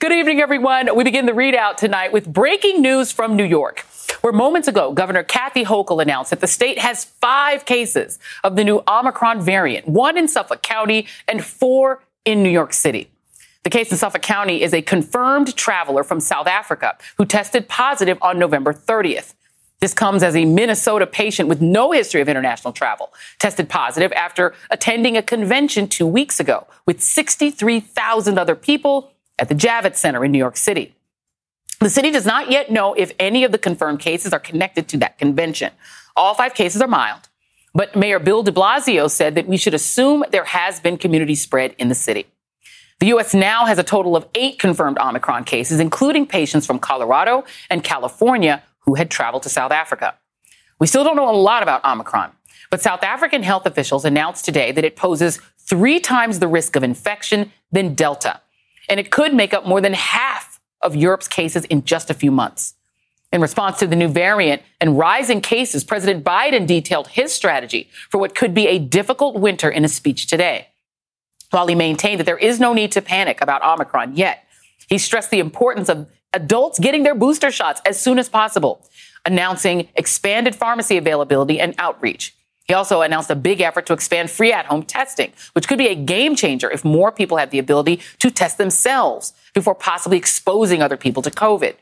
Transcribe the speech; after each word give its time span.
Good 0.00 0.12
evening, 0.12 0.40
everyone. 0.40 0.96
We 0.96 1.04
begin 1.04 1.26
the 1.26 1.32
ReidOut 1.32 1.76
tonight 1.76 2.10
with 2.10 2.32
breaking 2.32 2.80
news 2.80 3.12
from 3.12 3.36
New 3.36 3.44
York, 3.44 3.80
where 4.22 4.32
moments 4.32 4.66
ago, 4.66 4.94
Governor 4.94 5.22
Kathy 5.22 5.62
Hochul 5.62 6.00
announced 6.00 6.30
that 6.30 6.40
the 6.40 6.46
state 6.46 6.78
has 6.78 7.04
five 7.04 7.66
cases 7.66 8.18
of 8.42 8.56
the 8.56 8.64
new 8.64 8.82
Omicron 8.88 9.42
variant, 9.42 9.86
one 9.86 10.16
in 10.16 10.26
Suffolk 10.26 10.62
County 10.62 11.06
and 11.28 11.44
four 11.44 12.02
in 12.24 12.42
New 12.42 12.48
York 12.48 12.72
City. 12.72 13.10
The 13.62 13.68
case 13.68 13.92
in 13.92 13.98
Suffolk 13.98 14.22
County 14.22 14.62
is 14.62 14.72
a 14.72 14.80
confirmed 14.80 15.54
traveler 15.54 16.02
from 16.02 16.18
South 16.18 16.46
Africa 16.46 16.96
who 17.18 17.26
tested 17.26 17.68
positive 17.68 18.16
on 18.22 18.38
November 18.38 18.72
30th. 18.72 19.34
This 19.80 19.92
comes 19.92 20.22
as 20.22 20.34
a 20.34 20.46
Minnesota 20.46 21.06
patient 21.06 21.46
with 21.46 21.60
no 21.60 21.92
history 21.92 22.22
of 22.22 22.28
international 22.30 22.72
travel 22.72 23.12
tested 23.38 23.68
positive 23.68 24.12
after 24.12 24.54
attending 24.70 25.18
a 25.18 25.22
convention 25.22 25.88
two 25.88 26.06
weeks 26.06 26.40
ago 26.40 26.66
with 26.86 27.02
63,000 27.02 28.38
other 28.38 28.54
people 28.54 29.12
at 29.40 29.48
the 29.48 29.54
Javits 29.54 29.96
Center 29.96 30.24
in 30.24 30.30
New 30.30 30.38
York 30.38 30.56
City. 30.56 30.94
The 31.80 31.88
city 31.88 32.10
does 32.10 32.26
not 32.26 32.50
yet 32.50 32.70
know 32.70 32.92
if 32.92 33.12
any 33.18 33.42
of 33.42 33.52
the 33.52 33.58
confirmed 33.58 34.00
cases 34.00 34.34
are 34.34 34.38
connected 34.38 34.86
to 34.88 34.98
that 34.98 35.18
convention. 35.18 35.72
All 36.14 36.34
five 36.34 36.52
cases 36.52 36.82
are 36.82 36.86
mild, 36.86 37.30
but 37.74 37.96
Mayor 37.96 38.18
Bill 38.18 38.42
de 38.42 38.52
Blasio 38.52 39.10
said 39.10 39.34
that 39.34 39.48
we 39.48 39.56
should 39.56 39.72
assume 39.72 40.22
there 40.30 40.44
has 40.44 40.78
been 40.78 40.98
community 40.98 41.34
spread 41.34 41.74
in 41.78 41.88
the 41.88 41.94
city. 41.94 42.26
The 42.98 43.06
U.S. 43.06 43.32
now 43.32 43.64
has 43.64 43.78
a 43.78 43.82
total 43.82 44.14
of 44.14 44.26
eight 44.34 44.58
confirmed 44.58 44.98
Omicron 44.98 45.44
cases, 45.44 45.80
including 45.80 46.26
patients 46.26 46.66
from 46.66 46.78
Colorado 46.78 47.44
and 47.70 47.82
California 47.82 48.62
who 48.80 48.96
had 48.96 49.10
traveled 49.10 49.44
to 49.44 49.48
South 49.48 49.72
Africa. 49.72 50.16
We 50.78 50.86
still 50.86 51.02
don't 51.02 51.16
know 51.16 51.30
a 51.30 51.32
lot 51.32 51.62
about 51.62 51.82
Omicron, 51.82 52.32
but 52.70 52.82
South 52.82 53.02
African 53.02 53.42
health 53.42 53.64
officials 53.64 54.04
announced 54.04 54.44
today 54.44 54.70
that 54.72 54.84
it 54.84 54.96
poses 54.96 55.40
three 55.58 55.98
times 55.98 56.40
the 56.40 56.48
risk 56.48 56.76
of 56.76 56.82
infection 56.82 57.52
than 57.72 57.94
Delta 57.94 58.40
and 58.90 59.00
it 59.00 59.10
could 59.10 59.32
make 59.32 59.54
up 59.54 59.64
more 59.64 59.80
than 59.80 59.94
half 59.94 60.60
of 60.82 60.96
Europe's 60.96 61.28
cases 61.28 61.64
in 61.66 61.84
just 61.84 62.10
a 62.10 62.14
few 62.14 62.30
months. 62.30 62.74
In 63.32 63.40
response 63.40 63.78
to 63.78 63.86
the 63.86 63.94
new 63.94 64.08
variant 64.08 64.62
and 64.80 64.98
rising 64.98 65.40
cases, 65.40 65.84
President 65.84 66.24
Biden 66.24 66.66
detailed 66.66 67.06
his 67.08 67.32
strategy 67.32 67.88
for 68.08 68.18
what 68.18 68.34
could 68.34 68.52
be 68.52 68.66
a 68.66 68.80
difficult 68.80 69.36
winter 69.36 69.70
in 69.70 69.84
a 69.84 69.88
speech 69.88 70.26
today. 70.26 70.66
While 71.50 71.68
he 71.68 71.76
maintained 71.76 72.18
that 72.18 72.24
there 72.24 72.36
is 72.36 72.58
no 72.58 72.72
need 72.72 72.90
to 72.92 73.02
panic 73.02 73.40
about 73.40 73.62
Omicron 73.62 74.16
yet, 74.16 74.44
he 74.88 74.98
stressed 74.98 75.30
the 75.30 75.38
importance 75.38 75.88
of 75.88 76.08
adults 76.32 76.80
getting 76.80 77.04
their 77.04 77.14
booster 77.14 77.52
shots 77.52 77.80
as 77.86 78.00
soon 78.00 78.18
as 78.18 78.28
possible, 78.28 78.84
announcing 79.24 79.88
expanded 79.94 80.56
pharmacy 80.56 80.96
availability 80.96 81.60
and 81.60 81.74
outreach. 81.78 82.34
He 82.70 82.74
also 82.74 83.02
announced 83.02 83.28
a 83.30 83.34
big 83.34 83.60
effort 83.60 83.86
to 83.86 83.92
expand 83.92 84.30
free 84.30 84.52
at 84.52 84.66
home 84.66 84.84
testing, 84.84 85.32
which 85.54 85.66
could 85.66 85.76
be 85.76 85.88
a 85.88 85.96
game 85.96 86.36
changer 86.36 86.70
if 86.70 86.84
more 86.84 87.10
people 87.10 87.36
have 87.36 87.50
the 87.50 87.58
ability 87.58 87.98
to 88.20 88.30
test 88.30 88.58
themselves 88.58 89.32
before 89.54 89.74
possibly 89.74 90.16
exposing 90.16 90.80
other 90.80 90.96
people 90.96 91.20
to 91.22 91.32
COVID. 91.32 91.74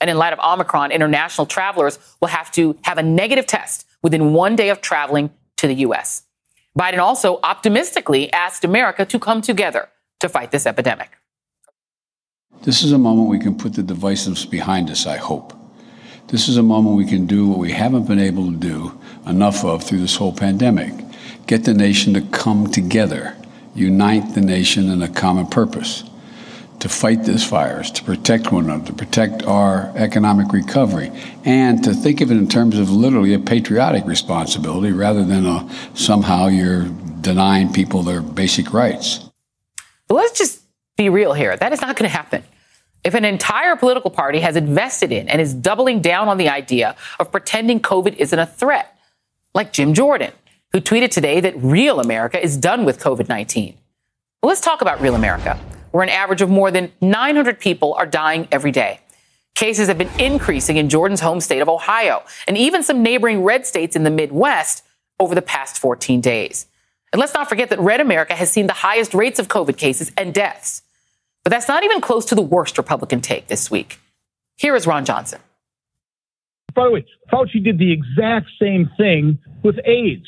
And 0.00 0.08
in 0.08 0.16
light 0.16 0.32
of 0.32 0.38
Omicron, 0.38 0.92
international 0.92 1.44
travelers 1.44 1.98
will 2.20 2.28
have 2.28 2.52
to 2.52 2.76
have 2.82 2.98
a 2.98 3.02
negative 3.02 3.48
test 3.48 3.84
within 4.00 4.32
one 4.32 4.54
day 4.54 4.68
of 4.68 4.80
traveling 4.80 5.30
to 5.56 5.66
the 5.66 5.74
U.S. 5.74 6.22
Biden 6.78 6.98
also 6.98 7.40
optimistically 7.42 8.32
asked 8.32 8.62
America 8.62 9.04
to 9.06 9.18
come 9.18 9.42
together 9.42 9.88
to 10.20 10.28
fight 10.28 10.52
this 10.52 10.66
epidemic. 10.66 11.10
This 12.62 12.84
is 12.84 12.92
a 12.92 12.98
moment 12.98 13.28
we 13.28 13.40
can 13.40 13.56
put 13.58 13.72
the 13.72 13.82
divisiveness 13.82 14.48
behind 14.48 14.88
us, 14.88 15.04
I 15.04 15.16
hope. 15.16 15.52
This 16.28 16.48
is 16.48 16.56
a 16.56 16.62
moment 16.62 16.94
we 16.94 17.06
can 17.06 17.26
do 17.26 17.48
what 17.48 17.58
we 17.58 17.72
haven't 17.72 18.06
been 18.06 18.20
able 18.20 18.52
to 18.52 18.56
do 18.56 18.97
enough 19.28 19.64
of 19.64 19.84
through 19.84 20.00
this 20.00 20.16
whole 20.16 20.32
pandemic 20.32 20.92
get 21.46 21.64
the 21.64 21.74
nation 21.74 22.12
to 22.14 22.20
come 22.20 22.66
together, 22.66 23.34
unite 23.74 24.34
the 24.34 24.40
nation 24.40 24.90
in 24.90 25.02
a 25.02 25.08
common 25.08 25.46
purpose 25.46 26.04
to 26.80 26.88
fight 26.88 27.24
this 27.24 27.44
virus, 27.44 27.90
to 27.90 28.04
protect 28.04 28.52
one 28.52 28.64
another, 28.64 28.86
to 28.86 28.92
protect 28.92 29.42
our 29.44 29.92
economic 29.96 30.52
recovery, 30.52 31.10
and 31.44 31.82
to 31.82 31.92
think 31.92 32.20
of 32.20 32.30
it 32.30 32.36
in 32.36 32.48
terms 32.48 32.78
of 32.78 32.90
literally 32.90 33.34
a 33.34 33.38
patriotic 33.38 34.04
responsibility 34.06 34.92
rather 34.92 35.24
than 35.24 35.44
a, 35.44 35.68
somehow 35.94 36.46
you're 36.46 36.84
denying 37.20 37.72
people 37.72 38.02
their 38.02 38.20
basic 38.20 38.72
rights. 38.72 39.28
let's 40.08 40.38
just 40.38 40.62
be 40.96 41.08
real 41.08 41.32
here. 41.32 41.56
That 41.56 41.72
is 41.72 41.80
not 41.80 41.96
going 41.96 42.08
to 42.08 42.16
happen. 42.16 42.44
If 43.04 43.14
an 43.14 43.24
entire 43.24 43.76
political 43.76 44.10
party 44.10 44.40
has 44.40 44.56
invested 44.56 45.12
in 45.12 45.28
and 45.28 45.40
is 45.40 45.54
doubling 45.54 46.00
down 46.00 46.28
on 46.28 46.36
the 46.36 46.48
idea 46.48 46.96
of 47.18 47.32
pretending 47.32 47.80
COVID 47.80 48.16
isn't 48.16 48.38
a 48.38 48.46
threat, 48.46 48.97
like 49.54 49.72
Jim 49.72 49.94
Jordan, 49.94 50.32
who 50.72 50.80
tweeted 50.80 51.10
today 51.10 51.40
that 51.40 51.56
real 51.56 52.00
America 52.00 52.42
is 52.42 52.56
done 52.56 52.84
with 52.84 53.00
COVID 53.00 53.28
19. 53.28 53.76
Well, 54.42 54.48
let's 54.48 54.60
talk 54.60 54.82
about 54.82 55.00
real 55.00 55.14
America, 55.14 55.58
where 55.90 56.02
an 56.02 56.10
average 56.10 56.42
of 56.42 56.50
more 56.50 56.70
than 56.70 56.92
900 57.00 57.58
people 57.58 57.94
are 57.94 58.06
dying 58.06 58.46
every 58.52 58.70
day. 58.70 59.00
Cases 59.54 59.88
have 59.88 59.98
been 59.98 60.10
increasing 60.20 60.76
in 60.76 60.88
Jordan's 60.88 61.20
home 61.20 61.40
state 61.40 61.60
of 61.60 61.68
Ohio 61.68 62.22
and 62.46 62.56
even 62.56 62.82
some 62.82 63.02
neighboring 63.02 63.42
red 63.42 63.66
states 63.66 63.96
in 63.96 64.04
the 64.04 64.10
Midwest 64.10 64.84
over 65.18 65.34
the 65.34 65.42
past 65.42 65.78
14 65.78 66.20
days. 66.20 66.66
And 67.12 67.18
let's 67.18 67.34
not 67.34 67.48
forget 67.48 67.70
that 67.70 67.80
red 67.80 68.00
America 68.00 68.34
has 68.34 68.52
seen 68.52 68.66
the 68.66 68.72
highest 68.72 69.14
rates 69.14 69.38
of 69.38 69.48
COVID 69.48 69.76
cases 69.76 70.12
and 70.16 70.32
deaths. 70.32 70.82
But 71.42 71.50
that's 71.50 71.68
not 71.68 71.82
even 71.82 72.00
close 72.00 72.26
to 72.26 72.34
the 72.34 72.42
worst 72.42 72.78
Republican 72.78 73.20
take 73.20 73.48
this 73.48 73.70
week. 73.70 73.98
Here 74.56 74.76
is 74.76 74.86
Ron 74.86 75.04
Johnson. 75.04 75.40
By 76.74 76.84
the 76.84 76.90
way, 76.90 77.06
Fauci 77.32 77.62
did 77.62 77.78
the 77.78 77.92
exact 77.92 78.48
same 78.60 78.90
thing 78.96 79.38
with 79.62 79.76
AIDS. 79.84 80.26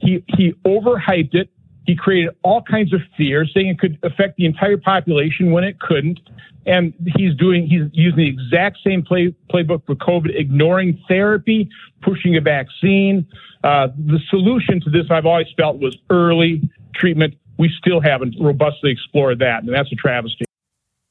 He 0.00 0.24
he 0.36 0.52
overhyped 0.64 1.34
it. 1.34 1.50
He 1.86 1.96
created 1.96 2.34
all 2.42 2.62
kinds 2.62 2.92
of 2.92 3.00
fear, 3.16 3.46
saying 3.46 3.68
it 3.68 3.78
could 3.78 3.98
affect 4.02 4.36
the 4.36 4.44
entire 4.44 4.76
population 4.76 5.52
when 5.52 5.64
it 5.64 5.80
couldn't. 5.80 6.20
And 6.66 6.92
he's 7.16 7.34
doing 7.34 7.66
he's 7.66 7.90
using 7.92 8.18
the 8.18 8.28
exact 8.28 8.78
same 8.84 9.02
play, 9.02 9.34
playbook 9.50 9.86
for 9.86 9.94
COVID, 9.94 10.38
ignoring 10.38 11.02
therapy, 11.08 11.68
pushing 12.02 12.36
a 12.36 12.40
vaccine. 12.40 13.26
Uh, 13.64 13.88
the 13.96 14.20
solution 14.28 14.80
to 14.82 14.90
this, 14.90 15.06
I've 15.10 15.26
always 15.26 15.48
felt, 15.56 15.78
was 15.78 15.96
early 16.10 16.70
treatment. 16.94 17.34
We 17.58 17.72
still 17.76 18.00
haven't 18.00 18.36
robustly 18.38 18.90
explored 18.92 19.40
that, 19.40 19.64
and 19.64 19.72
that's 19.72 19.90
a 19.90 19.96
travesty. 19.96 20.44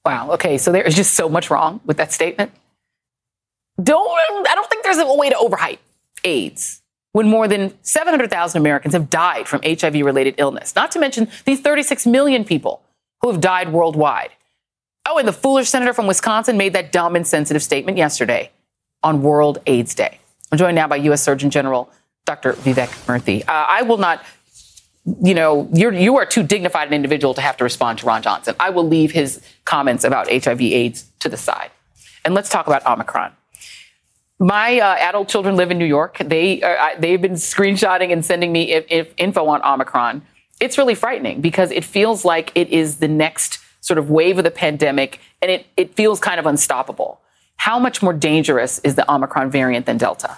Wow. 0.06 0.32
Okay. 0.34 0.58
So 0.58 0.72
there 0.72 0.84
is 0.84 0.96
just 0.96 1.16
so 1.16 1.28
much 1.28 1.50
wrong 1.50 1.82
with 1.86 1.98
that 1.98 2.14
statement. 2.14 2.52
Don't, 3.82 4.48
I 4.48 4.56
don't 4.56 4.70
think 4.70 4.84
there's 4.84 4.98
a 4.98 5.14
way 5.14 5.30
to 5.30 5.36
overhype 5.36 5.80
AIDS 6.24 6.82
when 7.12 7.28
more 7.28 7.48
than 7.48 7.74
700,000 7.84 8.60
Americans 8.60 8.94
have 8.94 9.10
died 9.10 9.48
from 9.48 9.62
HIV 9.64 9.96
related 9.96 10.36
illness, 10.38 10.76
not 10.76 10.92
to 10.92 11.00
mention 11.00 11.30
the 11.46 11.56
36 11.56 12.06
million 12.06 12.44
people 12.44 12.84
who 13.22 13.32
have 13.32 13.42
died 13.42 13.72
worldwide. 13.72 14.30
Oh, 15.08 15.18
and 15.18 15.28
the 15.28 15.34
foolish 15.34 15.70
senator 15.70 15.94
from 15.94 16.06
Wisconsin 16.06 16.58
made 16.58 16.74
that 16.74 16.92
dumb, 16.92 17.16
and 17.16 17.22
insensitive 17.24 17.64
statement 17.64 17.98
yesterday 17.98 18.52
on 19.04 19.22
World 19.22 19.60
AIDS 19.66 19.96
Day. 19.96 20.20
I'm 20.52 20.58
joined 20.58 20.76
now 20.76 20.88
by 20.88 20.98
U.S. 20.98 21.24
Surgeon 21.24 21.50
General 21.50 21.92
Dr. 22.26 22.54
Vivek 22.54 22.90
Murthy. 23.06 23.42
Uh, 23.42 23.66
I 23.68 23.84
will 23.84 23.98
not 23.98 24.24
you 25.24 25.34
know, 25.34 25.70
you're, 25.74 25.94
you 25.94 26.18
are 26.18 26.26
too 26.26 26.44
dignified 26.44 26.90
an 26.90 26.94
individual 26.94 27.34
to 27.34 27.42
have 27.42 27.56
to 27.58 27.64
respond 27.64 28.00
to 28.00 28.06
Ron 28.06 28.22
Johnson. 28.22 28.56
I 28.60 28.72
will 28.72 28.86
leave 28.86 29.12
his 29.12 29.42
comments 29.64 30.04
about 30.04 30.30
HIV 30.30 30.62
AIDS 30.62 31.10
to 31.20 31.30
the 31.30 31.38
side. 31.38 31.72
And 32.26 32.34
let's 32.34 32.50
talk 32.50 32.68
about 32.68 32.86
Omicron. 32.86 33.32
My 34.40 34.80
uh, 34.80 34.96
adult 35.00 35.30
children 35.30 35.56
live 35.56 35.72
in 35.72 35.80
New 35.80 35.86
York. 35.86 36.20
They, 36.20 36.62
uh, 36.62 36.90
they've 37.00 37.22
been 37.22 37.34
screenshotting 37.34 38.12
and 38.12 38.24
sending 38.24 38.52
me 38.52 38.72
if, 38.72 38.86
if 38.90 39.14
info 39.18 39.48
on 39.48 39.64
Omicron. 39.64 40.22
It's 40.60 40.78
really 40.78 40.96
frightening 40.96 41.42
because 41.42 41.72
it 41.72 41.84
feels 41.84 42.24
like 42.24 42.52
it 42.54 42.70
is 42.70 42.98
the 42.98 43.08
next 43.08 43.60
sort 43.82 43.98
of 43.98 44.12
wave 44.12 44.38
of 44.38 44.44
the 44.44 44.52
pandemic 44.52 45.20
and 45.42 45.50
it, 45.50 45.66
it 45.76 45.96
feels 45.96 46.20
kind 46.20 46.40
of 46.40 46.46
unstoppable. 46.46 47.20
How 47.58 47.80
much 47.80 48.04
more 48.04 48.14
dangerous 48.14 48.80
is 48.80 48.96
the 48.96 49.12
Omicron 49.12 49.50
variant 49.50 49.88
than 49.88 49.98
Delta? 49.98 50.38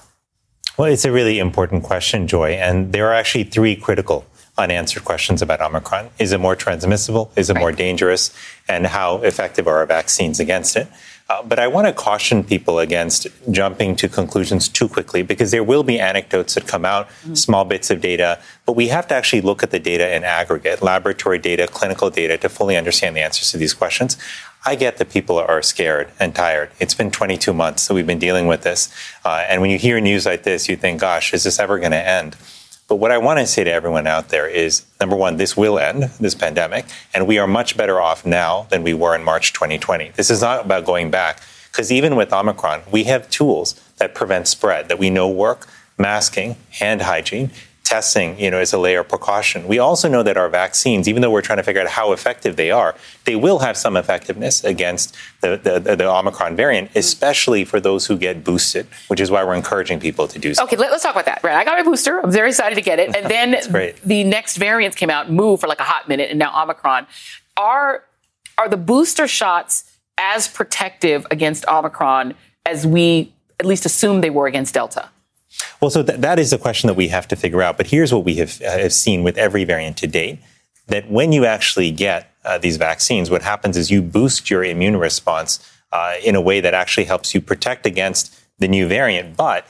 Well, 0.77 0.89
it's 0.89 1.03
a 1.03 1.11
really 1.11 1.39
important 1.39 1.83
question, 1.83 2.25
Joy. 2.27 2.51
And 2.51 2.93
there 2.93 3.07
are 3.09 3.13
actually 3.13 3.43
three 3.43 3.75
critical 3.75 4.25
unanswered 4.57 5.03
questions 5.03 5.41
about 5.41 5.59
Omicron. 5.61 6.09
Is 6.19 6.31
it 6.31 6.39
more 6.39 6.55
transmissible? 6.55 7.31
Is 7.35 7.49
it 7.49 7.53
right. 7.53 7.61
more 7.61 7.71
dangerous? 7.73 8.33
And 8.67 8.87
how 8.87 9.17
effective 9.17 9.67
are 9.67 9.77
our 9.77 9.85
vaccines 9.85 10.39
against 10.39 10.77
it? 10.77 10.87
Uh, 11.29 11.43
but 11.43 11.59
I 11.59 11.67
want 11.67 11.85
to 11.85 11.93
caution 11.93 12.43
people 12.43 12.79
against 12.79 13.27
jumping 13.51 13.95
to 13.97 14.09
conclusions 14.09 14.67
too 14.67 14.89
quickly 14.89 15.21
because 15.21 15.51
there 15.51 15.63
will 15.63 15.83
be 15.83 15.99
anecdotes 15.99 16.55
that 16.55 16.65
come 16.65 16.85
out, 16.85 17.07
mm-hmm. 17.07 17.35
small 17.35 17.65
bits 17.65 17.91
of 17.91 18.01
data, 18.01 18.41
but 18.65 18.73
we 18.73 18.87
have 18.87 19.07
to 19.09 19.13
actually 19.13 19.41
look 19.41 19.61
at 19.61 19.69
the 19.69 19.79
data 19.79 20.15
in 20.15 20.23
aggregate, 20.23 20.81
laboratory 20.81 21.37
data, 21.37 21.67
clinical 21.67 22.09
data, 22.09 22.35
to 22.39 22.49
fully 22.49 22.75
understand 22.75 23.15
the 23.15 23.21
answers 23.21 23.51
to 23.51 23.57
these 23.57 23.75
questions. 23.75 24.17
I 24.65 24.75
get 24.75 24.97
that 24.97 25.11
people 25.11 25.37
are 25.37 25.61
scared 25.61 26.11
and 26.19 26.33
tired. 26.33 26.71
It's 26.79 26.95
been 26.95 27.11
22 27.11 27.53
months 27.53 27.87
that 27.87 27.93
we've 27.93 28.07
been 28.07 28.19
dealing 28.19 28.47
with 28.47 28.63
this. 28.63 28.93
Uh, 29.23 29.45
and 29.47 29.61
when 29.61 29.69
you 29.69 29.77
hear 29.77 29.99
news 30.01 30.25
like 30.25 30.43
this, 30.43 30.67
you 30.67 30.75
think, 30.75 30.99
gosh, 30.99 31.33
is 31.33 31.43
this 31.43 31.59
ever 31.59 31.77
going 31.77 31.91
to 31.91 32.07
end? 32.07 32.35
But 32.89 32.95
what 32.95 33.11
I 33.11 33.19
want 33.19 33.37
to 33.37 33.45
say 33.45 33.63
to 33.63 33.71
everyone 33.71 34.07
out 34.07 34.29
there 34.29 34.47
is 34.47 34.83
number 34.99 35.15
one, 35.15 35.37
this 35.37 35.55
will 35.55 35.77
end, 35.77 36.05
this 36.19 36.33
pandemic, 36.33 36.85
and 37.13 37.27
we 37.27 37.37
are 37.37 37.45
much 37.45 37.77
better 37.77 38.01
off 38.01 38.25
now 38.25 38.65
than 38.71 38.81
we 38.81 38.95
were 38.95 39.13
in 39.13 39.23
March 39.23 39.53
2020. 39.53 40.09
This 40.15 40.31
is 40.31 40.41
not 40.41 40.65
about 40.65 40.85
going 40.85 41.11
back, 41.11 41.39
because 41.71 41.91
even 41.91 42.15
with 42.15 42.33
Omicron, 42.33 42.81
we 42.91 43.03
have 43.03 43.29
tools 43.29 43.79
that 43.97 44.15
prevent 44.15 44.47
spread 44.47 44.89
that 44.89 44.97
we 44.97 45.11
know 45.11 45.29
work 45.29 45.67
masking, 45.99 46.55
hand 46.71 47.03
hygiene, 47.03 47.51
testing, 47.89 48.39
you 48.39 48.51
know, 48.51 48.59
as 48.59 48.71
a 48.71 48.77
layer 48.77 48.99
of 48.99 49.07
precaution. 49.07 49.67
We 49.67 49.79
also 49.79 50.07
know 50.07 50.21
that 50.21 50.37
our 50.37 50.47
vaccines, 50.47 51.09
even 51.09 51.23
though 51.23 51.31
we're 51.31 51.41
trying 51.41 51.57
to 51.57 51.63
figure 51.63 51.81
out 51.81 51.87
how 51.87 52.11
effective 52.11 52.55
they 52.55 52.69
are, 52.69 52.93
they 53.25 53.35
will 53.35 53.59
have 53.59 53.75
some 53.75 53.97
effectiveness 53.97 54.63
against 54.63 55.15
the, 55.41 55.57
the, 55.57 55.95
the 55.95 56.07
Omicron 56.07 56.55
variant, 56.55 56.89
mm-hmm. 56.89 56.99
especially 56.99 57.65
for 57.65 57.79
those 57.79 58.05
who 58.05 58.15
get 58.15 58.43
boosted, 58.43 58.85
which 59.07 59.19
is 59.19 59.31
why 59.31 59.43
we're 59.43 59.55
encouraging 59.55 59.99
people 59.99 60.27
to 60.27 60.37
do 60.37 60.53
so. 60.53 60.63
Okay, 60.65 60.75
let, 60.75 60.91
us 60.91 61.01
talk 61.01 61.13
about 61.13 61.25
that. 61.25 61.43
Right, 61.43 61.55
I 61.55 61.65
got 61.65 61.79
my 61.79 61.83
booster. 61.83 62.19
I'm 62.19 62.31
very 62.31 62.49
excited 62.49 62.75
to 62.75 62.81
get 62.81 62.99
it. 62.99 63.15
And 63.15 63.25
then 63.35 63.95
the 64.05 64.23
next 64.23 64.57
variants 64.57 64.95
came 64.95 65.09
out, 65.09 65.31
moved 65.31 65.61
for 65.61 65.67
like 65.67 65.79
a 65.79 65.83
hot 65.83 66.07
minute, 66.07 66.29
and 66.29 66.37
now 66.37 66.61
Omicron. 66.61 67.07
Are 67.57 68.03
are 68.59 68.69
the 68.69 68.77
booster 68.77 69.27
shots 69.27 69.91
as 70.17 70.47
protective 70.47 71.25
against 71.31 71.65
Omicron 71.67 72.35
as 72.65 72.85
we 72.85 73.33
at 73.59 73.65
least 73.65 73.85
assumed 73.85 74.23
they 74.23 74.29
were 74.29 74.45
against 74.45 74.75
Delta? 74.75 75.09
Well, 75.81 75.91
so 75.91 76.03
th- 76.03 76.19
that 76.19 76.39
is 76.39 76.51
the 76.51 76.57
question 76.57 76.87
that 76.87 76.95
we 76.95 77.07
have 77.07 77.27
to 77.29 77.35
figure 77.35 77.61
out. 77.61 77.77
But 77.77 77.87
here's 77.87 78.13
what 78.13 78.25
we 78.25 78.35
have, 78.35 78.61
uh, 78.61 78.77
have 78.77 78.93
seen 78.93 79.23
with 79.23 79.37
every 79.37 79.63
variant 79.63 79.97
to 79.97 80.07
date 80.07 80.39
that 80.87 81.09
when 81.09 81.31
you 81.31 81.45
actually 81.45 81.91
get 81.91 82.31
uh, 82.43 82.57
these 82.57 82.77
vaccines, 82.77 83.29
what 83.29 83.41
happens 83.41 83.77
is 83.77 83.91
you 83.91 84.01
boost 84.01 84.49
your 84.49 84.63
immune 84.63 84.97
response 84.97 85.59
uh, 85.91 86.15
in 86.23 86.35
a 86.35 86.41
way 86.41 86.61
that 86.61 86.73
actually 86.73 87.05
helps 87.05 87.33
you 87.33 87.41
protect 87.41 87.85
against 87.85 88.35
the 88.59 88.67
new 88.67 88.87
variant. 88.87 89.37
But 89.37 89.65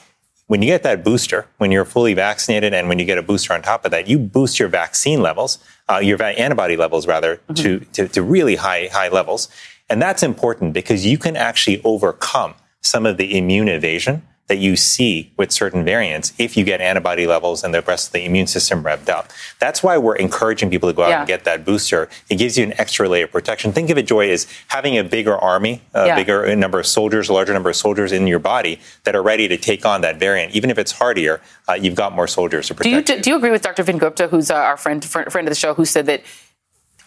when 0.47 0.62
you 0.63 0.68
get 0.68 0.83
that 0.83 1.03
booster, 1.03 1.47
when 1.57 1.71
you're 1.71 1.86
fully 1.86 2.15
vaccinated, 2.15 2.74
and 2.74 2.89
when 2.89 2.97
you 2.97 3.06
get 3.06 3.18
a 3.18 3.21
booster 3.21 3.53
on 3.53 3.62
top 3.62 3.85
of 3.85 3.92
that, 3.92 4.07
you 4.07 4.18
boost 4.18 4.59
your 4.59 4.68
vaccine 4.68 5.21
levels, 5.21 5.59
uh, 5.89 5.97
your 5.97 6.21
antibody 6.24 6.75
levels 6.75 7.06
rather, 7.06 7.35
mm-hmm. 7.35 7.53
to, 7.53 7.80
to, 7.94 8.07
to 8.07 8.24
really 8.24 8.56
high 8.56 8.89
high 8.92 9.09
levels, 9.09 9.47
and 9.89 10.01
that's 10.01 10.24
important 10.24 10.74
because 10.74 11.06
you 11.06 11.18
can 11.18 11.35
actually 11.35 11.81
overcome 11.83 12.56
some 12.81 13.06
of 13.06 13.18
the 13.18 13.38
immune 13.38 13.68
evasion 13.68 14.24
that 14.49 14.57
you 14.57 14.75
see 14.75 15.31
with 15.37 15.51
certain 15.51 15.85
variants 15.85 16.33
if 16.37 16.57
you 16.57 16.65
get 16.65 16.81
antibody 16.81 17.25
levels 17.25 17.63
and 17.63 17.73
the 17.73 17.81
rest 17.81 18.07
of 18.07 18.13
the 18.13 18.25
immune 18.25 18.47
system 18.47 18.83
revved 18.83 19.07
up. 19.07 19.29
That's 19.59 19.81
why 19.83 19.97
we're 19.97 20.15
encouraging 20.15 20.69
people 20.69 20.89
to 20.89 20.93
go 20.93 21.03
out 21.03 21.09
yeah. 21.09 21.19
and 21.19 21.27
get 21.27 21.45
that 21.45 21.63
booster. 21.63 22.09
It 22.29 22.35
gives 22.35 22.57
you 22.57 22.65
an 22.65 22.73
extra 22.79 23.07
layer 23.07 23.25
of 23.25 23.31
protection. 23.31 23.71
Think 23.71 23.91
of 23.91 23.97
it, 23.97 24.07
Joy, 24.07 24.29
as 24.31 24.47
having 24.67 24.97
a 24.97 25.03
bigger 25.03 25.37
army, 25.37 25.81
a 25.93 26.07
yeah. 26.07 26.15
bigger 26.15 26.55
number 26.55 26.79
of 26.79 26.87
soldiers, 26.87 27.29
a 27.29 27.33
larger 27.33 27.53
number 27.53 27.69
of 27.69 27.75
soldiers 27.75 28.11
in 28.11 28.25
your 28.25 28.39
body 28.39 28.79
that 29.03 29.15
are 29.15 29.23
ready 29.23 29.47
to 29.47 29.55
take 29.55 29.85
on 29.85 30.01
that 30.01 30.17
variant. 30.17 30.55
Even 30.55 30.71
if 30.71 30.79
it's 30.79 30.93
hardier, 30.93 31.41
uh, 31.69 31.73
you've 31.73 31.95
got 31.95 32.13
more 32.13 32.27
soldiers 32.27 32.67
to 32.67 32.73
protect 32.73 33.05
do 33.05 33.13
you. 33.13 33.17
you. 33.17 33.23
Do 33.23 33.29
you 33.29 33.37
agree 33.37 33.51
with 33.51 33.61
Dr. 33.61 33.83
Vin 33.83 33.99
Gupta, 33.99 34.27
who's 34.27 34.49
uh, 34.49 34.55
our 34.55 34.77
friend, 34.77 35.05
friend 35.05 35.47
of 35.47 35.51
the 35.51 35.55
show, 35.55 35.75
who 35.75 35.85
said 35.85 36.07
that 36.07 36.23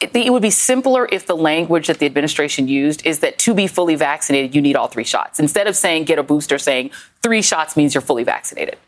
it 0.03 0.33
would 0.33 0.43
be 0.43 0.51
simpler 0.51 1.09
if 1.11 1.27
the 1.27 1.37
language 1.37 1.87
that 1.87 1.99
the 1.99 2.07
administration 2.07 2.69
used 2.69 3.05
is 3.07 3.21
that 3.21 3.39
to 3.39 3.55
be 3.55 3.67
fully 3.67 3.95
vaccinated, 3.95 4.55
you 4.55 4.61
need 4.61 4.77
all 4.77 4.89
three 4.89 5.05
shots. 5.05 5.39
Instead 5.39 5.67
of 5.67 5.77
saying 5.77 6.05
get 6.05 6.19
a 6.19 6.23
booster, 6.23 6.59
saying 6.59 6.91
three 7.23 7.43
shots 7.43 7.77
means 7.77 7.95
you're 7.95 8.03
fully 8.03 8.25
vaccinated. 8.25 8.79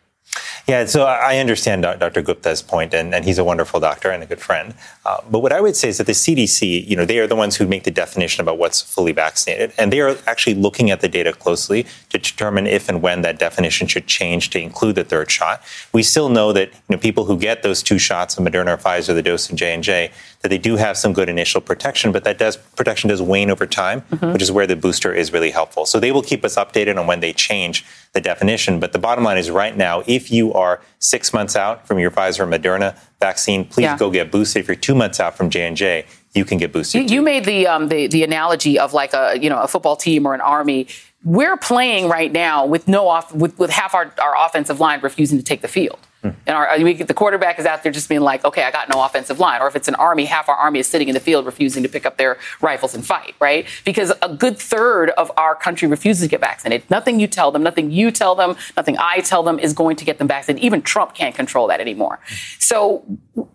Yeah, 0.67 0.87
so 0.87 1.05
I 1.05 1.39
understand 1.39 1.83
Dr. 1.83 2.23
Gupta's 2.23 2.63
point, 2.63 2.95
and, 2.95 3.15
and 3.15 3.23
he's 3.25 3.37
a 3.37 3.45
wonderful 3.45 3.81
doctor 3.81 4.11
and 4.11 4.23
a 4.23 4.27
good 4.27 4.41
friend. 4.41 4.73
Uh, 5.05 5.19
but 5.31 5.41
what 5.41 5.53
I 5.53 5.61
would 5.61 5.77
say 5.77 5.91
is 5.91 5.99
that 5.99 6.07
the 6.07 6.13
CDC, 6.13 6.89
you 6.89 6.97
know, 6.97 7.05
they 7.05 7.19
are 7.19 7.27
the 7.27 7.37
ones 7.37 7.57
who 7.57 7.67
make 7.67 7.85
the 7.85 7.91
definition 7.91 8.41
about 8.41 8.57
what's 8.57 8.81
fully 8.81 9.13
vaccinated, 9.13 9.75
and 9.77 9.93
they 9.93 10.01
are 10.01 10.17
actually 10.27 10.55
looking 10.55 10.91
at 10.91 11.03
the 11.03 11.09
data 11.09 11.35
closely 11.35 11.85
to 12.09 12.19
determine 12.19 12.67
if 12.67 12.89
and 12.89 13.03
when 13.03 13.21
that 13.21 13.39
definition 13.39 13.87
should 13.87 14.07
change 14.07 14.49
to 14.51 14.59
include 14.59 14.95
the 14.95 15.05
third 15.05 15.31
shot. 15.31 15.63
We 15.93 16.03
still 16.03 16.31
know 16.31 16.55
that 16.55 16.69
you 16.69 16.97
know 16.97 16.99
people 16.99 17.27
who 17.27 17.39
get 17.39 17.63
those 17.63 17.83
two 17.83 17.99
shots 17.99 18.39
of 18.39 18.45
Moderna 18.45 18.75
or 18.75 18.79
Pfizer, 18.79 19.15
the 19.15 19.23
dose 19.23 19.51
of 19.51 19.57
J 19.57 19.75
and 19.75 19.85
J, 19.85 20.13
that 20.45 20.51
they 20.51 20.59
do 20.59 20.77
have 20.77 20.99
some 20.99 21.15
good 21.15 21.31
initial 21.31 21.63
protection, 21.63 22.13
but 22.13 22.23
that 22.25 22.37
does 22.37 22.59
protection 22.59 23.09
does 23.09 23.23
wane 23.23 23.51
over 23.51 23.67
time, 23.67 24.03
mm-hmm. 24.03 24.35
which 24.35 24.43
is 24.43 24.53
where 24.53 24.67
the 24.67 24.77
booster 24.77 25.11
is 25.11 25.33
really 25.33 25.51
helpful. 25.51 25.87
So 25.87 25.99
they 25.99 26.13
will 26.13 26.23
keep 26.23 26.45
us 26.45 26.57
updated 26.57 27.01
on 27.01 27.07
when 27.07 27.21
they 27.21 27.33
change 27.33 27.83
the 28.13 28.21
definition. 28.21 28.79
But 28.79 28.93
the 28.93 28.99
bottom 28.99 29.25
line 29.25 29.39
is 29.39 29.51
right 29.51 29.75
now, 29.75 30.03
if 30.07 30.31
you 30.31 30.53
are 30.53 30.83
six 30.99 31.33
months 31.33 31.57
out 31.57 31.89
from 31.89 31.99
your 31.99 32.11
Pfizer 32.11 32.41
or 32.41 32.47
Moderna 32.47 32.95
vaccine, 33.21 33.65
please 33.65 33.85
yeah. 33.85 33.97
go 33.97 34.11
get 34.11 34.31
boosted. 34.31 34.61
If 34.61 34.69
you're 34.69 34.77
two 34.77 34.95
months 34.95 35.19
out 35.19 35.35
from 35.35 35.49
J 35.49 35.67
and 35.67 35.79
J, 35.79 36.05
you 36.35 36.45
can 36.45 36.59
get 36.59 36.75
boosted. 36.75 37.11
You, 37.11 37.17
you 37.17 37.23
made 37.23 37.47
the, 37.47 37.67
um, 37.67 37.89
the 37.89 38.07
the 38.09 38.23
analogy 38.23 38.79
of 38.79 38.93
like 38.93 39.15
a 39.15 39.39
you 39.41 39.49
know 39.49 39.63
a 39.63 39.67
football 39.67 39.97
team 39.97 40.27
or 40.27 40.35
an 40.35 40.43
army. 40.43 40.89
We're 41.25 41.57
playing 41.57 42.11
right 42.11 42.31
now 42.31 42.67
with 42.67 42.87
no 42.87 43.09
off 43.09 43.35
with, 43.35 43.59
with 43.59 43.71
half 43.71 43.95
our, 43.95 44.13
our 44.23 44.47
offensive 44.47 44.79
line 44.79 45.01
refusing 45.01 45.39
to 45.39 45.45
take 45.45 45.63
the 45.63 45.69
field. 45.69 45.99
And 46.25 46.49
our, 46.49 46.79
the 46.79 47.15
quarterback 47.15 47.59
is 47.59 47.67
out 47.67 47.83
there 47.83 47.93
just 47.93 48.09
being 48.09 48.23
like, 48.23 48.45
okay, 48.45 48.63
I 48.63 48.71
got 48.71 48.89
no 48.89 49.05
offensive 49.05 49.39
line. 49.39 49.61
Or 49.61 49.69
if 49.69 49.77
it's 49.77 49.89
an 49.89 49.95
army, 49.97 50.25
half 50.25 50.49
our 50.49 50.55
army 50.55 50.79
is 50.79 50.87
sitting 50.87 51.09
in 51.09 51.15
the 51.15 51.21
field 51.21 51.47
refusing 51.47 51.83
to 51.83 51.89
pick 51.89 52.07
up 52.07 52.17
their 52.17 52.39
rifles 52.61 52.95
and 52.95 53.05
fight, 53.05 53.35
right? 53.41 53.67
Because 53.85 54.13
a 54.23 54.35
good 54.35 54.59
third 54.59 55.11
of 55.11 55.31
our 55.37 55.55
country 55.55 55.87
refuses 55.87 56.25
to 56.25 56.31
get 56.31 56.41
vaccinated. 56.41 56.91
Nothing 56.91 57.21
you 57.21 57.27
tell 57.27 57.51
them, 57.51 57.63
nothing 57.63 57.91
you 57.91 58.11
tell 58.11 58.35
them, 58.35 58.57
nothing 58.77 58.97
I 58.99 59.21
tell 59.21 59.43
them 59.43 59.59
is 59.59 59.73
going 59.73 59.97
to 59.97 60.05
get 60.05 60.19
them 60.19 60.29
vaccinated. 60.29 60.65
Even 60.65 60.83
Trump 60.83 61.15
can't 61.15 61.35
control 61.35 61.69
that 61.69 61.81
anymore. 61.81 62.21
So 62.59 63.05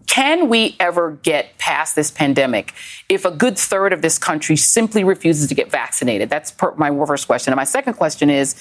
can 0.06 0.50
we 0.50 0.75
ever 0.80 1.12
get 1.24 1.57
past 1.57 1.95
this 1.95 2.12
pandemic 2.12 2.74
if 3.10 3.25
a 3.25 3.31
good 3.31 3.57
third 3.57 3.94
of 3.94 4.01
this 4.01 4.18
country 4.18 4.56
simply 4.56 5.04
refuses 5.04 5.48
to 5.48 5.56
get 5.56 5.71
vaccinated? 5.71 6.30
That's 6.30 6.54
my 6.77 6.89
first 7.06 7.27
question. 7.27 7.51
And 7.51 7.57
my 7.57 7.63
second 7.63 7.94
question 7.94 8.30
is, 8.30 8.56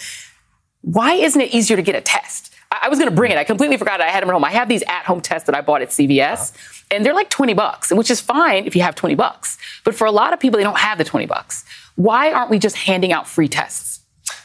why 0.83 1.15
isn't 1.15 1.41
it 1.41 1.53
easier 1.53 1.77
to 1.77 1.83
get 1.83 1.95
a 1.95 2.01
test? 2.01 2.55
I 2.81 2.89
was 2.89 2.99
going 2.99 3.11
to 3.11 3.15
bring 3.15 3.33
it. 3.33 3.39
I 3.39 3.45
completely 3.45 3.77
forgot 3.77 4.01
I 4.01 4.09
had 4.09 4.23
them 4.23 4.31
at 4.31 4.33
home. 4.33 4.45
I 4.45 4.51
have 4.51 4.69
these 4.69 4.83
at-home 4.83 5.21
tests 5.21 5.47
that 5.47 5.55
I 5.55 5.61
bought 5.61 5.83
at 5.83 5.89
CVS, 5.89 6.53
uh-huh. 6.53 6.85
and 6.91 7.05
they're 7.05 7.15
like 7.15 7.31
20 7.31 7.55
bucks, 7.55 7.93
which 7.93 8.11
is 8.11 8.21
fine 8.21 8.67
if 8.67 8.75
you 8.77 8.83
have 8.83 8.95
20 8.95 9.15
bucks. 9.15 9.59
But 9.85 9.95
for 9.95 10.07
a 10.07 10.13
lot 10.13 10.33
of 10.33 10.41
people, 10.41 10.59
they 10.59 10.65
don't 10.65 10.79
have 10.79 10.99
the 10.99 11.05
20 11.05 11.27
bucks. 11.27 11.65
Why 11.97 12.33
aren't 12.33 12.51
we 12.51 12.59
just 12.59 12.77
handing 12.77 13.13
out 13.13 13.27
free 13.27 13.49
tests? 13.49 14.01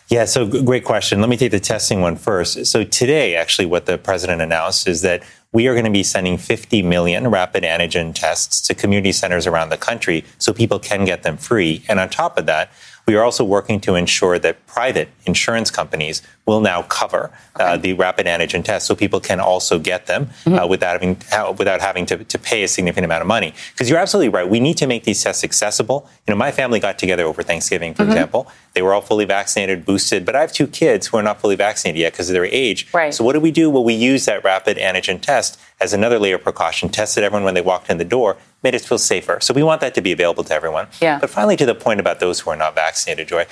Yeah, 0.09 0.25
so 0.25 0.45
great 0.45 0.83
question. 0.83 1.21
Let 1.21 1.29
me 1.29 1.37
take 1.37 1.51
the 1.51 1.59
testing 1.59 2.01
one 2.01 2.17
first. 2.17 2.65
So 2.67 2.83
today, 2.83 3.35
actually, 3.35 3.65
what 3.65 3.85
the 3.85 3.97
president 3.97 4.41
announced 4.41 4.87
is 4.87 5.01
that 5.01 5.23
we 5.53 5.67
are 5.67 5.73
going 5.73 5.85
to 5.85 5.91
be 5.91 6.03
sending 6.03 6.37
50 6.37 6.81
million 6.81 7.29
rapid 7.29 7.63
antigen 7.63 8.13
tests 8.13 8.59
to 8.67 8.73
community 8.73 9.11
centers 9.11 9.47
around 9.47 9.69
the 9.69 9.77
country 9.77 10.25
so 10.39 10.51
people 10.51 10.79
can 10.79 11.05
get 11.05 11.23
them 11.23 11.37
free. 11.37 11.83
And 11.87 11.99
on 11.99 12.09
top 12.09 12.37
of 12.37 12.47
that, 12.47 12.71
we 13.05 13.15
are 13.15 13.23
also 13.23 13.43
working 13.43 13.79
to 13.81 13.95
ensure 13.95 14.39
that 14.39 14.65
private 14.65 15.09
insurance 15.25 15.69
companies 15.69 16.21
will 16.45 16.61
now 16.61 16.81
cover 16.83 17.31
uh, 17.55 17.77
the 17.77 17.93
rapid 17.93 18.25
antigen 18.25 18.63
test 18.63 18.87
so 18.87 18.95
people 18.95 19.19
can 19.19 19.39
also 19.39 19.79
get 19.79 20.07
them 20.07 20.23
uh, 20.23 20.49
mm-hmm. 20.49 20.59
uh, 20.59 20.67
without 20.67 20.93
having, 20.93 21.17
uh, 21.31 21.53
without 21.57 21.81
having 21.81 22.05
to, 22.05 22.23
to 22.23 22.37
pay 22.37 22.63
a 22.63 22.67
significant 22.67 23.05
amount 23.05 23.21
of 23.21 23.27
money. 23.27 23.53
Because 23.71 23.89
you're 23.89 23.99
absolutely 23.99 24.29
right. 24.29 24.47
We 24.47 24.59
need 24.59 24.77
to 24.77 24.87
make 24.87 25.03
these 25.03 25.21
tests 25.23 25.43
accessible. 25.43 26.09
You 26.27 26.33
know, 26.33 26.37
my 26.37 26.51
family 26.51 26.79
got 26.79 26.97
together 26.99 27.25
over 27.25 27.43
Thanksgiving, 27.43 27.93
for 27.93 28.03
mm-hmm. 28.03 28.11
example. 28.11 28.47
They 28.73 28.81
were 28.81 28.93
all 28.93 29.01
fully 29.01 29.25
vaccinated, 29.25 29.85
boosted, 29.85 30.25
but 30.25 30.35
I 30.35 30.41
have 30.41 30.51
two 30.51 30.65
kids 30.65 31.07
who 31.07 31.17
are 31.17 31.23
not 31.23 31.39
fully 31.39 31.55
vaccinated 31.55 31.99
yet 31.99 32.13
because 32.13 32.29
of 32.29 32.33
their 32.33 32.45
age. 32.45 32.91
Right. 32.91 33.13
So 33.13 33.23
what 33.23 33.33
do 33.33 33.39
we 33.39 33.51
do? 33.51 33.69
Well, 33.69 33.83
we 33.83 33.93
use 33.93 34.25
that 34.25 34.43
rapid 34.43 34.77
antigen 34.77 35.21
test 35.21 35.59
as 35.79 35.93
another 35.93 36.17
layer 36.17 36.35
of 36.35 36.43
precaution, 36.43 36.89
tested 36.89 37.23
everyone 37.23 37.43
when 37.43 37.53
they 37.53 37.61
walked 37.61 37.89
in 37.89 37.97
the 37.97 38.05
door, 38.05 38.37
made 38.63 38.73
us 38.73 38.85
feel 38.85 38.97
safer. 38.97 39.39
So 39.41 39.53
we 39.53 39.61
want 39.61 39.81
that 39.81 39.93
to 39.95 40.01
be 40.01 40.11
available 40.11 40.43
to 40.45 40.53
everyone. 40.53 40.87
Yeah. 41.01 41.19
But 41.19 41.29
finally, 41.29 41.55
to 41.57 41.65
the 41.65 41.75
point 41.75 41.99
about 41.99 42.19
those 42.19 42.39
who 42.39 42.49
are 42.49 42.55
not 42.55 42.73
vaccinated, 42.73 43.27
Joy, 43.27 43.45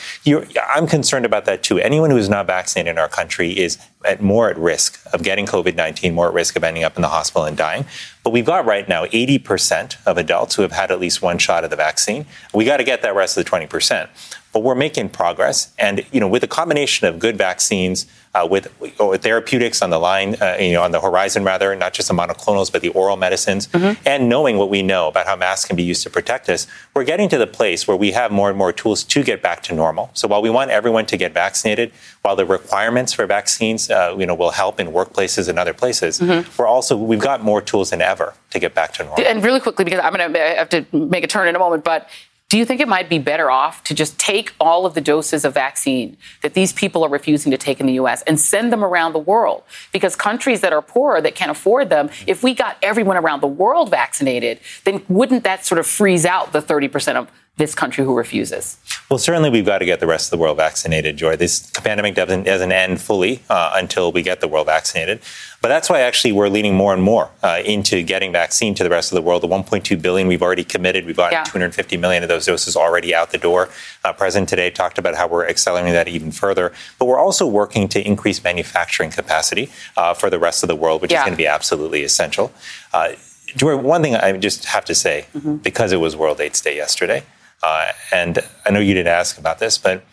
I'm 0.74 0.88
concerned 0.88 1.26
about 1.26 1.46
that 1.46 1.62
too. 1.62 1.78
Anyone 1.78 2.10
who 2.10 2.18
is 2.18 2.30
not 2.30 2.48
vaccinated 2.48 2.92
in 2.92 2.98
our 2.98 3.10
country 3.10 3.52
is 3.60 3.78
at 4.06 4.22
more 4.22 4.50
at 4.50 4.58
risk 4.58 5.00
of 5.14 5.22
getting 5.22 5.46
COVID 5.46 5.76
19, 5.76 6.16
more 6.16 6.30
at 6.30 6.34
risk 6.34 6.56
of 6.56 6.64
ending 6.64 6.84
up 6.84 6.96
in 6.96 7.02
the 7.02 7.10
hospital 7.10 7.46
and 7.46 7.58
dying. 7.58 7.86
But 8.24 8.32
we've 8.32 8.46
got 8.46 8.66
right 8.66 8.88
now 8.88 9.06
80% 9.06 9.98
of 10.06 10.18
adults 10.18 10.56
who 10.56 10.62
have 10.62 10.72
had 10.72 10.90
at 10.90 11.00
least 11.00 11.22
one 11.22 11.38
shot 11.38 11.64
of 11.64 11.70
the 11.70 11.76
vaccine. 11.76 12.26
We 12.54 12.66
got 12.66 12.78
to 12.78 12.84
get 12.84 13.02
that 13.02 13.14
rest 13.14 13.38
of 13.38 13.44
the 13.44 13.52
20% 13.52 14.08
but 14.54 14.62
we're 14.62 14.76
making 14.76 15.10
progress. 15.10 15.74
And 15.78 16.06
you 16.12 16.20
know, 16.20 16.28
with 16.28 16.44
a 16.44 16.48
combination 16.48 17.08
of 17.08 17.20
good 17.20 17.38
vaccines, 17.38 18.06
uh, 18.34 18.48
with, 18.50 18.74
with, 18.80 19.22
therapeutics 19.22 19.82
on 19.82 19.90
the 19.90 20.00
line, 20.00 20.36
uh, 20.42 20.56
you 20.60 20.72
know, 20.72 20.82
on 20.82 20.92
the 20.92 21.02
horizon 21.02 21.44
rather, 21.44 21.76
not 21.76 21.94
just 21.94 22.08
the 22.08 22.14
monoclonals, 22.14 22.72
but 22.72 22.82
the 22.82 22.90
oral 22.90 23.18
medicines, 23.18 23.68
mm-hmm. 23.68 24.02
and 24.06 24.30
knowing 24.30 24.58
what 24.58 24.70
we 24.70 24.82
know 24.82 25.08
about 25.08 25.26
how 25.26 25.36
masks 25.36 25.66
can 25.66 25.76
be 25.76 25.84
used 25.84 26.04
to 26.04 26.10
protect 26.10 26.48
us, 26.48 26.66
we're 26.94 27.04
getting 27.04 27.28
to 27.28 27.38
the 27.38 27.48
place 27.48 27.88
where 27.88 27.98
we 27.98 28.12
have 28.12 28.32
more 28.32 28.50
and 28.50 28.58
more 28.58 28.72
tools 28.72 29.04
to 29.04 29.24
get 29.24 29.42
back 29.42 29.62
to 29.64 29.76
normal. 29.76 30.10
So 30.14 30.28
while 30.28 30.42
we 30.42 30.50
want 30.50 30.72
everyone 30.72 31.06
to 31.08 31.18
get 31.18 31.34
vaccinated, 31.34 31.92
while 32.22 32.36
the 32.36 32.46
requirements 32.46 33.12
for 33.12 33.26
vaccines, 33.26 33.90
uh, 33.90 34.16
you 34.18 34.26
know, 34.26 34.36
will 34.36 34.52
help 34.52 34.80
in 34.80 34.88
workplaces 34.88 35.50
and 35.50 35.60
other 35.60 35.74
places, 35.74 36.20
mm-hmm. 36.20 36.50
we're 36.58 36.68
also 36.68 36.96
we've 36.96 37.20
got 37.20 37.44
more 37.44 37.62
tools 37.62 37.90
than 37.90 38.02
ever 38.02 38.34
to 38.52 38.60
get 38.60 38.74
back 38.74 38.94
to 38.94 39.04
normal. 39.04 39.26
And 39.26 39.44
really 39.44 39.60
quickly, 39.60 39.84
because 39.84 40.00
I'm 40.00 40.14
going 40.14 40.32
to 40.32 40.40
have 40.40 40.70
to 40.70 40.86
make 40.94 41.24
a 41.24 41.28
turn 41.28 41.50
in 41.50 41.56
a 41.56 41.60
moment, 41.60 41.84
but 41.84 42.10
do 42.52 42.58
you 42.58 42.66
think 42.66 42.82
it 42.82 42.88
might 42.90 43.08
be 43.08 43.18
better 43.18 43.50
off 43.50 43.82
to 43.86 43.94
just 43.94 44.20
take 44.20 44.54
all 44.60 44.86
of 44.86 44.94
the 44.94 45.00
doses 45.00 45.46
of 45.46 45.54
vaccine 45.54 46.18
that 46.42 46.54
these 46.54 46.74
people 46.74 47.02
are 47.06 47.08
refusing 47.08 47.50
to 47.50 47.58
take 47.58 47.80
in 47.80 47.86
the 47.86 47.94
U.S. 47.94 48.24
and 48.24 48.38
send 48.38 48.74
them 48.74 48.84
around 48.84 49.14
the 49.14 49.20
world? 49.20 49.64
Because 49.94 50.18
countries 50.18 50.60
that 50.60 50.74
are 50.74 50.82
poorer 50.82 51.22
that 51.22 51.34
can't 51.34 51.50
afford 51.50 51.90
them, 51.90 52.10
if 52.28 52.44
we 52.44 52.54
got 52.54 52.76
everyone 52.82 53.16
around 53.16 53.40
the 53.40 53.48
world 53.48 53.90
vaccinated, 53.90 54.60
then 54.84 55.02
wouldn't 55.08 55.46
that 55.46 55.66
sort 55.66 55.80
of 55.80 55.88
freeze 55.88 56.26
out 56.26 56.52
the 56.52 56.62
30% 56.62 57.16
of 57.16 57.32
this 57.62 57.76
country 57.76 58.04
who 58.04 58.18
refuses? 58.18 58.78
Well, 59.10 59.20
certainly 59.20 59.50
we've 59.50 59.66
got 59.66 59.80
to 59.80 59.86
get 59.86 60.00
the 60.00 60.08
rest 60.08 60.28
of 60.28 60.32
the 60.32 60.42
world 60.42 60.58
vaccinated, 60.58 61.18
Joy. 61.18 61.36
This 61.36 61.70
pandemic 61.70 62.16
doesn't, 62.16 62.44
doesn't 62.44 62.72
end 62.72 63.02
fully 63.02 63.44
uh, 63.50 63.74
until 63.76 64.12
we 64.12 64.24
get 64.24 64.42
the 64.42 64.48
world 64.48 64.66
vaccinated. 64.68 65.20
But 65.62 65.68
that's 65.68 65.90
why 65.90 66.00
actually 66.00 66.32
we're 66.32 66.48
leaning 66.48 66.74
more 66.74 66.94
and 66.94 67.04
more 67.04 67.30
uh, 67.44 67.62
into 67.64 68.02
getting 68.02 68.32
vaccine 68.32 68.74
to 68.76 68.84
the 68.84 68.90
rest 68.90 69.12
of 69.12 69.16
the 69.16 69.22
world. 69.22 69.44
The 69.44 69.48
1.2 69.48 70.02
billion 70.02 70.28
we've 70.28 70.42
already 70.42 70.64
committed. 70.64 71.06
We've 71.06 71.18
gotten 71.18 71.34
yeah. 71.40 71.44
250 71.44 71.98
million 71.98 72.24
of 72.24 72.30
those 72.30 72.46
doses 72.46 72.76
already 72.76 73.14
out 73.14 73.32
the 73.32 73.38
door. 73.38 73.70
Uh, 74.04 74.14
President 74.14 74.50
today 74.50 74.72
talked 74.72 74.98
about 74.98 75.16
how 75.16 75.28
we're 75.28 75.48
accelerating 75.48 75.94
that 75.94 76.08
even 76.08 76.32
further. 76.32 76.72
But 76.98 77.06
we're 77.06 77.20
also 77.20 77.46
working 77.46 77.88
to 77.90 78.04
increase 78.04 78.44
manufacturing 78.44 79.12
capacity 79.12 79.70
uh, 79.98 80.16
for 80.16 80.32
the 80.32 80.40
rest 80.40 80.64
of 80.64 80.68
the 80.68 80.76
world, 80.76 81.02
which 81.02 81.12
yeah. 81.12 81.20
is 81.20 81.26
going 81.26 81.34
to 81.34 81.38
be 81.38 81.48
absolutely 81.48 82.04
essential. 82.04 82.52
Uh, 82.92 83.12
Joy, 83.56 83.76
one 83.76 84.02
thing 84.02 84.16
I 84.16 84.32
just 84.38 84.66
have 84.66 84.86
to 84.86 84.96
say, 84.96 85.26
mm-hmm. 85.36 85.58
because 85.58 85.92
it 85.92 85.98
was 85.98 86.16
World 86.16 86.40
AIDS 86.40 86.62
Day 86.62 86.78
yesterday, 86.78 87.24
uh, 87.64 87.92
and 88.12 88.40
I 88.66 88.72
know 88.72 88.80
you 88.80 88.94
didn't 88.94 89.14
ask 89.14 89.38
about 89.38 89.60
this, 89.60 89.78
but 89.78 90.04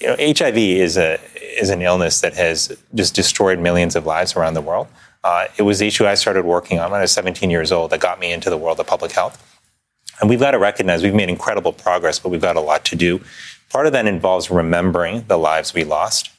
you 0.00 0.08
know, 0.08 0.16
HIV 0.18 0.56
is 0.56 0.96
a 0.96 1.18
is 1.58 1.70
an 1.70 1.80
illness 1.82 2.20
that 2.20 2.34
has 2.34 2.76
just 2.94 3.14
destroyed 3.14 3.58
millions 3.58 3.96
of 3.96 4.04
lives 4.04 4.36
around 4.36 4.54
the 4.54 4.60
world. 4.60 4.88
Uh, 5.24 5.46
it 5.56 5.62
was 5.62 5.78
the 5.78 5.86
issue 5.86 6.06
I 6.06 6.14
started 6.14 6.44
working 6.44 6.78
on 6.78 6.90
when 6.90 6.98
I 6.98 7.02
was 7.02 7.12
17 7.12 7.50
years 7.50 7.72
old 7.72 7.90
that 7.90 8.00
got 8.00 8.20
me 8.20 8.32
into 8.32 8.50
the 8.50 8.56
world 8.56 8.78
of 8.78 8.86
public 8.86 9.12
health. 9.12 9.42
And 10.20 10.30
we've 10.30 10.40
got 10.40 10.52
to 10.52 10.58
recognize 10.58 11.02
we've 11.02 11.14
made 11.14 11.28
incredible 11.28 11.72
progress, 11.72 12.18
but 12.18 12.28
we've 12.28 12.40
got 12.40 12.56
a 12.56 12.60
lot 12.60 12.84
to 12.86 12.96
do. 12.96 13.20
Part 13.70 13.86
of 13.86 13.92
that 13.92 14.06
involves 14.06 14.50
remembering 14.50 15.24
the 15.26 15.36
lives 15.36 15.74
we 15.74 15.84
lost. 15.84 16.30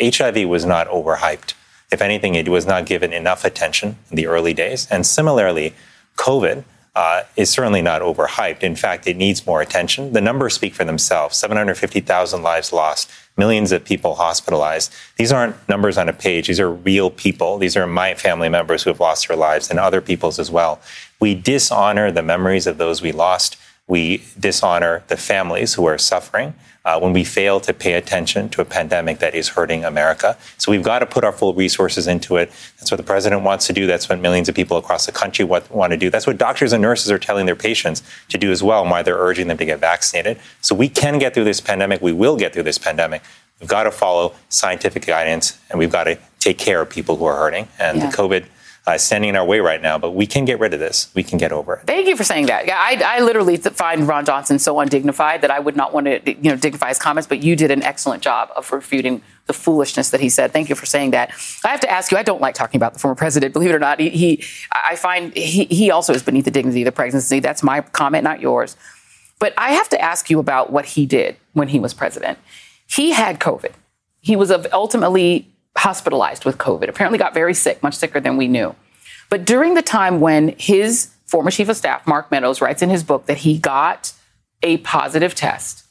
HIV 0.00 0.48
was 0.48 0.64
not 0.64 0.88
overhyped. 0.88 1.54
If 1.90 2.02
anything, 2.02 2.34
it 2.34 2.48
was 2.48 2.66
not 2.66 2.86
given 2.86 3.12
enough 3.12 3.44
attention 3.44 3.96
in 4.10 4.16
the 4.16 4.26
early 4.26 4.52
days. 4.52 4.86
And 4.90 5.06
similarly, 5.06 5.74
COVID 6.16 6.64
uh, 6.94 7.24
is 7.36 7.50
certainly 7.50 7.82
not 7.82 8.02
overhyped. 8.02 8.62
In 8.62 8.76
fact, 8.76 9.06
it 9.06 9.16
needs 9.16 9.46
more 9.46 9.60
attention. 9.60 10.12
The 10.12 10.20
numbers 10.20 10.54
speak 10.54 10.74
for 10.74 10.84
themselves 10.84 11.36
750,000 11.36 12.42
lives 12.42 12.72
lost, 12.72 13.10
millions 13.36 13.72
of 13.72 13.84
people 13.84 14.14
hospitalized. 14.14 14.92
These 15.16 15.32
aren't 15.32 15.68
numbers 15.68 15.98
on 15.98 16.08
a 16.08 16.12
page. 16.12 16.46
These 16.46 16.60
are 16.60 16.70
real 16.70 17.10
people. 17.10 17.58
These 17.58 17.76
are 17.76 17.86
my 17.86 18.14
family 18.14 18.48
members 18.48 18.84
who 18.84 18.90
have 18.90 19.00
lost 19.00 19.26
their 19.26 19.36
lives 19.36 19.70
and 19.70 19.78
other 19.78 20.00
people's 20.00 20.38
as 20.38 20.50
well. 20.50 20.80
We 21.20 21.34
dishonor 21.34 22.12
the 22.12 22.22
memories 22.22 22.66
of 22.66 22.78
those 22.78 23.02
we 23.02 23.10
lost. 23.10 23.56
We 23.86 24.24
dishonor 24.38 25.04
the 25.08 25.16
families 25.16 25.74
who 25.74 25.84
are 25.84 25.98
suffering 25.98 26.54
uh, 26.84 26.98
when 26.98 27.12
we 27.12 27.24
fail 27.24 27.60
to 27.60 27.72
pay 27.72 27.94
attention 27.94 28.48
to 28.50 28.60
a 28.60 28.64
pandemic 28.64 29.18
that 29.18 29.34
is 29.34 29.48
hurting 29.48 29.84
America. 29.84 30.36
So 30.58 30.70
we've 30.70 30.82
got 30.82 31.00
to 31.00 31.06
put 31.06 31.24
our 31.24 31.32
full 31.32 31.54
resources 31.54 32.06
into 32.06 32.36
it. 32.36 32.50
That's 32.78 32.90
what 32.90 32.96
the 32.98 33.04
president 33.04 33.42
wants 33.42 33.66
to 33.66 33.72
do. 33.72 33.86
That's 33.86 34.08
what 34.08 34.18
millions 34.20 34.48
of 34.48 34.54
people 34.54 34.76
across 34.76 35.06
the 35.06 35.12
country 35.12 35.44
want, 35.44 35.70
want 35.70 35.92
to 35.92 35.96
do. 35.96 36.10
That's 36.10 36.26
what 36.26 36.38
doctors 36.38 36.72
and 36.72 36.82
nurses 36.82 37.10
are 37.10 37.18
telling 37.18 37.46
their 37.46 37.56
patients 37.56 38.02
to 38.28 38.38
do 38.38 38.50
as 38.50 38.62
well, 38.62 38.82
and 38.82 38.90
why 38.90 39.02
they're 39.02 39.18
urging 39.18 39.48
them 39.48 39.58
to 39.58 39.64
get 39.64 39.80
vaccinated. 39.80 40.38
So 40.60 40.74
we 40.74 40.88
can 40.88 41.18
get 41.18 41.34
through 41.34 41.44
this 41.44 41.60
pandemic. 41.60 42.02
We 42.02 42.12
will 42.12 42.36
get 42.36 42.52
through 42.52 42.64
this 42.64 42.78
pandemic. 42.78 43.22
We've 43.60 43.68
got 43.68 43.84
to 43.84 43.90
follow 43.90 44.34
scientific 44.48 45.06
guidance, 45.06 45.58
and 45.70 45.78
we've 45.78 45.92
got 45.92 46.04
to 46.04 46.18
take 46.38 46.58
care 46.58 46.82
of 46.82 46.90
people 46.90 47.16
who 47.16 47.24
are 47.24 47.36
hurting. 47.36 47.68
And 47.78 47.98
yeah. 47.98 48.10
the 48.10 48.16
COVID 48.16 48.46
uh, 48.86 48.98
standing 48.98 49.30
in 49.30 49.36
our 49.36 49.44
way 49.44 49.60
right 49.60 49.80
now, 49.80 49.96
but 49.96 50.10
we 50.10 50.26
can 50.26 50.44
get 50.44 50.60
rid 50.60 50.74
of 50.74 50.80
this. 50.80 51.08
We 51.14 51.22
can 51.22 51.38
get 51.38 51.52
over 51.52 51.76
it. 51.76 51.86
Thank 51.86 52.06
you 52.06 52.16
for 52.16 52.24
saying 52.24 52.46
that. 52.46 52.68
I, 52.68 53.02
I 53.16 53.20
literally 53.20 53.56
find 53.56 54.06
Ron 54.06 54.26
Johnson 54.26 54.58
so 54.58 54.78
undignified 54.78 55.40
that 55.40 55.50
I 55.50 55.58
would 55.58 55.74
not 55.74 55.94
want 55.94 56.06
to, 56.06 56.30
you 56.30 56.50
know, 56.50 56.56
dignify 56.56 56.88
his 56.88 56.98
comments. 56.98 57.26
But 57.26 57.42
you 57.42 57.56
did 57.56 57.70
an 57.70 57.82
excellent 57.82 58.22
job 58.22 58.50
of 58.54 58.70
refuting 58.70 59.22
the 59.46 59.54
foolishness 59.54 60.10
that 60.10 60.20
he 60.20 60.28
said. 60.28 60.52
Thank 60.52 60.68
you 60.68 60.74
for 60.74 60.84
saying 60.84 61.12
that. 61.12 61.32
I 61.64 61.68
have 61.68 61.80
to 61.80 61.90
ask 61.90 62.12
you. 62.12 62.18
I 62.18 62.22
don't 62.22 62.42
like 62.42 62.54
talking 62.54 62.78
about 62.78 62.92
the 62.92 62.98
former 62.98 63.14
president. 63.14 63.54
Believe 63.54 63.70
it 63.70 63.74
or 63.74 63.78
not, 63.78 64.00
he, 64.00 64.10
he 64.10 64.44
I 64.72 64.96
find 64.96 65.34
he, 65.34 65.64
he 65.64 65.90
also 65.90 66.12
is 66.12 66.22
beneath 66.22 66.44
the 66.44 66.50
dignity 66.50 66.82
of 66.82 66.86
the 66.86 66.92
presidency. 66.92 67.40
That's 67.40 67.62
my 67.62 67.80
comment, 67.80 68.24
not 68.24 68.40
yours. 68.40 68.76
But 69.38 69.54
I 69.56 69.70
have 69.70 69.88
to 69.90 70.00
ask 70.00 70.28
you 70.28 70.38
about 70.38 70.70
what 70.70 70.84
he 70.84 71.06
did 71.06 71.36
when 71.54 71.68
he 71.68 71.80
was 71.80 71.94
president. 71.94 72.38
He 72.86 73.12
had 73.12 73.40
COVID. 73.40 73.72
He 74.20 74.36
was 74.36 74.50
ultimately 74.72 75.53
hospitalized 75.76 76.44
with 76.44 76.58
COVID, 76.58 76.88
apparently 76.88 77.18
got 77.18 77.34
very 77.34 77.54
sick, 77.54 77.82
much 77.82 77.94
sicker 77.94 78.20
than 78.20 78.36
we 78.36 78.48
knew. 78.48 78.74
But 79.30 79.44
during 79.44 79.74
the 79.74 79.82
time 79.82 80.20
when 80.20 80.54
his 80.58 81.10
former 81.26 81.50
chief 81.50 81.68
of 81.68 81.76
staff, 81.76 82.06
Mark 82.06 82.30
Meadows, 82.30 82.60
writes 82.60 82.82
in 82.82 82.90
his 82.90 83.02
book 83.02 83.26
that 83.26 83.38
he 83.38 83.58
got 83.58 84.12
a 84.62 84.78
positive 84.78 85.34
test, 85.34 85.84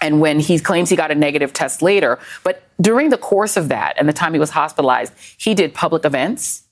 and 0.00 0.20
when 0.20 0.38
he 0.38 0.58
claims 0.58 0.90
he 0.90 0.96
got 0.96 1.10
a 1.10 1.14
negative 1.14 1.52
test 1.52 1.80
later, 1.80 2.18
but 2.42 2.62
during 2.80 3.08
the 3.08 3.16
course 3.16 3.56
of 3.56 3.68
that 3.68 3.94
and 3.98 4.08
the 4.08 4.12
time 4.12 4.32
he 4.34 4.40
was 4.40 4.50
hospitalized, 4.50 5.12
he 5.38 5.54
did 5.54 5.72
public 5.74 6.04
events. 6.04 6.64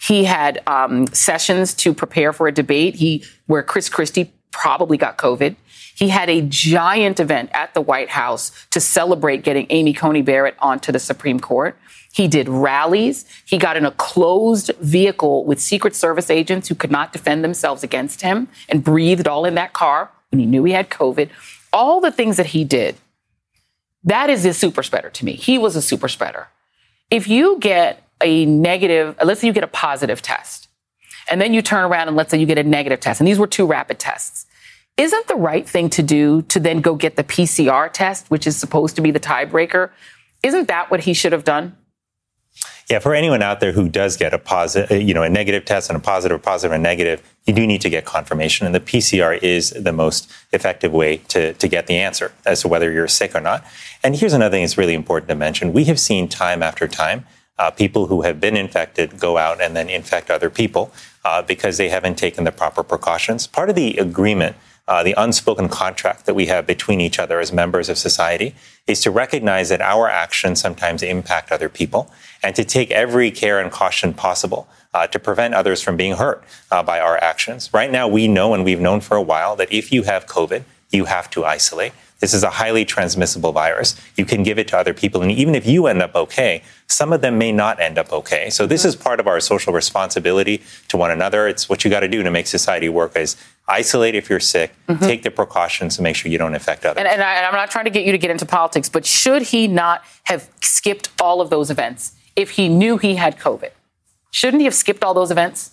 He 0.00 0.24
had 0.24 0.62
um, 0.66 1.06
sessions 1.08 1.74
to 1.74 1.92
prepare 1.92 2.32
for 2.32 2.46
a 2.46 2.52
debate. 2.52 2.94
He 2.94 3.24
where 3.46 3.62
Chris 3.62 3.88
Christie 3.88 4.32
probably 4.52 4.96
got 4.96 5.18
COVID. 5.18 5.56
He 5.98 6.10
had 6.10 6.30
a 6.30 6.42
giant 6.42 7.18
event 7.18 7.50
at 7.52 7.74
the 7.74 7.80
White 7.80 8.10
House 8.10 8.52
to 8.70 8.78
celebrate 8.78 9.42
getting 9.42 9.66
Amy 9.68 9.92
Coney 9.92 10.22
Barrett 10.22 10.54
onto 10.60 10.92
the 10.92 11.00
Supreme 11.00 11.40
Court. 11.40 11.76
He 12.12 12.28
did 12.28 12.48
rallies. 12.48 13.24
He 13.44 13.58
got 13.58 13.76
in 13.76 13.84
a 13.84 13.90
closed 13.90 14.70
vehicle 14.78 15.44
with 15.44 15.58
Secret 15.58 15.96
Service 15.96 16.30
agents 16.30 16.68
who 16.68 16.76
could 16.76 16.92
not 16.92 17.12
defend 17.12 17.42
themselves 17.42 17.82
against 17.82 18.20
him 18.20 18.46
and 18.68 18.84
breathed 18.84 19.26
all 19.26 19.44
in 19.44 19.56
that 19.56 19.72
car 19.72 20.08
when 20.30 20.38
he 20.38 20.46
knew 20.46 20.62
he 20.62 20.72
had 20.72 20.88
COVID. 20.88 21.30
All 21.72 22.00
the 22.00 22.12
things 22.12 22.36
that 22.36 22.46
he 22.46 22.62
did, 22.62 22.94
that 24.04 24.30
is 24.30 24.46
a 24.46 24.54
super 24.54 24.84
spreader 24.84 25.10
to 25.10 25.24
me. 25.24 25.32
He 25.32 25.58
was 25.58 25.74
a 25.74 25.82
super 25.82 26.06
spreader. 26.06 26.46
If 27.10 27.26
you 27.26 27.58
get 27.58 28.04
a 28.22 28.46
negative, 28.46 29.16
let's 29.20 29.40
say 29.40 29.48
you 29.48 29.52
get 29.52 29.64
a 29.64 29.66
positive 29.66 30.22
test, 30.22 30.68
and 31.28 31.40
then 31.40 31.54
you 31.54 31.60
turn 31.60 31.82
around 31.82 32.06
and 32.06 32.16
let's 32.16 32.30
say 32.30 32.38
you 32.38 32.46
get 32.46 32.56
a 32.56 32.62
negative 32.62 33.00
test, 33.00 33.20
and 33.20 33.26
these 33.26 33.40
were 33.40 33.48
two 33.48 33.66
rapid 33.66 33.98
tests 33.98 34.46
isn't 34.98 35.28
the 35.28 35.36
right 35.36 35.66
thing 35.66 35.88
to 35.90 36.02
do 36.02 36.42
to 36.42 36.60
then 36.60 36.80
go 36.80 36.94
get 36.94 37.16
the 37.16 37.24
PCR 37.24 37.90
test, 37.90 38.30
which 38.30 38.46
is 38.46 38.56
supposed 38.56 38.96
to 38.96 39.02
be 39.02 39.10
the 39.10 39.20
tiebreaker? 39.20 39.90
Isn't 40.42 40.68
that 40.68 40.90
what 40.90 41.00
he 41.00 41.14
should 41.14 41.32
have 41.32 41.44
done? 41.44 41.76
Yeah, 42.90 42.98
for 42.98 43.14
anyone 43.14 43.42
out 43.42 43.60
there 43.60 43.72
who 43.72 43.88
does 43.88 44.16
get 44.16 44.32
a 44.32 44.38
positive, 44.38 45.02
you 45.02 45.14
know, 45.14 45.22
a 45.22 45.28
negative 45.28 45.64
test 45.64 45.90
and 45.90 45.96
a 45.96 46.00
positive, 46.00 46.42
positive, 46.42 46.72
and 46.72 46.82
negative, 46.82 47.22
you 47.46 47.54
do 47.54 47.66
need 47.66 47.82
to 47.82 47.90
get 47.90 48.04
confirmation. 48.04 48.66
And 48.66 48.74
the 48.74 48.80
PCR 48.80 49.40
is 49.42 49.70
the 49.70 49.92
most 49.92 50.30
effective 50.52 50.92
way 50.92 51.18
to, 51.28 51.52
to 51.52 51.68
get 51.68 51.86
the 51.86 51.98
answer 51.98 52.32
as 52.46 52.62
to 52.62 52.68
whether 52.68 52.90
you're 52.90 53.06
sick 53.06 53.34
or 53.34 53.40
not. 53.40 53.64
And 54.02 54.16
here's 54.16 54.32
another 54.32 54.56
thing 54.56 54.64
that's 54.64 54.78
really 54.78 54.94
important 54.94 55.28
to 55.28 55.34
mention. 55.34 55.72
We 55.72 55.84
have 55.84 56.00
seen 56.00 56.28
time 56.28 56.62
after 56.62 56.88
time 56.88 57.26
uh, 57.58 57.70
people 57.70 58.06
who 58.06 58.22
have 58.22 58.40
been 58.40 58.56
infected 58.56 59.18
go 59.18 59.36
out 59.36 59.60
and 59.60 59.76
then 59.76 59.90
infect 59.90 60.30
other 60.30 60.48
people 60.48 60.92
uh, 61.24 61.42
because 61.42 61.76
they 61.76 61.88
haven't 61.88 62.16
taken 62.16 62.44
the 62.44 62.52
proper 62.52 62.82
precautions. 62.82 63.46
Part 63.46 63.68
of 63.68 63.76
the 63.76 63.98
agreement 63.98 64.56
uh, 64.88 65.02
the 65.02 65.14
unspoken 65.16 65.68
contract 65.68 66.24
that 66.24 66.34
we 66.34 66.46
have 66.46 66.66
between 66.66 67.00
each 67.00 67.18
other 67.18 67.38
as 67.38 67.52
members 67.52 67.88
of 67.88 67.98
society 67.98 68.54
is 68.86 69.02
to 69.02 69.10
recognize 69.10 69.68
that 69.68 69.82
our 69.82 70.08
actions 70.08 70.60
sometimes 70.60 71.02
impact 71.02 71.52
other 71.52 71.68
people 71.68 72.10
and 72.42 72.56
to 72.56 72.64
take 72.64 72.90
every 72.90 73.30
care 73.30 73.60
and 73.60 73.70
caution 73.70 74.14
possible 74.14 74.66
uh, 74.94 75.06
to 75.06 75.18
prevent 75.18 75.52
others 75.52 75.82
from 75.82 75.96
being 75.96 76.16
hurt 76.16 76.42
uh, 76.70 76.82
by 76.82 76.98
our 76.98 77.18
actions. 77.18 77.70
Right 77.72 77.92
now, 77.92 78.08
we 78.08 78.26
know 78.26 78.54
and 78.54 78.64
we've 78.64 78.80
known 78.80 79.00
for 79.00 79.16
a 79.16 79.22
while 79.22 79.54
that 79.56 79.70
if 79.70 79.92
you 79.92 80.04
have 80.04 80.26
COVID, 80.26 80.64
you 80.90 81.04
have 81.04 81.28
to 81.30 81.44
isolate. 81.44 81.92
This 82.20 82.34
is 82.34 82.42
a 82.42 82.50
highly 82.50 82.84
transmissible 82.84 83.52
virus. 83.52 83.94
You 84.16 84.24
can 84.24 84.42
give 84.42 84.58
it 84.58 84.68
to 84.68 84.78
other 84.78 84.92
people. 84.92 85.22
And 85.22 85.30
even 85.30 85.54
if 85.54 85.66
you 85.66 85.86
end 85.86 86.02
up 86.02 86.16
okay, 86.16 86.62
some 86.88 87.12
of 87.12 87.20
them 87.20 87.38
may 87.38 87.52
not 87.52 87.78
end 87.78 87.96
up 87.96 88.12
okay. 88.12 88.50
So 88.50 88.66
this 88.66 88.84
is 88.84 88.96
part 88.96 89.20
of 89.20 89.28
our 89.28 89.38
social 89.38 89.72
responsibility 89.72 90.62
to 90.88 90.96
one 90.96 91.12
another. 91.12 91.46
It's 91.46 91.68
what 91.68 91.84
you 91.84 91.90
got 91.90 92.00
to 92.00 92.08
do 92.08 92.22
to 92.24 92.30
make 92.30 92.48
society 92.48 92.88
work 92.88 93.14
is 93.14 93.36
isolate 93.68 94.14
if 94.14 94.30
you're 94.30 94.40
sick, 94.40 94.72
mm-hmm. 94.88 95.04
take 95.04 95.22
the 95.22 95.30
precautions 95.30 95.96
to 95.96 96.02
make 96.02 96.16
sure 96.16 96.30
you 96.30 96.38
don't 96.38 96.54
infect 96.54 96.84
others. 96.84 96.98
And, 96.98 97.08
and, 97.08 97.22
I, 97.22 97.34
am 97.42 97.52
not 97.52 97.70
trying 97.70 97.84
to 97.84 97.90
get 97.90 98.04
you 98.04 98.12
to 98.12 98.18
get 98.18 98.30
into 98.30 98.46
politics, 98.46 98.88
but 98.88 99.04
should 99.04 99.42
he 99.42 99.68
not 99.68 100.02
have 100.24 100.48
skipped 100.60 101.10
all 101.20 101.40
of 101.40 101.50
those 101.50 101.70
events 101.70 102.12
if 102.34 102.50
he 102.50 102.68
knew 102.68 102.96
he 102.96 103.16
had 103.16 103.38
COVID? 103.38 103.70
Shouldn't 104.30 104.60
he 104.60 104.64
have 104.64 104.74
skipped 104.74 105.04
all 105.04 105.14
those 105.14 105.30
events? 105.30 105.72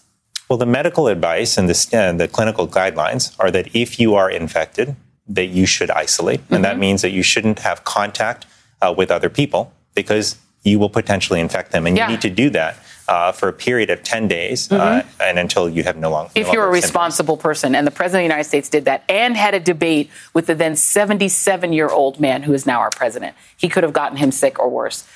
Well, 0.50 0.58
the 0.58 0.66
medical 0.66 1.08
advice 1.08 1.58
and 1.58 1.68
the, 1.68 1.98
uh, 1.98 2.12
the 2.14 2.28
clinical 2.28 2.68
guidelines 2.68 3.36
are 3.40 3.50
that 3.52 3.76
if 3.76 4.00
you 4.00 4.14
are 4.16 4.30
infected, 4.30 4.96
that 5.28 5.46
you 5.46 5.66
should 5.66 5.90
isolate. 5.90 6.42
Mm-hmm. 6.42 6.54
And 6.54 6.64
that 6.66 6.74
mm-hmm. 6.74 6.82
means 6.82 7.02
that 7.02 7.12
you 7.12 7.24
shouldn't 7.24 7.60
have 7.60 7.84
contact 7.84 8.46
uh, 8.82 8.94
with 8.96 9.10
other 9.10 9.30
people 9.30 9.74
because 9.96 10.38
you 10.64 10.78
will 10.80 10.90
potentially 10.90 11.40
infect 11.40 11.72
them. 11.72 11.88
And 11.88 11.98
yeah. 11.98 12.08
you 12.08 12.14
need 12.14 12.22
to 12.22 12.30
do 12.30 12.50
that 12.52 12.78
uh, 13.08 13.32
for 13.32 13.50
a 13.50 13.54
period 13.54 13.90
of 13.90 14.04
10 14.04 14.28
days 14.28 14.72
uh, 14.72 14.76
mm-hmm. 14.76 15.08
uh, 15.08 15.24
and 15.24 15.38
until 15.40 15.70
you 15.70 15.84
have 15.84 15.98
no, 15.98 16.10
long, 16.10 16.26
no 16.26 16.42
if 16.42 16.52
you're 16.52 16.66
a 16.66 16.72
responsible 16.72 17.38
person. 17.38 17.76
And 17.76 17.86
the 17.86 17.92
President 17.92 18.22
of 18.22 18.30
the 18.30 18.34
United 18.34 18.48
States 18.48 18.70
did 18.70 18.86
that 18.86 19.04
and 19.10 19.38
had 19.38 19.54
a 19.54 19.60
debate 19.60 20.10
with 20.34 20.48
the 20.48 20.56
then 20.56 20.76
77 20.76 21.74
year 21.74 21.90
old 21.90 22.20
man 22.20 22.44
who 22.44 22.54
is 22.54 22.66
now 22.66 22.80
our 22.80 22.90
president. 22.90 23.36
He 23.58 23.70
could 23.70 23.84
have 23.84 23.94
gotten 23.94 24.18
him 24.18 24.32
sick 24.32 24.60
or 24.60 24.70
worse. 24.70 25.08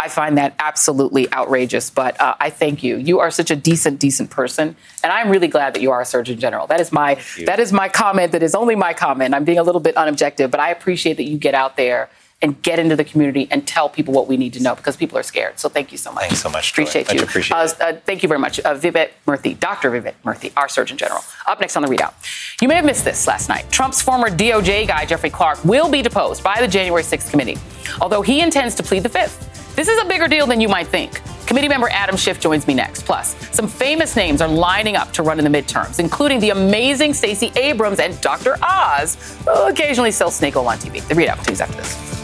I 0.00 0.08
find 0.08 0.36
that 0.38 0.54
absolutely 0.58 1.32
outrageous, 1.32 1.88
but 1.88 2.20
uh, 2.20 2.34
I 2.40 2.50
thank 2.50 2.82
you. 2.82 2.96
You 2.96 3.20
are 3.20 3.30
such 3.30 3.52
a 3.52 3.56
decent, 3.56 4.00
decent 4.00 4.28
person, 4.28 4.74
and 5.04 5.12
I'm 5.12 5.30
really 5.30 5.46
glad 5.46 5.72
that 5.74 5.82
you 5.82 5.92
are 5.92 6.00
a 6.00 6.04
Surgeon 6.04 6.38
General. 6.38 6.66
That 6.66 6.80
is 6.80 6.90
my 6.90 7.22
that 7.46 7.60
is 7.60 7.72
my 7.72 7.88
comment. 7.88 8.32
That 8.32 8.42
is 8.42 8.56
only 8.56 8.74
my 8.74 8.92
comment. 8.92 9.34
I'm 9.34 9.44
being 9.44 9.58
a 9.58 9.62
little 9.62 9.80
bit 9.80 9.94
unobjective, 9.94 10.50
but 10.50 10.58
I 10.58 10.70
appreciate 10.70 11.16
that 11.18 11.24
you 11.24 11.38
get 11.38 11.54
out 11.54 11.76
there 11.76 12.10
and 12.44 12.60
get 12.60 12.78
into 12.78 12.94
the 12.94 13.04
community 13.04 13.48
and 13.50 13.66
tell 13.66 13.88
people 13.88 14.12
what 14.12 14.28
we 14.28 14.36
need 14.36 14.52
to 14.52 14.62
know 14.62 14.74
because 14.74 14.96
people 14.98 15.16
are 15.16 15.22
scared. 15.22 15.58
So 15.58 15.70
thank 15.70 15.90
you 15.92 15.96
so 15.96 16.12
much. 16.12 16.24
Thanks 16.24 16.42
so 16.42 16.50
much. 16.50 16.72
Appreciate 16.72 17.06
Joy. 17.06 17.14
you. 17.14 17.20
Much 17.20 17.28
appreciate 17.30 17.56
uh, 17.56 17.68
uh, 17.80 17.96
thank 18.04 18.22
you 18.22 18.28
very 18.28 18.38
much, 18.38 18.60
uh, 18.60 18.74
Vivek 18.74 19.12
Murthy, 19.26 19.58
Dr. 19.58 19.90
Vivek 19.90 20.12
Murthy, 20.24 20.52
our 20.54 20.68
Surgeon 20.68 20.98
General. 20.98 21.22
Up 21.46 21.58
next 21.58 21.74
on 21.74 21.82
the 21.82 21.88
ReidOut, 21.88 22.12
You 22.60 22.68
may 22.68 22.74
have 22.74 22.84
missed 22.84 23.02
this 23.02 23.26
last 23.26 23.48
night. 23.48 23.70
Trump's 23.70 24.02
former 24.02 24.28
DOJ 24.28 24.86
guy, 24.86 25.06
Jeffrey 25.06 25.30
Clark, 25.30 25.64
will 25.64 25.90
be 25.90 26.02
deposed 26.02 26.44
by 26.44 26.60
the 26.60 26.68
January 26.68 27.02
6th 27.02 27.30
committee, 27.30 27.56
although 28.02 28.20
he 28.20 28.42
intends 28.42 28.74
to 28.74 28.82
plead 28.82 29.04
the 29.04 29.08
fifth. 29.08 29.74
This 29.74 29.88
is 29.88 30.00
a 30.02 30.04
bigger 30.04 30.28
deal 30.28 30.46
than 30.46 30.60
you 30.60 30.68
might 30.68 30.86
think. 30.86 31.20
Committee 31.46 31.68
member 31.68 31.88
Adam 31.90 32.16
Schiff 32.16 32.38
joins 32.40 32.66
me 32.66 32.74
next. 32.74 33.04
Plus, 33.04 33.34
some 33.54 33.66
famous 33.66 34.16
names 34.16 34.40
are 34.40 34.48
lining 34.48 34.96
up 34.96 35.12
to 35.12 35.22
run 35.22 35.38
in 35.38 35.50
the 35.50 35.62
midterms, 35.62 35.98
including 35.98 36.40
the 36.40 36.50
amazing 36.50 37.12
Stacey 37.12 37.52
Abrams 37.56 37.98
and 37.98 38.18
Dr. 38.20 38.56
Oz, 38.62 39.38
who 39.44 39.68
occasionally 39.68 40.12
sells 40.12 40.36
snake 40.36 40.56
oil 40.56 40.68
on 40.68 40.78
TV. 40.78 41.06
The 41.08 41.14
ReidOut, 41.14 41.36
continues 41.36 41.60
after 41.60 41.76
this. 41.76 42.23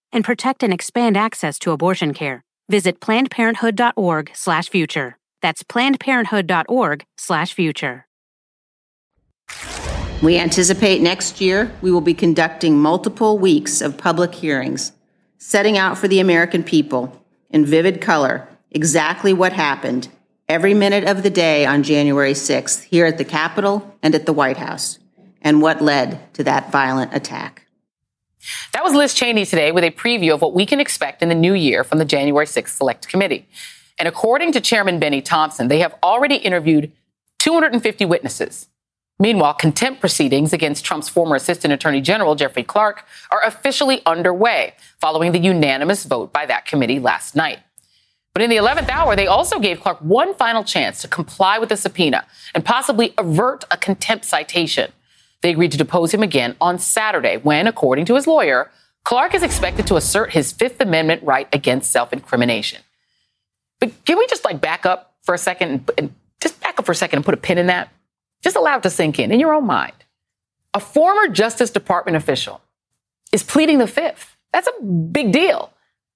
and 0.11 0.25
protect 0.25 0.63
and 0.63 0.73
expand 0.73 1.17
access 1.17 1.59
to 1.59 1.71
abortion 1.71 2.13
care. 2.13 2.43
Visit 2.69 2.99
plannedparenthood.org/future. 2.99 5.17
That's 5.41 5.63
plannedparenthood.org/future. 5.63 8.05
We 10.21 10.37
anticipate 10.37 11.01
next 11.01 11.41
year 11.41 11.71
we 11.81 11.91
will 11.91 12.01
be 12.01 12.13
conducting 12.13 12.79
multiple 12.79 13.39
weeks 13.39 13.81
of 13.81 13.97
public 13.97 14.35
hearings, 14.35 14.91
setting 15.39 15.79
out 15.79 15.97
for 15.97 16.07
the 16.07 16.19
American 16.19 16.63
people 16.63 17.19
in 17.49 17.65
vivid 17.65 18.01
color 18.01 18.47
exactly 18.69 19.33
what 19.33 19.53
happened 19.53 20.09
every 20.47 20.73
minute 20.73 21.05
of 21.05 21.23
the 21.23 21.29
day 21.29 21.65
on 21.65 21.81
January 21.81 22.33
6th 22.33 22.83
here 22.83 23.05
at 23.05 23.17
the 23.17 23.25
Capitol 23.25 23.95
and 24.03 24.13
at 24.13 24.25
the 24.25 24.33
White 24.33 24.57
House, 24.57 24.99
and 25.41 25.61
what 25.61 25.81
led 25.81 26.19
to 26.33 26.43
that 26.43 26.71
violent 26.71 27.13
attack. 27.13 27.65
That 28.73 28.83
was 28.83 28.93
Liz 28.93 29.13
Cheney 29.13 29.45
today 29.45 29.71
with 29.71 29.83
a 29.83 29.91
preview 29.91 30.33
of 30.33 30.41
what 30.41 30.53
we 30.53 30.65
can 30.65 30.79
expect 30.79 31.21
in 31.21 31.29
the 31.29 31.35
new 31.35 31.53
year 31.53 31.83
from 31.83 31.97
the 31.97 32.05
January 32.05 32.45
6th 32.45 32.69
Select 32.69 33.07
Committee. 33.07 33.47
And 33.99 34.07
according 34.07 34.51
to 34.53 34.61
Chairman 34.61 34.99
Bennie 34.99 35.21
Thompson, 35.21 35.67
they 35.67 35.79
have 35.79 35.95
already 36.01 36.35
interviewed 36.35 36.91
250 37.39 38.05
witnesses. 38.05 38.67
Meanwhile, 39.19 39.53
contempt 39.53 39.99
proceedings 39.99 40.51
against 40.51 40.83
Trump's 40.83 41.07
former 41.07 41.35
Assistant 41.35 41.71
Attorney 41.71 42.01
General, 42.01 42.33
Jeffrey 42.33 42.63
Clark, 42.63 43.05
are 43.29 43.43
officially 43.43 44.01
underway 44.05 44.73
following 44.99 45.31
the 45.31 45.39
unanimous 45.39 46.05
vote 46.05 46.33
by 46.33 46.47
that 46.47 46.65
committee 46.65 46.99
last 46.99 47.35
night. 47.35 47.59
But 48.33 48.41
in 48.41 48.49
the 48.49 48.55
11th 48.55 48.89
hour, 48.89 49.15
they 49.15 49.27
also 49.27 49.59
gave 49.59 49.81
Clark 49.81 49.99
one 49.99 50.33
final 50.33 50.63
chance 50.63 51.01
to 51.01 51.07
comply 51.07 51.59
with 51.59 51.69
the 51.69 51.77
subpoena 51.77 52.25
and 52.55 52.65
possibly 52.65 53.13
avert 53.17 53.65
a 53.69 53.77
contempt 53.77 54.25
citation. 54.25 54.91
They 55.41 55.51
agreed 55.51 55.71
to 55.71 55.77
depose 55.77 56.13
him 56.13 56.23
again 56.23 56.55
on 56.61 56.79
Saturday 56.79 57.37
when, 57.37 57.67
according 57.67 58.05
to 58.05 58.15
his 58.15 58.27
lawyer, 58.27 58.71
Clark 59.03 59.33
is 59.33 59.43
expected 59.43 59.87
to 59.87 59.95
assert 59.95 60.31
his 60.31 60.51
Fifth 60.51 60.79
Amendment 60.79 61.23
right 61.23 61.47
against 61.53 61.91
self 61.91 62.13
incrimination. 62.13 62.81
But 63.79 64.05
can 64.05 64.17
we 64.17 64.27
just 64.27 64.45
like 64.45 64.61
back 64.61 64.85
up 64.85 65.15
for 65.23 65.33
a 65.33 65.39
second 65.39 65.89
and 65.97 66.13
just 66.39 66.59
back 66.61 66.79
up 66.79 66.85
for 66.85 66.91
a 66.91 66.95
second 66.95 67.17
and 67.17 67.25
put 67.25 67.33
a 67.33 67.37
pin 67.37 67.57
in 67.57 67.67
that? 67.67 67.91
Just 68.43 68.55
allow 68.55 68.77
it 68.77 68.83
to 68.83 68.89
sink 68.89 69.19
in 69.19 69.31
in 69.31 69.39
your 69.39 69.53
own 69.53 69.65
mind. 69.65 69.93
A 70.73 70.79
former 70.79 71.27
Justice 71.27 71.71
Department 71.71 72.15
official 72.15 72.61
is 73.31 73.43
pleading 73.43 73.79
the 73.79 73.87
fifth. 73.87 74.35
That's 74.53 74.67
a 74.67 74.83
big 74.83 75.31
deal. 75.31 75.73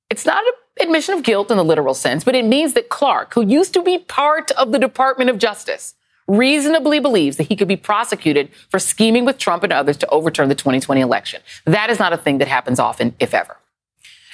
It's 0.10 0.26
not 0.26 0.44
an 0.46 0.88
admission 0.88 1.16
of 1.16 1.24
guilt 1.24 1.50
in 1.50 1.58
the 1.58 1.64
literal 1.64 1.94
sense, 1.94 2.24
but 2.24 2.36
it 2.36 2.46
means 2.46 2.74
that 2.74 2.90
Clark, 2.90 3.34
who 3.34 3.46
used 3.46 3.74
to 3.74 3.82
be 3.82 3.98
part 3.98 4.52
of 4.52 4.72
the 4.72 4.80
Department 4.80 5.30
of 5.30 5.40
Justice, 5.40 5.96
reasonably 6.28 7.00
believes 7.00 7.38
that 7.38 7.48
he 7.48 7.56
could 7.56 7.68
be 7.68 7.76
prosecuted 7.76 8.50
for 8.70 8.80
scheming 8.80 9.26
with 9.26 9.38
Trump 9.38 9.64
and 9.64 9.72
others 9.72 9.98
to 9.98 10.08
overturn 10.10 10.50
the 10.50 10.56
2020 10.56 11.02
election. 11.02 11.42
That 11.66 11.90
is 11.90 12.00
not 12.00 12.14
a 12.14 12.18
thing 12.18 12.40
that 12.40 12.48
happens 12.48 12.80
often, 12.80 13.16
if 13.20 13.34
ever. 13.34 13.58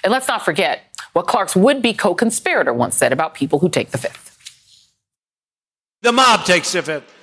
And 0.04 0.12
let's 0.12 0.28
not 0.28 0.44
forget 0.44 0.82
what 1.14 1.28
Clark's 1.28 1.56
would 1.56 1.82
be 1.82 1.94
co 1.94 2.16
conspirator 2.16 2.74
once 2.74 2.96
said 2.96 3.12
about 3.12 3.34
people 3.34 3.60
who 3.60 3.70
take 3.70 3.92
the 3.92 3.98
fifth. 3.98 4.38
The 6.02 6.12
mob 6.12 6.46
takes 6.46 6.72
the 6.72 6.82
fifth. 6.82 7.14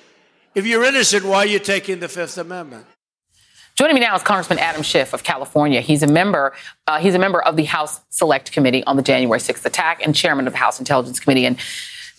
If 0.54 0.66
you're 0.66 0.85
innocent, 0.85 1.24
why 1.24 1.38
are 1.38 1.46
you 1.46 1.59
taking 1.59 2.00
the 2.00 2.09
Fifth 2.09 2.38
Amendment? 2.38 2.87
Joining 3.76 3.94
me 3.94 4.00
now 4.00 4.16
is 4.16 4.22
Congressman 4.22 4.59
Adam 4.59 4.83
Schiff 4.83 5.12
of 5.12 5.22
California. 5.22 5.81
He's 5.81 6.02
a 6.02 6.07
member. 6.09 6.52
Uh, 6.87 6.98
he's 6.98 7.14
a 7.14 7.18
member 7.18 7.40
of 7.40 7.54
the 7.57 7.64
House 7.64 8.00
Select 8.11 8.50
Committee 8.50 8.83
on 8.85 8.96
the 8.96 9.02
January 9.02 9.38
6th 9.38 9.64
attack 9.64 10.04
and 10.04 10.14
chairman 10.14 10.48
of 10.48 10.52
the 10.52 10.59
House 10.59 10.81
Intelligence 10.81 11.20
Committee. 11.20 11.46
And 11.46 11.59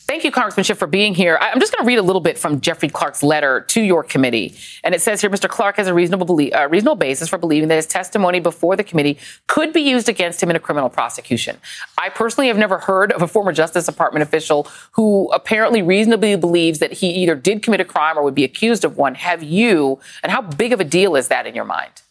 Thank 0.10 0.24
you, 0.24 0.32
Congressman 0.32 0.64
Schiff, 0.64 0.80
for 0.80 0.88
being 0.88 1.14
here. 1.14 1.38
I'm 1.40 1.60
just 1.60 1.72
going 1.72 1.84
to 1.84 1.88
read 1.88 2.00
a 2.00 2.02
little 2.02 2.20
bit 2.20 2.36
from 2.36 2.62
Jeffrey 2.62 2.90
Clark's 2.90 3.22
letter 3.22 3.62
to 3.62 3.80
your 3.80 4.04
committee. 4.04 4.56
And 4.84 4.96
it 4.96 5.02
says 5.02 5.22
here, 5.22 5.30
Mr. 5.30 5.48
Clark 5.48 5.78
has 5.78 5.86
a 5.86 5.94
reasonable, 5.94 6.26
belie- 6.26 6.50
uh, 6.50 6.68
reasonable 6.68 6.96
basis 6.96 7.30
for 7.30 7.38
believing 7.38 7.70
that 7.70 7.76
his 7.76 7.86
testimony 7.86 8.40
before 8.40 8.76
the 8.76 8.84
committee 8.84 9.20
could 9.46 9.72
be 9.72 9.82
used 9.82 10.10
against 10.10 10.42
him 10.42 10.50
in 10.50 10.56
a 10.56 10.60
criminal 10.60 10.90
prosecution. 10.90 11.58
I 11.96 12.10
personally 12.10 12.48
have 12.48 12.58
never 12.58 12.80
heard 12.80 13.12
of 13.12 13.22
a 13.22 13.28
former 13.28 13.52
Justice 13.52 13.86
Department 13.86 14.24
official 14.24 14.68
who 14.94 15.30
apparently 15.32 15.84
reasonably 15.84 16.36
believes 16.38 16.80
that 16.80 16.92
he 16.92 17.10
either 17.12 17.36
did 17.36 17.62
commit 17.62 17.80
a 17.80 17.86
crime 17.86 18.18
or 18.18 18.24
would 18.24 18.34
be 18.34 18.44
accused 18.44 18.84
of 18.84 18.98
one. 18.98 19.14
Have 19.14 19.44
you? 19.44 20.00
And 20.24 20.32
how 20.32 20.42
big 20.42 20.74
of 20.74 20.80
a 20.80 20.86
deal 20.86 21.16
is 21.16 21.28
that 21.28 21.46
in 21.46 21.54
your 21.54 21.66
mind? 21.66 22.02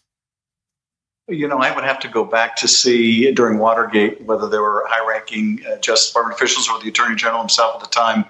You 1.28 1.46
know, 1.46 1.58
I 1.58 1.74
would 1.74 1.84
have 1.84 1.98
to 2.00 2.08
go 2.08 2.24
back 2.24 2.56
to 2.56 2.68
see 2.68 3.30
during 3.32 3.58
Watergate 3.58 4.22
whether 4.22 4.48
there 4.48 4.62
were 4.62 4.84
high 4.88 5.06
ranking 5.06 5.60
uh, 5.66 5.76
Justice 5.76 6.10
Department 6.10 6.36
officials 6.36 6.68
or 6.68 6.80
the 6.80 6.88
Attorney 6.88 7.16
General 7.16 7.40
himself 7.40 7.76
at 7.76 7.90
the 7.90 7.94
time 7.94 8.24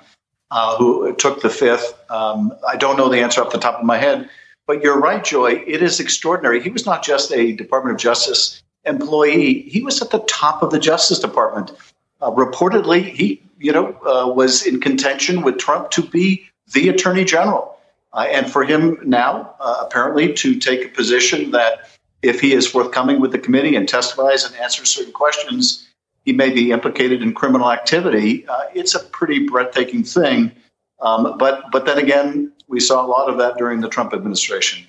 uh, 0.50 0.76
who 0.76 1.14
took 1.14 1.40
the 1.40 1.50
fifth. 1.50 1.94
Um, 2.10 2.52
I 2.66 2.76
don't 2.76 2.96
know 2.96 3.08
the 3.08 3.20
answer 3.20 3.40
off 3.40 3.52
the 3.52 3.58
top 3.58 3.78
of 3.78 3.84
my 3.84 3.98
head, 3.98 4.28
but 4.66 4.82
you're 4.82 4.98
right, 4.98 5.22
Joy. 5.22 5.62
It 5.66 5.82
is 5.82 6.00
extraordinary. 6.00 6.60
He 6.60 6.70
was 6.70 6.86
not 6.86 7.04
just 7.04 7.32
a 7.32 7.52
Department 7.52 7.94
of 7.94 8.00
Justice 8.00 8.62
employee, 8.84 9.62
he 9.62 9.82
was 9.82 10.00
at 10.02 10.10
the 10.10 10.20
top 10.20 10.62
of 10.62 10.70
the 10.70 10.78
Justice 10.78 11.18
Department. 11.18 11.72
Uh, 12.20 12.30
reportedly, 12.30 13.04
he, 13.12 13.42
you 13.58 13.72
know, 13.72 13.96
uh, 14.04 14.32
was 14.32 14.66
in 14.66 14.80
contention 14.80 15.42
with 15.42 15.58
Trump 15.58 15.90
to 15.90 16.02
be 16.02 16.48
the 16.72 16.88
Attorney 16.88 17.24
General. 17.24 17.76
Uh, 18.12 18.26
and 18.30 18.50
for 18.50 18.64
him 18.64 18.98
now, 19.04 19.54
uh, 19.60 19.84
apparently, 19.86 20.32
to 20.32 20.58
take 20.58 20.84
a 20.84 20.88
position 20.88 21.50
that 21.50 21.90
if 22.22 22.40
he 22.40 22.52
is 22.52 22.66
forthcoming 22.66 23.20
with 23.20 23.32
the 23.32 23.38
committee 23.38 23.76
and 23.76 23.88
testifies 23.88 24.44
and 24.44 24.54
answers 24.56 24.90
certain 24.90 25.12
questions, 25.12 25.88
he 26.24 26.32
may 26.32 26.50
be 26.50 26.72
implicated 26.72 27.22
in 27.22 27.32
criminal 27.32 27.70
activity. 27.72 28.46
Uh, 28.46 28.64
it's 28.74 28.94
a 28.94 29.00
pretty 29.00 29.46
breathtaking 29.46 30.04
thing. 30.04 30.52
Um, 31.00 31.36
but 31.38 31.70
but 31.70 31.86
then 31.86 31.98
again, 31.98 32.52
we 32.66 32.80
saw 32.80 33.04
a 33.04 33.06
lot 33.06 33.30
of 33.30 33.38
that 33.38 33.56
during 33.56 33.80
the 33.80 33.88
Trump 33.88 34.12
administration. 34.12 34.86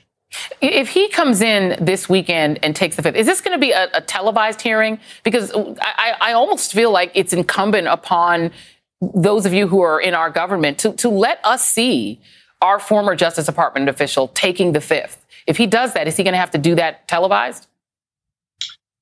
If 0.61 0.89
he 0.89 1.09
comes 1.09 1.41
in 1.41 1.83
this 1.83 2.07
weekend 2.07 2.59
and 2.61 2.75
takes 2.75 2.95
the 2.95 3.01
fifth, 3.01 3.15
is 3.15 3.25
this 3.25 3.41
going 3.41 3.57
to 3.57 3.59
be 3.59 3.71
a, 3.71 3.89
a 3.93 4.01
televised 4.01 4.61
hearing? 4.61 4.99
Because 5.23 5.51
I, 5.81 6.13
I, 6.21 6.33
almost 6.33 6.71
feel 6.71 6.91
like 6.91 7.11
it's 7.15 7.33
incumbent 7.33 7.87
upon 7.87 8.51
those 9.01 9.47
of 9.47 9.53
you 9.53 9.67
who 9.67 9.81
are 9.81 9.99
in 9.99 10.13
our 10.13 10.29
government 10.29 10.77
to, 10.79 10.93
to 10.93 11.09
let 11.09 11.43
us 11.43 11.67
see 11.67 12.19
our 12.61 12.77
former 12.77 13.15
Justice 13.15 13.47
Department 13.47 13.89
official 13.89 14.27
taking 14.29 14.73
the 14.73 14.81
fifth. 14.81 15.18
If 15.49 15.57
he 15.57 15.65
does 15.65 15.93
that, 15.93 16.07
is 16.07 16.15
he 16.15 16.23
going 16.23 16.35
to 16.35 16.39
have 16.39 16.51
to 16.51 16.59
do 16.59 16.75
that 16.75 17.07
televised? 17.07 17.65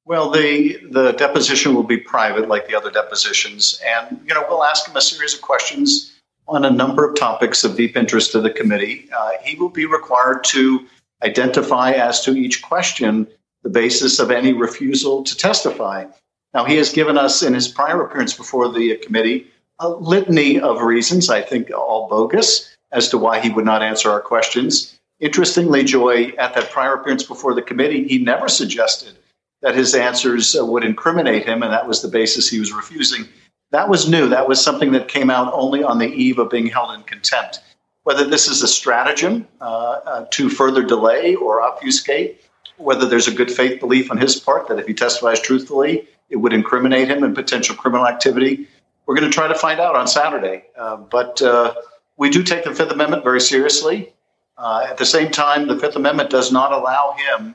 Well, 0.06 0.30
the 0.30 0.80
the 0.90 1.12
deposition 1.12 1.76
will 1.76 1.84
be 1.84 1.98
private, 1.98 2.48
like 2.48 2.70
the 2.70 2.76
other 2.76 2.90
depositions, 2.90 3.82
and 3.86 4.22
you 4.26 4.34
know 4.34 4.46
we'll 4.48 4.64
ask 4.64 4.88
him 4.88 4.96
a 4.96 5.02
series 5.02 5.34
of 5.34 5.42
questions 5.42 6.14
on 6.48 6.64
a 6.64 6.72
number 6.72 7.06
of 7.06 7.18
topics 7.18 7.66
of 7.66 7.76
deep 7.76 7.98
interest 7.98 8.32
to 8.32 8.40
the 8.40 8.50
committee. 8.50 9.10
Uh, 9.14 9.32
he 9.44 9.58
will 9.58 9.68
be 9.68 9.86
required 9.86 10.46
to 10.46 10.86
identify 11.22 11.92
as 11.92 12.24
to 12.24 12.32
each 12.38 12.62
question 12.62 13.28
the 13.64 13.70
basis 13.70 14.18
of 14.18 14.32
any 14.32 14.54
refusal 14.54 15.24
to 15.24 15.36
testify. 15.36 16.06
Now, 16.54 16.64
he 16.64 16.78
has 16.78 16.94
given 16.94 17.18
us 17.18 17.44
in 17.44 17.54
his 17.54 17.68
prior 17.68 18.02
appearance 18.02 18.34
before 18.34 18.72
the 18.72 18.96
committee 19.04 19.48
a 19.80 19.90
litany 19.90 20.62
of 20.62 20.82
reasons, 20.82 21.30
I 21.30 21.42
think 21.42 21.72
all 21.72 22.08
bogus, 22.08 22.74
as 22.94 23.10
to 23.10 23.18
why 23.18 23.42
he 23.42 23.50
would 23.50 23.66
not 23.66 23.84
answer 23.84 24.10
our 24.10 24.22
questions. 24.22 24.97
Interestingly, 25.20 25.84
Joy, 25.84 26.34
at 26.38 26.54
that 26.54 26.70
prior 26.72 26.94
appearance 26.94 27.24
before 27.24 27.54
the 27.54 27.62
committee, 27.62 28.08
he 28.08 28.20
never 28.20 28.48
suggested 28.48 29.18
that 29.62 29.76
his 29.76 29.96
answers 29.96 30.56
uh, 30.56 30.64
would 30.66 30.84
incriminate 30.84 31.46
him, 31.46 31.64
and 31.64 31.74
that 31.74 31.88
was 31.88 32.02
the 32.02 32.08
basis 32.08 32.48
he 32.48 32.60
was 32.60 32.72
refusing. 32.72 33.28
That 33.72 33.90
was 33.90 34.08
new. 34.08 34.30
That 34.30 34.48
was 34.48 34.64
something 34.64 34.92
that 34.92 35.08
came 35.08 35.30
out 35.30 35.52
only 35.54 35.84
on 35.84 35.98
the 35.98 36.08
eve 36.08 36.38
of 36.38 36.50
being 36.50 36.68
held 36.68 36.94
in 36.94 37.04
contempt. 37.04 37.60
Whether 38.04 38.26
this 38.26 38.48
is 38.48 38.62
a 38.62 38.68
stratagem 38.68 39.48
uh, 39.60 40.00
uh, 40.06 40.26
to 40.32 40.50
further 40.50 40.84
delay 40.84 41.36
or 41.36 41.62
obfuscate, 41.62 42.40
whether 42.78 43.06
there's 43.06 43.28
a 43.28 43.34
good 43.34 43.52
faith 43.52 43.80
belief 43.80 44.12
on 44.12 44.18
his 44.18 44.40
part 44.40 44.68
that 44.68 44.80
if 44.80 44.88
he 44.88 44.94
testifies 44.94 45.42
truthfully, 45.42 46.08
it 46.30 46.38
would 46.38 46.54
incriminate 46.54 47.10
him 47.10 47.24
in 47.24 47.34
potential 47.34 47.76
criminal 47.76 48.08
activity, 48.08 48.68
we're 49.06 49.16
going 49.16 49.30
to 49.30 49.34
try 49.34 49.48
to 49.48 49.56
find 49.56 49.80
out 49.80 49.96
on 49.96 50.08
Saturday. 50.08 50.66
Uh, 50.78 50.98
but 50.98 51.42
uh, 51.42 51.74
we 52.18 52.30
do 52.30 52.44
take 52.44 52.64
the 52.64 52.74
Fifth 52.74 52.92
Amendment 52.92 53.24
very 53.24 53.42
seriously. 53.42 54.14
Uh, 54.58 54.88
at 54.90 54.98
the 54.98 55.06
same 55.06 55.32
time, 55.32 55.68
the 55.68 55.78
Fifth 55.78 55.96
Amendment 55.96 56.30
does 56.30 56.52
not 56.52 56.72
allow 56.72 57.16
him, 57.18 57.54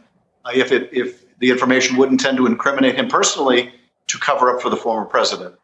if, 0.55 0.71
it, 0.71 0.89
if 0.93 1.39
the 1.39 1.51
information 1.51 1.97
would 1.97 2.11
intend 2.11 2.37
to 2.37 2.47
incriminate 2.47 2.95
him 2.95 3.09
personally, 3.09 3.73
to 4.07 4.19
cover 4.19 4.55
up 4.55 4.61
for 4.61 4.71
the 4.71 4.77
former 4.77 5.05
president. 5.05 5.55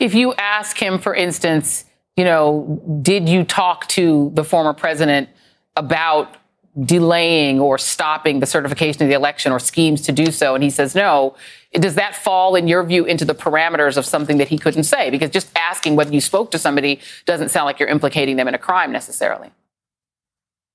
If 0.00 0.14
you 0.14 0.34
ask 0.34 0.76
him, 0.76 0.98
for 0.98 1.14
instance, 1.14 1.84
you 2.16 2.24
know, 2.24 3.00
did 3.02 3.28
you 3.28 3.44
talk 3.44 3.88
to 3.88 4.30
the 4.34 4.44
former 4.44 4.72
president 4.72 5.28
about 5.76 6.36
delaying 6.80 7.60
or 7.60 7.78
stopping 7.78 8.40
the 8.40 8.46
certification 8.46 9.02
of 9.02 9.08
the 9.08 9.14
election 9.14 9.52
or 9.52 9.60
schemes 9.60 10.00
to 10.02 10.12
do 10.12 10.30
so, 10.30 10.54
and 10.54 10.64
he 10.64 10.70
says 10.70 10.94
no, 10.94 11.36
does 11.72 11.96
that 11.96 12.16
fall, 12.16 12.54
in 12.54 12.68
your 12.68 12.84
view, 12.84 13.04
into 13.04 13.24
the 13.24 13.34
parameters 13.34 13.96
of 13.96 14.06
something 14.06 14.38
that 14.38 14.48
he 14.48 14.58
couldn't 14.58 14.84
say? 14.84 15.10
Because 15.10 15.30
just 15.30 15.50
asking 15.56 15.96
whether 15.96 16.12
you 16.12 16.20
spoke 16.20 16.50
to 16.52 16.58
somebody 16.58 17.00
doesn't 17.26 17.50
sound 17.50 17.66
like 17.66 17.78
you're 17.78 17.88
implicating 17.88 18.36
them 18.36 18.48
in 18.48 18.54
a 18.54 18.58
crime 18.58 18.92
necessarily. 18.92 19.50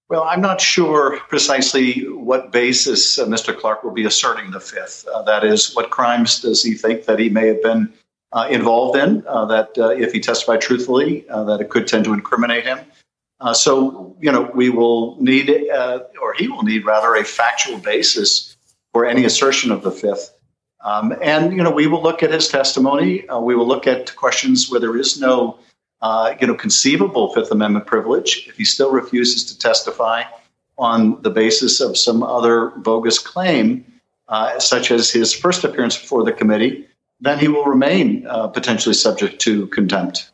Well, 0.10 0.24
I'm 0.24 0.42
not 0.42 0.60
sure 0.60 1.20
precisely 1.30 2.10
what 2.10 2.52
basis 2.52 3.20
uh, 3.20 3.28
Mr. 3.28 3.56
Clark 3.56 3.84
will 3.84 3.92
be 3.92 4.06
asserting 4.06 4.50
the 4.50 4.60
fifth. 4.60 5.08
Uh, 5.08 5.22
that 5.22 5.44
is, 5.44 5.76
what 5.76 5.92
crimes 5.92 6.42
does 6.42 6.64
he 6.64 6.74
think 6.74 7.06
that 7.06 7.20
he 7.20 7.30
may 7.30 7.48
have 7.48 7.62
been 7.62 7.94
uh, 8.32 8.48
involved 8.50 8.98
in? 8.98 9.24
Uh, 9.28 9.46
that 9.46 9.78
uh, 9.78 9.90
if 9.90 10.12
he 10.12 10.20
testified 10.20 10.62
truthfully, 10.62 11.30
uh, 11.30 11.44
that 11.44 11.62
it 11.62 11.70
could 11.70 11.88
tend 11.88 12.06
to 12.06 12.14
incriminate 12.14 12.66
him. 12.66 12.80
so, 13.54 14.16
you 14.20 14.32
know, 14.32 14.50
we 14.56 14.72
will 14.72 15.16
need, 15.22 15.48
or 16.20 16.34
he 16.34 16.48
will 16.48 16.64
need 16.64 16.86
rather, 16.86 17.14
a 17.14 17.24
factual 17.24 17.78
basis 17.78 18.58
for 18.94 19.06
any 19.06 19.26
assertion 19.26 19.72
of 19.72 19.84
the 19.84 19.92
fifth. 19.92 20.34
Um, 20.84 21.14
and 21.22 21.54
you 21.54 21.62
know, 21.62 21.72
we 21.72 21.86
will 21.86 22.02
look 22.02 22.24
at 22.24 22.32
his 22.32 22.48
testimony. 22.48 23.26
We 23.42 23.54
will 23.54 23.68
look 23.68 23.86
at 23.86 24.16
questions 24.16 24.72
where 24.72 24.80
there 24.80 24.98
is 24.98 25.20
no, 25.20 25.60
uh, 26.02 26.36
you 26.40 26.48
know, 26.48 26.56
conceivable 26.56 27.34
Fifth 27.34 27.52
Amendment 27.52 27.86
privilege. 27.86 28.46
If 28.48 28.58
he 28.58 28.66
still 28.66 28.92
refuses 28.92 29.44
to 29.46 29.58
testify 29.58 30.24
on 30.78 31.22
the 31.22 31.30
basis 31.30 31.82
of 31.82 31.98
some 31.98 32.24
other 32.24 32.70
bogus 32.78 33.20
claim, 33.20 33.86
uh, 34.30 34.60
such 34.60 34.92
as 34.92 35.12
his 35.12 35.34
first 35.34 35.64
appearance 35.64 35.98
before 35.98 36.24
the 36.24 36.32
committee, 36.32 36.86
then 37.20 37.38
he 37.38 37.48
will 37.48 37.66
remain 37.66 38.26
uh, 38.28 38.48
potentially 38.48 38.94
subject 38.96 39.40
to 39.42 39.68
contempt. 39.68 40.32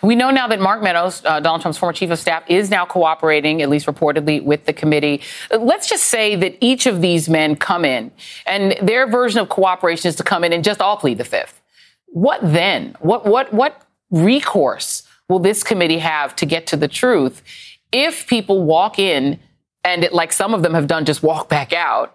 We 0.00 0.14
know 0.14 0.30
now 0.30 0.46
that 0.48 0.60
Mark 0.60 0.82
Meadows, 0.82 1.24
uh, 1.24 1.40
Donald 1.40 1.60
Trump's 1.62 1.78
former 1.78 1.92
chief 1.92 2.10
of 2.10 2.18
staff, 2.18 2.42
is 2.48 2.70
now 2.70 2.84
cooperating, 2.84 3.62
at 3.62 3.68
least 3.68 3.86
reportedly, 3.86 4.42
with 4.42 4.64
the 4.64 4.72
committee. 4.72 5.20
Let's 5.50 5.88
just 5.88 6.04
say 6.04 6.36
that 6.36 6.56
each 6.60 6.86
of 6.86 7.00
these 7.00 7.28
men 7.28 7.56
come 7.56 7.84
in, 7.84 8.10
and 8.46 8.76
their 8.80 9.06
version 9.06 9.40
of 9.40 9.48
cooperation 9.48 10.08
is 10.08 10.16
to 10.16 10.22
come 10.22 10.44
in 10.44 10.52
and 10.52 10.64
just 10.64 10.80
all 10.80 10.96
plead 10.96 11.18
the 11.18 11.24
fifth. 11.24 11.60
What 12.06 12.40
then? 12.42 12.96
What 13.00 13.26
what 13.26 13.52
what 13.52 13.82
recourse 14.12 15.02
will 15.28 15.40
this 15.40 15.64
committee 15.64 15.98
have 15.98 16.36
to 16.36 16.46
get 16.46 16.66
to 16.68 16.76
the 16.76 16.88
truth 16.88 17.42
if 17.90 18.26
people 18.26 18.62
walk 18.62 18.98
in 18.98 19.40
and, 19.84 20.04
it, 20.04 20.12
like 20.12 20.32
some 20.32 20.54
of 20.54 20.62
them 20.62 20.74
have 20.74 20.86
done, 20.86 21.04
just 21.04 21.22
walk 21.22 21.48
back 21.48 21.72
out? 21.72 22.14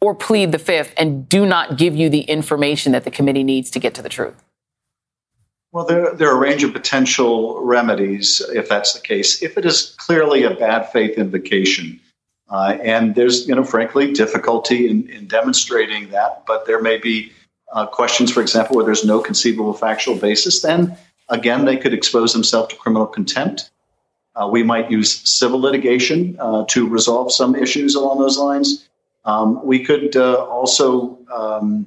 Or 0.00 0.16
plead 0.16 0.50
the 0.50 0.58
fifth 0.58 0.94
and 0.96 1.28
do 1.28 1.46
not 1.46 1.76
give 1.78 1.94
you 1.94 2.08
the 2.08 2.22
information 2.22 2.90
that 2.92 3.04
the 3.04 3.10
committee 3.10 3.44
needs 3.44 3.70
to 3.70 3.78
get 3.78 3.94
to 3.94 4.02
the 4.02 4.08
truth? 4.08 4.42
Well, 5.70 5.86
there, 5.86 6.12
there 6.14 6.28
are 6.28 6.36
a 6.36 6.40
range 6.40 6.64
of 6.64 6.72
potential 6.72 7.64
remedies 7.64 8.40
if 8.52 8.68
that's 8.68 8.94
the 8.94 9.00
case. 9.00 9.42
If 9.42 9.56
it 9.56 9.64
is 9.64 9.94
clearly 9.98 10.42
a 10.42 10.54
bad 10.54 10.90
faith 10.90 11.16
invocation, 11.16 12.00
uh, 12.50 12.76
and 12.82 13.14
there's, 13.14 13.48
you 13.48 13.54
know, 13.54 13.64
frankly, 13.64 14.12
difficulty 14.12 14.88
in, 14.88 15.08
in 15.08 15.26
demonstrating 15.26 16.10
that, 16.10 16.44
but 16.46 16.66
there 16.66 16.82
may 16.82 16.98
be 16.98 17.32
uh, 17.72 17.86
questions, 17.86 18.30
for 18.30 18.42
example, 18.42 18.76
where 18.76 18.84
there's 18.84 19.04
no 19.04 19.20
conceivable 19.20 19.72
factual 19.72 20.16
basis, 20.16 20.60
then 20.60 20.96
again, 21.28 21.64
they 21.64 21.76
could 21.76 21.94
expose 21.94 22.32
themselves 22.32 22.72
to 22.72 22.76
criminal 22.76 23.06
contempt. 23.06 23.70
Uh, 24.34 24.48
we 24.50 24.62
might 24.62 24.90
use 24.90 25.28
civil 25.28 25.60
litigation 25.60 26.36
uh, 26.40 26.64
to 26.68 26.88
resolve 26.88 27.32
some 27.32 27.54
issues 27.54 27.94
along 27.94 28.18
those 28.18 28.38
lines. 28.38 28.88
Um, 29.24 29.64
we 29.64 29.84
could 29.84 30.16
uh, 30.16 30.44
also 30.44 31.18
um, 31.32 31.86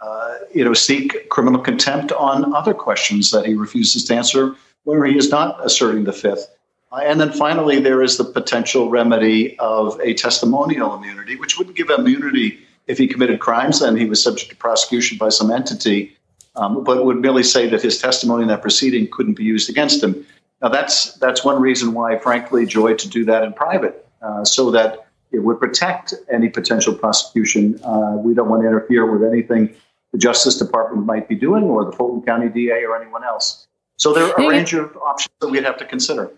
uh, 0.00 0.34
you 0.52 0.64
know, 0.64 0.74
seek 0.74 1.28
criminal 1.30 1.60
contempt 1.60 2.12
on 2.12 2.54
other 2.54 2.74
questions 2.74 3.30
that 3.30 3.46
he 3.46 3.54
refuses 3.54 4.04
to 4.04 4.14
answer 4.14 4.54
where 4.84 5.04
he 5.04 5.16
is 5.16 5.30
not 5.30 5.64
asserting 5.64 6.04
the 6.04 6.12
fifth. 6.12 6.54
Uh, 6.92 7.00
and 7.02 7.20
then 7.20 7.32
finally, 7.32 7.80
there 7.80 8.02
is 8.02 8.16
the 8.16 8.24
potential 8.24 8.88
remedy 8.88 9.58
of 9.58 9.98
a 10.00 10.14
testimonial 10.14 10.94
immunity, 10.94 11.34
which 11.36 11.58
wouldn't 11.58 11.76
give 11.76 11.90
immunity 11.90 12.58
if 12.86 12.98
he 12.98 13.08
committed 13.08 13.40
crimes 13.40 13.82
and 13.82 13.98
he 13.98 14.04
was 14.04 14.22
subject 14.22 14.50
to 14.50 14.56
prosecution 14.56 15.18
by 15.18 15.28
some 15.28 15.50
entity, 15.50 16.16
um, 16.56 16.82
but 16.84 17.04
would 17.04 17.20
merely 17.20 17.42
say 17.42 17.68
that 17.68 17.82
his 17.82 17.98
testimony 17.98 18.42
in 18.42 18.48
that 18.48 18.62
proceeding 18.62 19.08
couldn't 19.10 19.34
be 19.34 19.44
used 19.44 19.68
against 19.68 20.02
him. 20.02 20.26
Now, 20.62 20.68
that's 20.68 21.12
that's 21.14 21.44
one 21.44 21.60
reason 21.60 21.92
why, 21.92 22.18
frankly, 22.18 22.66
Joy 22.66 22.94
to 22.94 23.08
do 23.08 23.24
that 23.26 23.42
in 23.42 23.52
private, 23.52 24.06
uh, 24.22 24.44
so 24.44 24.70
that 24.70 25.06
it 25.32 25.40
would 25.40 25.60
protect 25.60 26.14
any 26.32 26.48
potential 26.48 26.94
prosecution. 26.94 27.78
Uh, 27.84 28.16
we 28.16 28.32
don't 28.34 28.48
want 28.48 28.62
to 28.62 28.68
interfere 28.68 29.10
with 29.10 29.22
anything 29.22 29.74
the 30.12 30.18
Justice 30.18 30.56
Department 30.56 31.04
might 31.04 31.28
be 31.28 31.34
doing, 31.34 31.64
or 31.64 31.84
the 31.84 31.92
Fulton 31.92 32.22
County 32.22 32.48
DA, 32.48 32.84
or 32.84 33.00
anyone 33.00 33.22
else. 33.22 33.66
So 33.98 34.12
there 34.12 34.24
are 34.24 34.34
a 34.44 34.48
range 34.48 34.72
of 34.72 34.96
options 34.96 35.34
that 35.40 35.48
we'd 35.48 35.64
have 35.64 35.76
to 35.78 35.84
consider. 35.84 36.30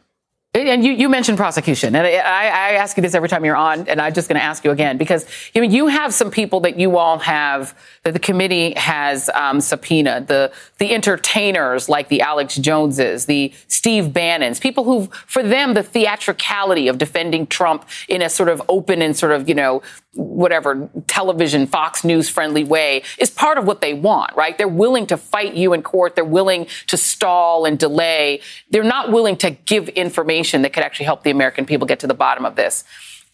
And 0.66 0.84
you, 0.84 0.92
you 0.92 1.08
mentioned 1.08 1.38
prosecution, 1.38 1.94
and 1.94 2.06
I, 2.06 2.10
I, 2.10 2.72
ask 2.74 2.96
you 2.96 3.02
this 3.02 3.14
every 3.14 3.28
time 3.28 3.44
you're 3.44 3.56
on, 3.56 3.86
and 3.86 4.00
I'm 4.00 4.12
just 4.12 4.28
going 4.28 4.38
to 4.38 4.44
ask 4.44 4.64
you 4.64 4.70
again 4.70 4.98
because 4.98 5.24
you 5.54 5.60
know, 5.60 5.68
you 5.68 5.86
have 5.86 6.12
some 6.12 6.30
people 6.30 6.60
that 6.60 6.78
you 6.78 6.98
all 6.98 7.18
have 7.20 7.78
that 8.02 8.12
the 8.12 8.18
committee 8.18 8.74
has 8.76 9.28
um, 9.30 9.60
subpoenaed 9.60 10.26
the 10.26 10.52
the 10.78 10.92
entertainers 10.92 11.88
like 11.88 12.08
the 12.08 12.22
Alex 12.22 12.56
Joneses, 12.56 13.26
the 13.26 13.52
Steve 13.68 14.12
Bannons, 14.12 14.58
people 14.58 14.84
who, 14.84 15.06
for 15.26 15.42
them, 15.42 15.74
the 15.74 15.82
theatricality 15.82 16.88
of 16.88 16.98
defending 16.98 17.46
Trump 17.46 17.86
in 18.08 18.20
a 18.20 18.28
sort 18.28 18.48
of 18.48 18.60
open 18.68 19.00
and 19.00 19.16
sort 19.16 19.32
of 19.32 19.48
you 19.48 19.54
know 19.54 19.82
whatever 20.18 20.90
television, 21.06 21.66
Fox 21.66 22.04
News 22.04 22.28
friendly 22.28 22.64
way 22.64 23.02
is 23.18 23.30
part 23.30 23.56
of 23.56 23.64
what 23.64 23.80
they 23.80 23.94
want, 23.94 24.34
right? 24.36 24.58
They're 24.58 24.66
willing 24.66 25.06
to 25.06 25.16
fight 25.16 25.54
you 25.54 25.72
in 25.72 25.82
court. 25.82 26.16
They're 26.16 26.24
willing 26.24 26.66
to 26.88 26.96
stall 26.96 27.64
and 27.64 27.78
delay. 27.78 28.40
They're 28.70 28.82
not 28.82 29.12
willing 29.12 29.36
to 29.38 29.50
give 29.50 29.88
information 29.90 30.62
that 30.62 30.72
could 30.72 30.82
actually 30.82 31.06
help 31.06 31.22
the 31.22 31.30
American 31.30 31.66
people 31.66 31.86
get 31.86 32.00
to 32.00 32.06
the 32.06 32.14
bottom 32.14 32.44
of 32.44 32.56
this. 32.56 32.84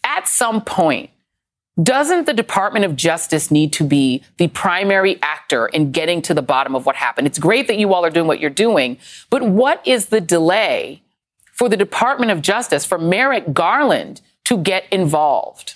At 0.03 0.27
some 0.27 0.61
point, 0.61 1.09
doesn't 1.81 2.25
the 2.25 2.33
Department 2.33 2.85
of 2.85 2.95
Justice 2.95 3.51
need 3.51 3.73
to 3.73 3.83
be 3.83 4.23
the 4.37 4.47
primary 4.47 5.19
actor 5.21 5.67
in 5.67 5.91
getting 5.91 6.21
to 6.21 6.33
the 6.33 6.41
bottom 6.41 6.75
of 6.75 6.85
what 6.85 6.95
happened? 6.95 7.27
It's 7.27 7.39
great 7.39 7.67
that 7.67 7.77
you 7.77 7.93
all 7.93 8.05
are 8.05 8.09
doing 8.09 8.27
what 8.27 8.39
you're 8.39 8.49
doing, 8.49 8.97
but 9.29 9.43
what 9.43 9.85
is 9.85 10.05
the 10.05 10.21
delay 10.21 11.01
for 11.51 11.67
the 11.67 11.77
Department 11.77 12.31
of 12.31 12.41
Justice, 12.41 12.85
for 12.85 12.97
Merrick 12.97 13.53
Garland 13.53 14.21
to 14.45 14.57
get 14.57 14.85
involved? 14.91 15.74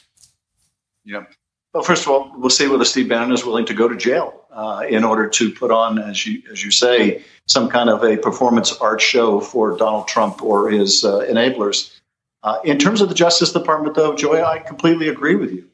Yeah. 1.09 1.23
Well, 1.73 1.83
first 1.83 2.03
of 2.03 2.09
all, 2.09 2.31
we'll 2.35 2.51
see 2.51 2.67
whether 2.67 2.85
Steve 2.85 3.09
Bannon 3.09 3.31
is 3.31 3.43
willing 3.43 3.65
to 3.65 3.73
go 3.73 3.87
to 3.87 3.95
jail 3.95 4.45
uh, 4.51 4.83
in 4.87 5.03
order 5.03 5.27
to 5.27 5.51
put 5.51 5.71
on, 5.71 5.97
as 5.97 6.25
you 6.25 6.41
as 6.51 6.63
you 6.63 6.71
say, 6.71 7.23
some 7.47 7.67
kind 7.67 7.89
of 7.89 8.03
a 8.03 8.17
performance 8.17 8.71
art 8.77 9.01
show 9.01 9.39
for 9.39 9.75
Donald 9.75 10.07
Trump 10.07 10.43
or 10.43 10.69
his 10.69 11.03
uh, 11.03 11.25
enablers. 11.29 11.95
Uh, 12.43 12.59
in 12.63 12.77
terms 12.77 13.01
of 13.01 13.09
the 13.09 13.15
Justice 13.15 13.51
Department, 13.51 13.95
though, 13.95 14.15
Joy, 14.15 14.43
I 14.43 14.59
completely 14.59 15.09
agree 15.09 15.35
with 15.35 15.51
you. 15.51 15.67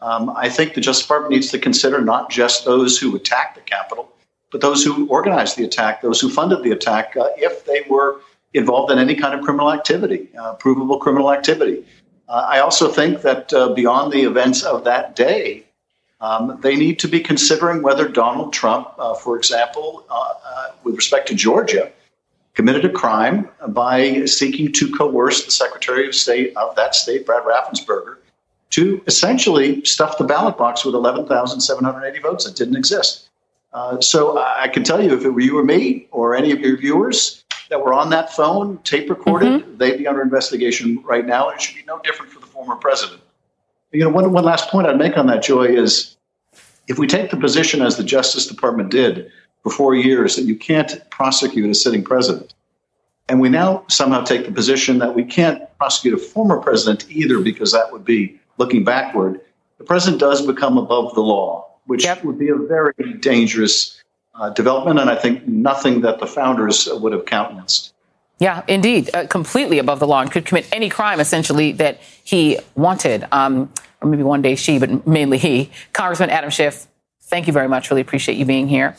Um, 0.00 0.30
I 0.30 0.48
think 0.48 0.74
the 0.74 0.80
Justice 0.80 1.04
Department 1.04 1.32
needs 1.32 1.50
to 1.52 1.58
consider 1.60 2.00
not 2.00 2.28
just 2.28 2.64
those 2.64 2.98
who 2.98 3.14
attacked 3.14 3.54
the 3.54 3.62
Capitol, 3.62 4.12
but 4.50 4.60
those 4.60 4.84
who 4.84 5.06
organized 5.06 5.56
the 5.56 5.64
attack, 5.64 6.02
those 6.02 6.20
who 6.20 6.28
funded 6.28 6.64
the 6.64 6.72
attack, 6.72 7.16
uh, 7.16 7.28
if 7.36 7.64
they 7.66 7.82
were 7.88 8.20
involved 8.52 8.92
in 8.92 8.98
any 8.98 9.14
kind 9.14 9.32
of 9.32 9.44
criminal 9.44 9.72
activity, 9.72 10.28
uh, 10.38 10.54
provable 10.54 10.98
criminal 10.98 11.32
activity. 11.32 11.84
Uh, 12.32 12.46
I 12.48 12.60
also 12.60 12.90
think 12.90 13.20
that 13.20 13.52
uh, 13.52 13.74
beyond 13.74 14.10
the 14.10 14.22
events 14.22 14.62
of 14.62 14.84
that 14.84 15.14
day, 15.14 15.64
um, 16.22 16.58
they 16.62 16.76
need 16.76 16.98
to 17.00 17.08
be 17.08 17.20
considering 17.20 17.82
whether 17.82 18.08
Donald 18.08 18.54
Trump, 18.54 18.88
uh, 18.98 19.12
for 19.12 19.36
example, 19.36 20.06
uh, 20.08 20.32
uh, 20.42 20.70
with 20.82 20.96
respect 20.96 21.28
to 21.28 21.34
Georgia, 21.34 21.92
committed 22.54 22.86
a 22.86 22.88
crime 22.88 23.50
by 23.68 24.24
seeking 24.24 24.72
to 24.72 24.90
coerce 24.96 25.44
the 25.44 25.50
Secretary 25.50 26.06
of 26.06 26.14
State 26.14 26.56
of 26.56 26.74
that 26.74 26.94
state, 26.94 27.26
Brad 27.26 27.42
Raffensperger, 27.42 28.16
to 28.70 29.02
essentially 29.06 29.84
stuff 29.84 30.16
the 30.16 30.24
ballot 30.24 30.56
box 30.56 30.86
with 30.86 30.94
11,780 30.94 32.18
votes 32.20 32.46
that 32.46 32.56
didn't 32.56 32.76
exist. 32.76 33.28
Uh, 33.74 34.00
so 34.00 34.38
I 34.38 34.68
can 34.68 34.84
tell 34.84 35.04
you, 35.04 35.14
if 35.14 35.22
it 35.26 35.30
were 35.30 35.40
you 35.40 35.58
or 35.58 35.64
me 35.64 36.08
or 36.10 36.34
any 36.34 36.50
of 36.50 36.60
your 36.60 36.78
viewers 36.78 37.41
that 37.72 37.82
were 37.82 37.94
on 37.94 38.10
that 38.10 38.30
phone, 38.30 38.76
tape 38.84 39.08
recorded, 39.08 39.62
mm-hmm. 39.62 39.78
they'd 39.78 39.96
be 39.96 40.06
under 40.06 40.20
investigation 40.20 41.02
right 41.04 41.24
now, 41.24 41.48
and 41.48 41.56
it 41.56 41.62
should 41.62 41.74
be 41.74 41.82
no 41.86 41.98
different 42.00 42.30
for 42.30 42.38
the 42.38 42.44
former 42.44 42.76
president. 42.76 43.22
You 43.92 44.04
know, 44.04 44.10
one, 44.10 44.30
one 44.30 44.44
last 44.44 44.68
point 44.68 44.86
I'd 44.86 44.98
make 44.98 45.16
on 45.16 45.26
that, 45.28 45.42
Joy, 45.42 45.64
is 45.64 46.18
if 46.86 46.98
we 46.98 47.06
take 47.06 47.30
the 47.30 47.38
position 47.38 47.80
as 47.80 47.96
the 47.96 48.04
Justice 48.04 48.46
Department 48.46 48.90
did 48.90 49.32
for 49.62 49.70
four 49.70 49.94
years 49.94 50.36
that 50.36 50.42
you 50.42 50.54
can't 50.54 51.00
prosecute 51.08 51.70
a 51.70 51.74
sitting 51.74 52.04
president, 52.04 52.52
and 53.30 53.40
we 53.40 53.48
now 53.48 53.86
somehow 53.88 54.22
take 54.22 54.44
the 54.44 54.52
position 54.52 54.98
that 54.98 55.14
we 55.14 55.24
can't 55.24 55.62
prosecute 55.78 56.12
a 56.12 56.18
former 56.18 56.58
president 56.58 57.10
either 57.10 57.40
because 57.40 57.72
that 57.72 57.90
would 57.90 58.04
be 58.04 58.38
looking 58.58 58.84
backward, 58.84 59.40
the 59.78 59.84
president 59.84 60.20
does 60.20 60.46
become 60.46 60.76
above 60.76 61.14
the 61.14 61.22
law 61.22 61.72
which 61.86 62.04
yep. 62.04 62.22
would 62.24 62.38
be 62.38 62.48
a 62.48 62.56
very 62.56 63.14
dangerous 63.20 64.01
uh, 64.34 64.50
development, 64.50 64.98
and 64.98 65.10
I 65.10 65.16
think 65.16 65.46
nothing 65.46 66.00
that 66.02 66.18
the 66.18 66.26
founders 66.26 66.88
would 66.90 67.12
have 67.12 67.26
countenanced. 67.26 67.92
Yeah, 68.38 68.62
indeed, 68.66 69.10
uh, 69.14 69.26
completely 69.26 69.78
above 69.78 70.00
the 70.00 70.06
law 70.06 70.20
and 70.20 70.30
could 70.30 70.44
commit 70.44 70.68
any 70.72 70.88
crime 70.88 71.20
essentially 71.20 71.72
that 71.72 72.00
he 72.24 72.58
wanted, 72.74 73.26
um, 73.30 73.72
or 74.00 74.08
maybe 74.08 74.24
one 74.24 74.42
day 74.42 74.56
she, 74.56 74.78
but 74.78 75.06
mainly 75.06 75.38
he. 75.38 75.70
Congressman 75.92 76.30
Adam 76.30 76.50
Schiff, 76.50 76.88
Thank 77.32 77.46
you 77.46 77.52
very 77.54 77.66
much. 77.66 77.90
Really 77.90 78.02
appreciate 78.02 78.36
you 78.36 78.44
being 78.44 78.68
here. 78.68 78.94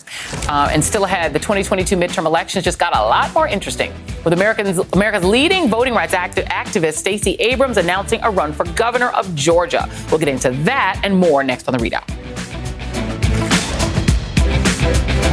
Uh, 0.50 0.68
and 0.72 0.84
still 0.84 1.06
ahead, 1.06 1.34
the 1.34 1.40
2022 1.40 1.96
midterm 1.96 2.26
elections 2.26 2.66
just 2.66 2.80
got 2.80 2.96
a 2.96 3.00
lot 3.00 3.32
more 3.36 3.48
interesting 3.48 3.94
with 4.24 4.34
Americans, 4.34 4.80
America's 4.94 5.24
leading 5.24 5.70
voting 5.70 5.94
rights 5.94 6.16
activist 6.16 6.94
Stacey 6.94 7.36
Abrams 7.36 7.78
announcing 7.78 8.20
a 8.24 8.32
run 8.32 8.52
for 8.52 8.66
governor 8.72 9.10
of 9.10 9.36
Georgia. 9.36 9.88
We'll 10.10 10.18
get 10.18 10.30
into 10.30 10.50
that 10.64 11.00
and 11.04 11.16
more 11.16 11.44
next 11.44 11.68
on 11.68 11.78
the 11.78 11.84
ReidOut. 14.84 15.33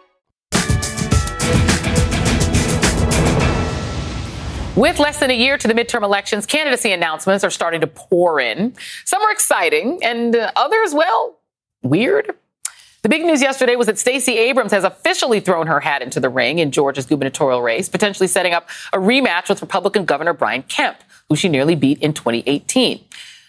With 4.77 4.99
less 4.99 5.19
than 5.19 5.29
a 5.29 5.33
year 5.33 5.57
to 5.57 5.67
the 5.67 5.73
midterm 5.73 6.01
elections, 6.01 6.45
candidacy 6.45 6.93
announcements 6.93 7.43
are 7.43 7.49
starting 7.49 7.81
to 7.81 7.87
pour 7.87 8.39
in. 8.39 8.73
Some 9.03 9.21
are 9.21 9.29
exciting, 9.29 9.99
and 10.01 10.33
uh, 10.33 10.49
others, 10.55 10.93
well, 10.93 11.39
weird. 11.83 12.31
The 13.01 13.09
big 13.09 13.25
news 13.25 13.41
yesterday 13.41 13.75
was 13.75 13.87
that 13.87 13.99
Stacey 13.99 14.37
Abrams 14.37 14.71
has 14.71 14.85
officially 14.85 15.41
thrown 15.41 15.67
her 15.67 15.81
hat 15.81 16.01
into 16.01 16.21
the 16.21 16.29
ring 16.29 16.59
in 16.59 16.71
Georgia's 16.71 17.05
gubernatorial 17.05 17.61
race, 17.61 17.89
potentially 17.89 18.27
setting 18.27 18.53
up 18.53 18.69
a 18.93 18.97
rematch 18.97 19.49
with 19.49 19.61
Republican 19.61 20.05
Governor 20.05 20.31
Brian 20.31 20.63
Kemp, 20.63 20.99
who 21.27 21.35
she 21.35 21.49
nearly 21.49 21.75
beat 21.75 21.99
in 21.99 22.13
2018. 22.13 23.03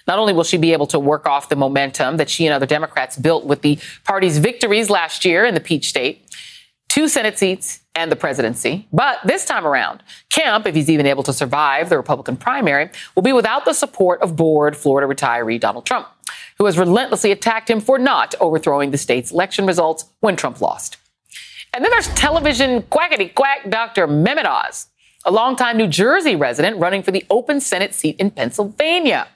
Not 0.08 0.18
only 0.18 0.32
will 0.32 0.42
she 0.42 0.56
be 0.56 0.72
able 0.72 0.88
to 0.88 0.98
work 0.98 1.28
off 1.28 1.48
the 1.48 1.54
momentum 1.54 2.16
that 2.16 2.30
she 2.30 2.46
and 2.46 2.52
other 2.54 2.66
Democrats 2.66 3.16
built 3.16 3.44
with 3.44 3.62
the 3.62 3.78
party's 4.02 4.38
victories 4.38 4.90
last 4.90 5.24
year 5.24 5.44
in 5.44 5.54
the 5.54 5.61
Peach 5.61 5.88
State, 5.88 6.35
two 6.88 7.06
Senate 7.06 7.38
seats, 7.38 7.82
and 7.94 8.11
the 8.11 8.16
presidency. 8.16 8.88
But 8.92 9.18
this 9.24 9.44
time 9.44 9.66
around, 9.66 10.02
Kemp, 10.31 10.66
if 10.66 10.74
he's 10.74 10.90
even 10.90 11.07
able 11.07 11.22
to 11.24 11.33
survive 11.33 11.88
the 11.88 11.96
Republican 11.96 12.37
primary, 12.37 12.90
will 13.14 13.22
be 13.22 13.33
without 13.33 13.64
the 13.64 13.74
support 13.74 14.20
of 14.22 14.37
bored 14.37 14.76
Florida 14.76 15.12
retiree 15.12 15.61
Donald 15.61 15.85
Trump, 15.85 16.09
who 16.59 16.66
has 16.66 16.78
relentlessly 16.78 17.33
attacked 17.33 17.68
him 17.68 17.81
for 17.81 17.98
not 17.98 18.35
overthrowing 18.40 18.90
the 18.90 18.98
state's 18.98 19.31
election 19.31 19.66
results 19.66 20.07
when 20.20 20.37
Trump 20.37 20.61
lost. 20.61 20.96
And 21.74 21.85
then 21.85 21.90
there's 21.90 22.09
television 22.09 22.83
quackity 22.83 23.35
quack 23.35 23.68
Dr. 23.68 24.07
Mehmet 24.07 24.44
Oz, 24.44 24.88
a 25.24 25.31
longtime 25.31 25.76
New 25.76 25.88
Jersey 25.88 26.37
resident 26.37 26.78
running 26.78 27.02
for 27.02 27.11
the 27.11 27.24
open 27.31 27.61
Senate 27.61 27.94
seat 27.94 28.16
in 28.18 28.31
Pennsylvania. 28.31 29.28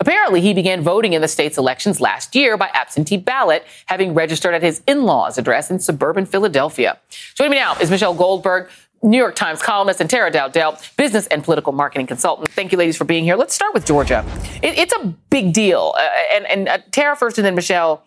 Apparently, 0.00 0.40
he 0.40 0.52
began 0.54 0.82
voting 0.82 1.12
in 1.12 1.22
the 1.22 1.28
state's 1.28 1.56
elections 1.56 2.00
last 2.00 2.34
year 2.34 2.56
by 2.56 2.68
absentee 2.74 3.16
ballot, 3.16 3.64
having 3.86 4.14
registered 4.14 4.54
at 4.54 4.62
his 4.62 4.82
in-laws' 4.86 5.38
address 5.38 5.70
in 5.70 5.78
suburban 5.78 6.26
Philadelphia. 6.26 6.98
Joining 7.34 7.52
me 7.52 7.56
now 7.58 7.76
is 7.76 7.90
Michelle 7.90 8.14
Goldberg, 8.14 8.68
New 9.02 9.18
York 9.18 9.34
Times 9.34 9.62
columnist, 9.62 10.00
and 10.00 10.08
Tara 10.08 10.30
Dowdell, 10.30 10.78
business 10.96 11.26
and 11.28 11.44
political 11.44 11.72
marketing 11.72 12.06
consultant. 12.06 12.50
Thank 12.50 12.72
you, 12.72 12.78
ladies, 12.78 12.96
for 12.96 13.04
being 13.04 13.24
here. 13.24 13.36
Let's 13.36 13.54
start 13.54 13.74
with 13.74 13.86
Georgia. 13.86 14.24
It, 14.62 14.78
it's 14.78 14.94
a 14.94 15.14
big 15.30 15.52
deal. 15.52 15.94
Uh, 15.96 16.08
and, 16.32 16.46
and 16.46 16.68
uh, 16.68 16.78
Tara 16.90 17.14
first, 17.14 17.38
and 17.38 17.44
then 17.44 17.54
Michelle. 17.54 18.02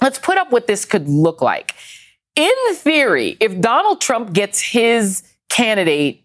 Let's 0.00 0.18
put 0.18 0.38
up 0.38 0.50
what 0.50 0.66
this 0.66 0.84
could 0.84 1.08
look 1.08 1.42
like. 1.42 1.74
In 2.34 2.52
theory, 2.74 3.36
if 3.40 3.60
Donald 3.60 4.00
Trump 4.00 4.32
gets 4.32 4.60
his 4.60 5.22
candidate 5.48 6.24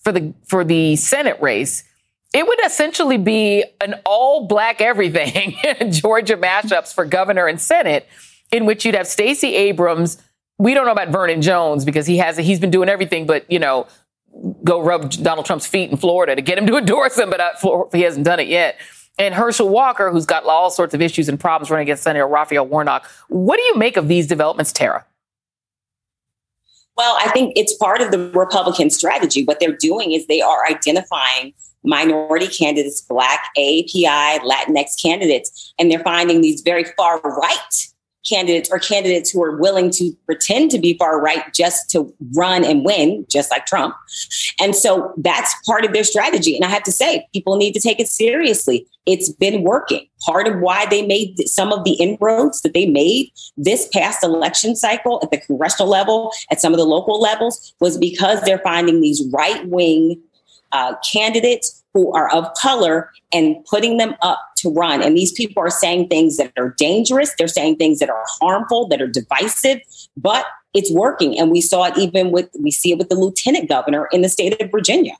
for 0.00 0.12
the 0.12 0.34
for 0.46 0.64
the 0.64 0.96
Senate 0.96 1.40
race, 1.40 1.84
it 2.32 2.46
would 2.46 2.64
essentially 2.64 3.18
be 3.18 3.64
an 3.80 4.00
all 4.04 4.46
black 4.46 4.80
everything 4.80 5.56
Georgia 5.90 6.36
mashups 6.36 6.94
for 6.94 7.04
governor 7.04 7.46
and 7.46 7.60
Senate, 7.60 8.06
in 8.52 8.66
which 8.66 8.84
you'd 8.84 8.94
have 8.94 9.06
Stacey 9.06 9.54
Abrams. 9.54 10.22
We 10.58 10.74
don't 10.74 10.86
know 10.86 10.92
about 10.92 11.08
Vernon 11.08 11.42
Jones 11.42 11.84
because 11.84 12.06
he 12.06 12.18
has 12.18 12.36
he's 12.36 12.60
been 12.60 12.70
doing 12.70 12.88
everything 12.88 13.26
but 13.26 13.50
you 13.50 13.58
know 13.58 13.86
go 14.62 14.80
rub 14.80 15.10
Donald 15.10 15.46
Trump's 15.46 15.66
feet 15.66 15.90
in 15.90 15.96
Florida 15.96 16.36
to 16.36 16.42
get 16.42 16.58
him 16.58 16.66
to 16.66 16.76
endorse 16.78 17.18
him, 17.18 17.30
but 17.30 17.40
uh, 17.40 17.84
he 17.92 18.02
hasn't 18.02 18.24
done 18.24 18.40
it 18.40 18.48
yet. 18.48 18.78
And 19.18 19.34
Herschel 19.34 19.68
Walker, 19.68 20.10
who's 20.10 20.24
got 20.24 20.44
all 20.44 20.70
sorts 20.70 20.94
of 20.94 21.02
issues 21.02 21.28
and 21.28 21.38
problems 21.38 21.70
running 21.70 21.82
against 21.82 22.02
Senator 22.02 22.26
Raphael 22.26 22.66
Warnock. 22.66 23.06
What 23.28 23.56
do 23.56 23.62
you 23.62 23.76
make 23.76 23.96
of 23.96 24.08
these 24.08 24.26
developments, 24.26 24.72
Tara? 24.72 25.04
Well, 26.96 27.16
I 27.20 27.30
think 27.30 27.52
it's 27.56 27.74
part 27.76 28.00
of 28.00 28.12
the 28.12 28.30
Republican 28.30 28.88
strategy. 28.90 29.44
What 29.44 29.60
they're 29.60 29.76
doing 29.76 30.12
is 30.12 30.26
they 30.26 30.40
are 30.40 30.66
identifying 30.66 31.54
minority 31.84 32.48
candidates, 32.48 33.00
Black, 33.00 33.50
API, 33.56 34.38
Latinx 34.44 35.00
candidates, 35.00 35.72
and 35.78 35.90
they're 35.90 36.00
finding 36.00 36.40
these 36.40 36.60
very 36.60 36.84
far 36.96 37.20
right 37.20 37.86
candidates 38.28 38.68
or 38.70 38.78
candidates 38.78 39.30
who 39.30 39.42
are 39.42 39.56
willing 39.56 39.90
to 39.90 40.12
pretend 40.26 40.70
to 40.70 40.78
be 40.78 40.96
far 40.98 41.20
right 41.20 41.52
just 41.54 41.90
to 41.90 42.14
run 42.36 42.64
and 42.64 42.84
win, 42.84 43.24
just 43.30 43.50
like 43.50 43.66
Trump. 43.66 43.94
And 44.60 44.74
so 44.74 45.14
that's 45.16 45.54
part 45.66 45.84
of 45.84 45.92
their 45.92 46.04
strategy. 46.04 46.54
And 46.54 46.64
I 46.64 46.68
have 46.68 46.82
to 46.84 46.92
say, 46.92 47.26
people 47.32 47.56
need 47.56 47.72
to 47.72 47.80
take 47.80 47.98
it 47.98 48.08
seriously. 48.08 48.86
It's 49.06 49.30
been 49.30 49.62
working. 49.62 50.06
Part 50.26 50.46
of 50.46 50.60
why 50.60 50.86
they 50.86 51.06
made 51.06 51.38
some 51.48 51.72
of 51.72 51.84
the 51.84 51.94
inroads 51.94 52.60
that 52.60 52.74
they 52.74 52.86
made 52.86 53.30
this 53.56 53.88
past 53.88 54.22
election 54.22 54.76
cycle 54.76 55.18
at 55.22 55.30
the 55.30 55.38
congressional 55.38 55.90
level, 55.90 56.32
at 56.50 56.60
some 56.60 56.74
of 56.74 56.78
the 56.78 56.84
local 56.84 57.20
levels, 57.20 57.74
was 57.80 57.96
because 57.96 58.42
they're 58.42 58.58
finding 58.58 59.00
these 59.00 59.26
right 59.32 59.66
wing 59.66 60.20
uh, 60.72 60.94
candidates 61.12 61.82
who 61.92 62.12
are 62.12 62.30
of 62.30 62.52
color 62.54 63.10
and 63.32 63.56
putting 63.64 63.96
them 63.96 64.14
up 64.22 64.38
to 64.56 64.70
run. 64.70 65.02
And 65.02 65.16
these 65.16 65.32
people 65.32 65.62
are 65.62 65.70
saying 65.70 66.08
things 66.08 66.36
that 66.36 66.52
are 66.56 66.74
dangerous. 66.78 67.34
They're 67.36 67.48
saying 67.48 67.76
things 67.76 67.98
that 67.98 68.10
are 68.10 68.24
harmful, 68.40 68.86
that 68.88 69.02
are 69.02 69.08
divisive, 69.08 69.80
but 70.16 70.44
it's 70.72 70.92
working. 70.92 71.38
And 71.38 71.50
we 71.50 71.60
saw 71.60 71.84
it 71.84 71.98
even 71.98 72.30
with, 72.30 72.48
we 72.60 72.70
see 72.70 72.92
it 72.92 72.98
with 72.98 73.08
the 73.08 73.16
lieutenant 73.16 73.68
governor 73.68 74.08
in 74.12 74.22
the 74.22 74.28
state 74.28 74.60
of 74.60 74.70
Virginia. 74.70 75.14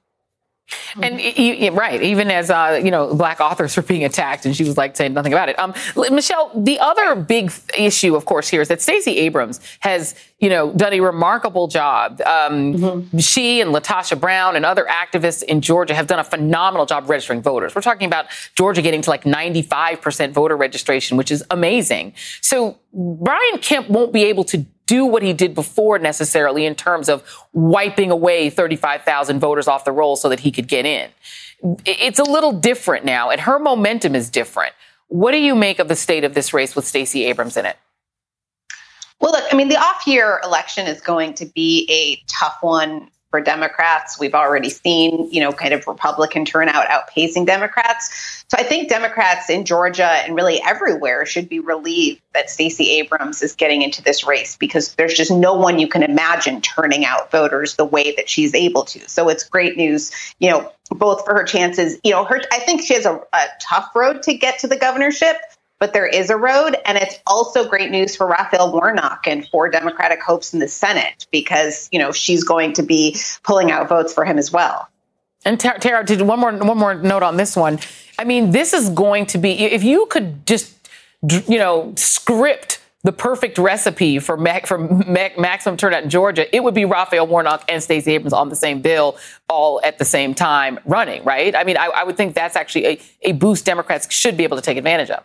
And 1.01 1.19
mm-hmm. 1.19 1.77
right, 1.77 2.03
even 2.03 2.31
as 2.31 2.51
uh, 2.51 2.81
you 2.83 2.91
know, 2.91 3.15
black 3.15 3.41
authors 3.41 3.77
were 3.77 3.83
being 3.83 4.05
attacked, 4.05 4.47
and 4.47 4.57
she 4.57 4.65
was 4.65 4.77
like 4.77 4.97
saying 4.97 5.15
nothing 5.15 5.33
about 5.33 5.49
it. 5.49 5.59
Um, 5.59 5.75
Michelle, 6.11 6.51
the 6.55 6.79
other 6.79 7.15
big 7.15 7.53
issue, 7.77 8.17
of 8.17 8.25
course, 8.25 8.49
here 8.49 8.61
is 8.61 8.69
that 8.69 8.81
Stacey 8.81 9.19
Abrams 9.19 9.61
has 9.81 10.15
you 10.39 10.49
know 10.49 10.73
done 10.73 10.93
a 10.93 11.01
remarkable 11.01 11.69
job. 11.69 12.21
Um, 12.23 12.75
mm-hmm. 12.75 13.19
She 13.19 13.61
and 13.61 13.75
LaTosha 13.75 14.19
Brown 14.19 14.57
and 14.57 14.65
other 14.65 14.87
activists 14.89 15.43
in 15.43 15.61
Georgia 15.61 15.95
have 15.95 16.07
done 16.07 16.19
a 16.19 16.25
phenomenal 16.25 16.87
job 16.87 17.09
registering 17.09 17.43
voters. 17.43 17.75
We're 17.75 17.83
talking 17.83 18.07
about 18.07 18.27
Georgia 18.57 18.83
getting 18.83 19.03
to 19.03 19.11
like 19.11 19.27
95 19.27 20.01
percent 20.01 20.33
voter 20.33 20.57
registration, 20.57 21.17
which 21.17 21.31
is 21.31 21.45
amazing. 21.51 22.15
So 22.41 22.79
Brian 22.93 23.59
Kemp 23.61 23.89
won't 23.89 24.13
be 24.13 24.25
able 24.25 24.45
to 24.45 24.67
do 24.91 25.07
what 25.07 25.23
he 25.23 25.33
did 25.33 25.55
before 25.55 26.01
necessarily 26.01 26.67
in 26.67 26.75
terms 26.75 27.09
of 27.09 27.23
wiping 27.53 28.11
away 28.11 28.51
35,000 28.51 29.39
voters 29.39 29.69
off 29.69 29.85
the 29.85 29.93
roll 29.93 30.17
so 30.17 30.29
that 30.29 30.41
he 30.41 30.51
could 30.51 30.67
get 30.67 30.85
in. 30.85 31.09
It's 31.87 32.19
a 32.19 32.25
little 32.25 32.51
different 32.51 33.05
now, 33.05 33.31
and 33.31 33.41
her 33.43 33.61
momentum 33.61 34.17
is 34.17 34.29
different. 34.29 34.73
What 35.07 35.31
do 35.31 35.39
you 35.39 35.55
make 35.55 35.79
of 35.79 35.87
the 35.87 35.95
state 35.95 36.25
of 36.25 36.35
this 36.35 36.53
race 36.53 36.75
with 36.75 36.89
Stacey 36.89 37.25
Abrams 37.27 37.57
in 37.57 37.67
it? 37.67 37.77
Well, 39.21 39.31
look, 39.31 39.45
I 39.53 39.55
mean, 39.55 39.69
the 39.69 39.77
off 39.77 40.09
year 40.09 40.41
election 40.43 40.89
is 40.89 41.01
going 41.01 41.35
to 41.35 41.47
be 41.47 41.87
a 41.89 42.21
tough 42.27 42.57
one 42.61 43.11
for 43.31 43.41
Democrats. 43.41 44.19
We've 44.19 44.35
already 44.35 44.69
seen, 44.69 45.29
you 45.31 45.41
know, 45.41 45.53
kind 45.53 45.73
of 45.73 45.87
Republican 45.87 46.45
turnout 46.45 46.87
outpacing 46.87 47.47
Democrats. 47.47 48.45
So 48.51 48.57
I 48.59 48.65
think 48.65 48.89
Democrats 48.89 49.49
in 49.49 49.65
Georgia 49.65 50.07
and 50.07 50.35
really 50.35 50.61
everywhere 50.63 51.25
should 51.25 51.49
be 51.49 51.61
relieved 51.61 52.21
that 52.35 52.51
Stacey 52.51 52.91
Abrams 52.99 53.43
is 53.43 53.55
getting 53.55 53.83
into 53.83 54.03
this 54.03 54.27
race 54.27 54.57
because 54.57 54.95
there's 54.97 55.15
just 55.15 55.31
no 55.31 55.55
one 55.55 55.79
you 55.79 55.89
can 55.89 56.03
imagine 56.03 56.61
turning 56.61 57.05
out 57.05 57.31
voters 57.31 57.77
the 57.77 57.85
way 57.85 58.15
that 58.17 58.29
she's 58.29 58.55
able 58.55 58.85
to. 58.87 59.09
So 59.09 59.29
it's 59.29 59.45
great 59.45 59.77
news, 59.77 60.11
you 60.41 60.51
know, 60.51 60.73
both 60.91 61.25
for 61.25 61.35
her 61.35 61.45
chances, 61.45 61.99
you 62.03 62.11
know, 62.11 62.25
her 62.25 62.41
I 62.53 62.59
think 62.59 62.83
she 62.83 62.95
has 62.95 63.07
a, 63.07 63.21
a 63.33 63.45
tough 63.61 63.91
road 63.95 64.23
to 64.25 64.35
get 64.35 64.59
to 64.61 64.67
the 64.67 64.77
governorship 64.77 65.37
but 65.81 65.95
there 65.95 66.07
is 66.07 66.31
a 66.31 66.37
road. 66.37 66.77
And 66.85 66.97
it's 66.97 67.19
also 67.27 67.69
great 67.69 67.91
news 67.91 68.15
for 68.15 68.27
Raphael 68.29 68.71
Warnock 68.71 69.27
and 69.27 69.49
for 69.49 69.69
Democratic 69.69 70.23
hopes 70.23 70.55
in 70.55 70.61
the 70.61 70.69
Senate 70.69 71.27
because, 71.33 71.89
you 71.91 71.99
know, 71.99 72.13
she's 72.13 72.45
going 72.45 72.75
to 72.75 72.83
be 72.85 73.17
pulling 73.43 73.73
out 73.73 73.89
votes 73.89 74.13
for 74.13 74.25
him 74.25 74.39
as 74.39 74.53
well. 74.53 74.89
And 75.45 75.59
Tara, 75.59 76.05
did 76.05 76.21
one 76.21 76.39
more 76.39 76.53
one 76.53 76.77
more 76.77 76.95
note 76.95 77.23
on 77.23 77.39
this 77.39 77.57
one. 77.57 77.79
I 78.19 78.25
mean, 78.25 78.51
this 78.51 78.75
is 78.75 78.91
going 78.91 79.25
to 79.27 79.39
be 79.39 79.53
if 79.53 79.83
you 79.83 80.05
could 80.07 80.47
just 80.47 80.77
you 81.49 81.59
know 81.59 81.95
script 81.97 82.79
the 83.05 83.13
perfect 83.13 83.57
recipe 83.57 84.19
for 84.19 84.37
mac, 84.37 84.67
for 84.67 84.77
mac, 84.77 85.39
maximum 85.39 85.79
turnout 85.79 86.03
in 86.03 86.11
Georgia, 86.11 86.55
it 86.55 86.63
would 86.63 86.75
be 86.75 86.85
Raphael 86.85 87.27
Warnock 87.27 87.65
and 87.67 87.83
Stacey 87.83 88.13
Abrams 88.13 88.35
on 88.35 88.51
the 88.51 88.57
same 88.57 88.83
bill, 88.83 89.17
all 89.49 89.81
at 89.83 89.99
the 89.99 90.05
same 90.05 90.35
time 90.35 90.79
running. 90.85 91.25
Right? 91.25 91.57
I 91.57 91.65
mean, 91.65 91.79
I, 91.79 91.87
I 91.87 92.05
would 92.05 92.19
think 92.19 92.35
that's 92.35 92.57
actually 92.57 92.87
a, 92.87 93.01
a 93.23 93.33
boost 93.33 93.65
Democrats 93.65 94.13
should 94.13 94.37
be 94.37 94.45
able 94.45 94.59
to 94.59 94.63
take 94.63 94.77
advantage 94.77 95.09
of. 95.09 95.25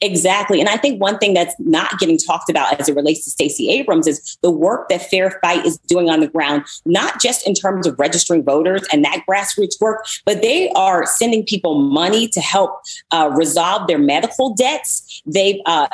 Exactly. 0.00 0.60
And 0.60 0.68
I 0.68 0.76
think 0.76 1.00
one 1.00 1.18
thing 1.18 1.34
that's 1.34 1.54
not 1.58 1.98
getting 1.98 2.18
talked 2.18 2.48
about 2.50 2.80
as 2.80 2.88
it 2.88 2.94
relates 2.94 3.24
to 3.24 3.30
Stacey 3.30 3.70
Abrams 3.70 4.06
is 4.06 4.38
the 4.42 4.50
work 4.50 4.88
that 4.88 5.02
Fair 5.10 5.38
Fight 5.42 5.64
is 5.66 5.78
doing 5.88 6.08
on 6.08 6.20
the 6.20 6.28
ground, 6.28 6.64
not 6.84 7.20
just 7.20 7.46
in 7.46 7.54
terms 7.54 7.86
of 7.86 7.98
registering 7.98 8.44
voters 8.44 8.82
and 8.92 9.04
that 9.04 9.24
grassroots 9.28 9.80
work, 9.80 10.04
but 10.24 10.42
they 10.42 10.70
are 10.70 11.06
sending 11.06 11.44
people 11.44 11.80
money 11.80 12.28
to 12.28 12.40
help 12.40 12.80
uh, 13.10 13.30
resolve 13.34 13.86
their 13.88 13.98
medical 13.98 14.54
debts. 14.54 15.22
They've 15.26 15.60
uh, 15.66 15.88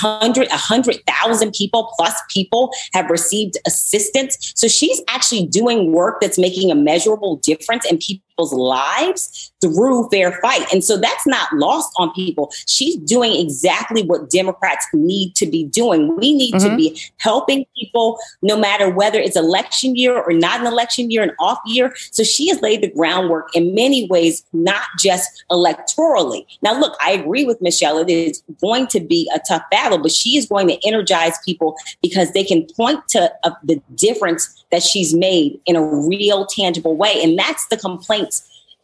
100, 0.00 0.48
100,000 0.48 1.52
people 1.52 1.92
plus 1.96 2.14
people 2.30 2.72
have 2.92 3.10
received 3.10 3.58
assistance. 3.66 4.52
So 4.56 4.68
she's 4.68 5.02
actually 5.08 5.46
doing 5.46 5.92
work 5.92 6.20
that's 6.20 6.38
making 6.38 6.70
a 6.70 6.74
measurable 6.74 7.36
difference 7.36 7.84
in 7.84 7.98
people 7.98 8.24
people's 8.40 8.52
lives 8.52 9.52
through 9.60 10.08
fair 10.08 10.32
fight. 10.40 10.66
And 10.72 10.82
so 10.82 10.96
that's 10.96 11.26
not 11.26 11.52
lost 11.54 11.92
on 11.98 12.12
people. 12.14 12.50
She's 12.66 12.96
doing 12.96 13.34
exactly 13.34 14.02
what 14.02 14.30
Democrats 14.30 14.86
need 14.94 15.34
to 15.36 15.46
be 15.46 15.64
doing. 15.64 16.16
We 16.16 16.34
need 16.34 16.54
mm-hmm. 16.54 16.70
to 16.70 16.76
be 16.76 17.00
helping 17.18 17.66
people 17.78 18.18
no 18.40 18.56
matter 18.56 18.88
whether 18.88 19.18
it's 19.18 19.36
election 19.36 19.96
year 19.96 20.18
or 20.18 20.32
not 20.32 20.60
an 20.60 20.66
election 20.66 21.10
year, 21.10 21.22
an 21.22 21.32
off 21.38 21.58
year. 21.66 21.92
So 22.10 22.22
she 22.22 22.48
has 22.48 22.60
laid 22.62 22.82
the 22.82 22.90
groundwork 22.90 23.54
in 23.54 23.74
many 23.74 24.08
ways, 24.08 24.44
not 24.54 24.84
just 24.98 25.44
electorally. 25.50 26.46
Now, 26.62 26.78
look, 26.78 26.96
I 27.00 27.10
agree 27.10 27.44
with 27.44 27.60
Michelle. 27.60 27.98
It 27.98 28.08
is 28.08 28.42
going 28.62 28.86
to 28.88 29.00
be 29.00 29.30
a 29.34 29.40
tough 29.46 29.62
battle, 29.70 29.98
but 29.98 30.12
she 30.12 30.38
is 30.38 30.46
going 30.46 30.68
to 30.68 30.78
energize 30.86 31.36
people 31.44 31.76
because 32.02 32.32
they 32.32 32.44
can 32.44 32.66
point 32.76 33.06
to 33.08 33.30
uh, 33.44 33.50
the 33.62 33.80
difference 33.94 34.64
that 34.70 34.82
she's 34.82 35.14
made 35.14 35.60
in 35.66 35.76
a 35.76 35.84
real, 35.84 36.46
tangible 36.46 36.96
way. 36.96 37.20
And 37.22 37.38
that's 37.38 37.66
the 37.66 37.76
complaint. 37.76 38.29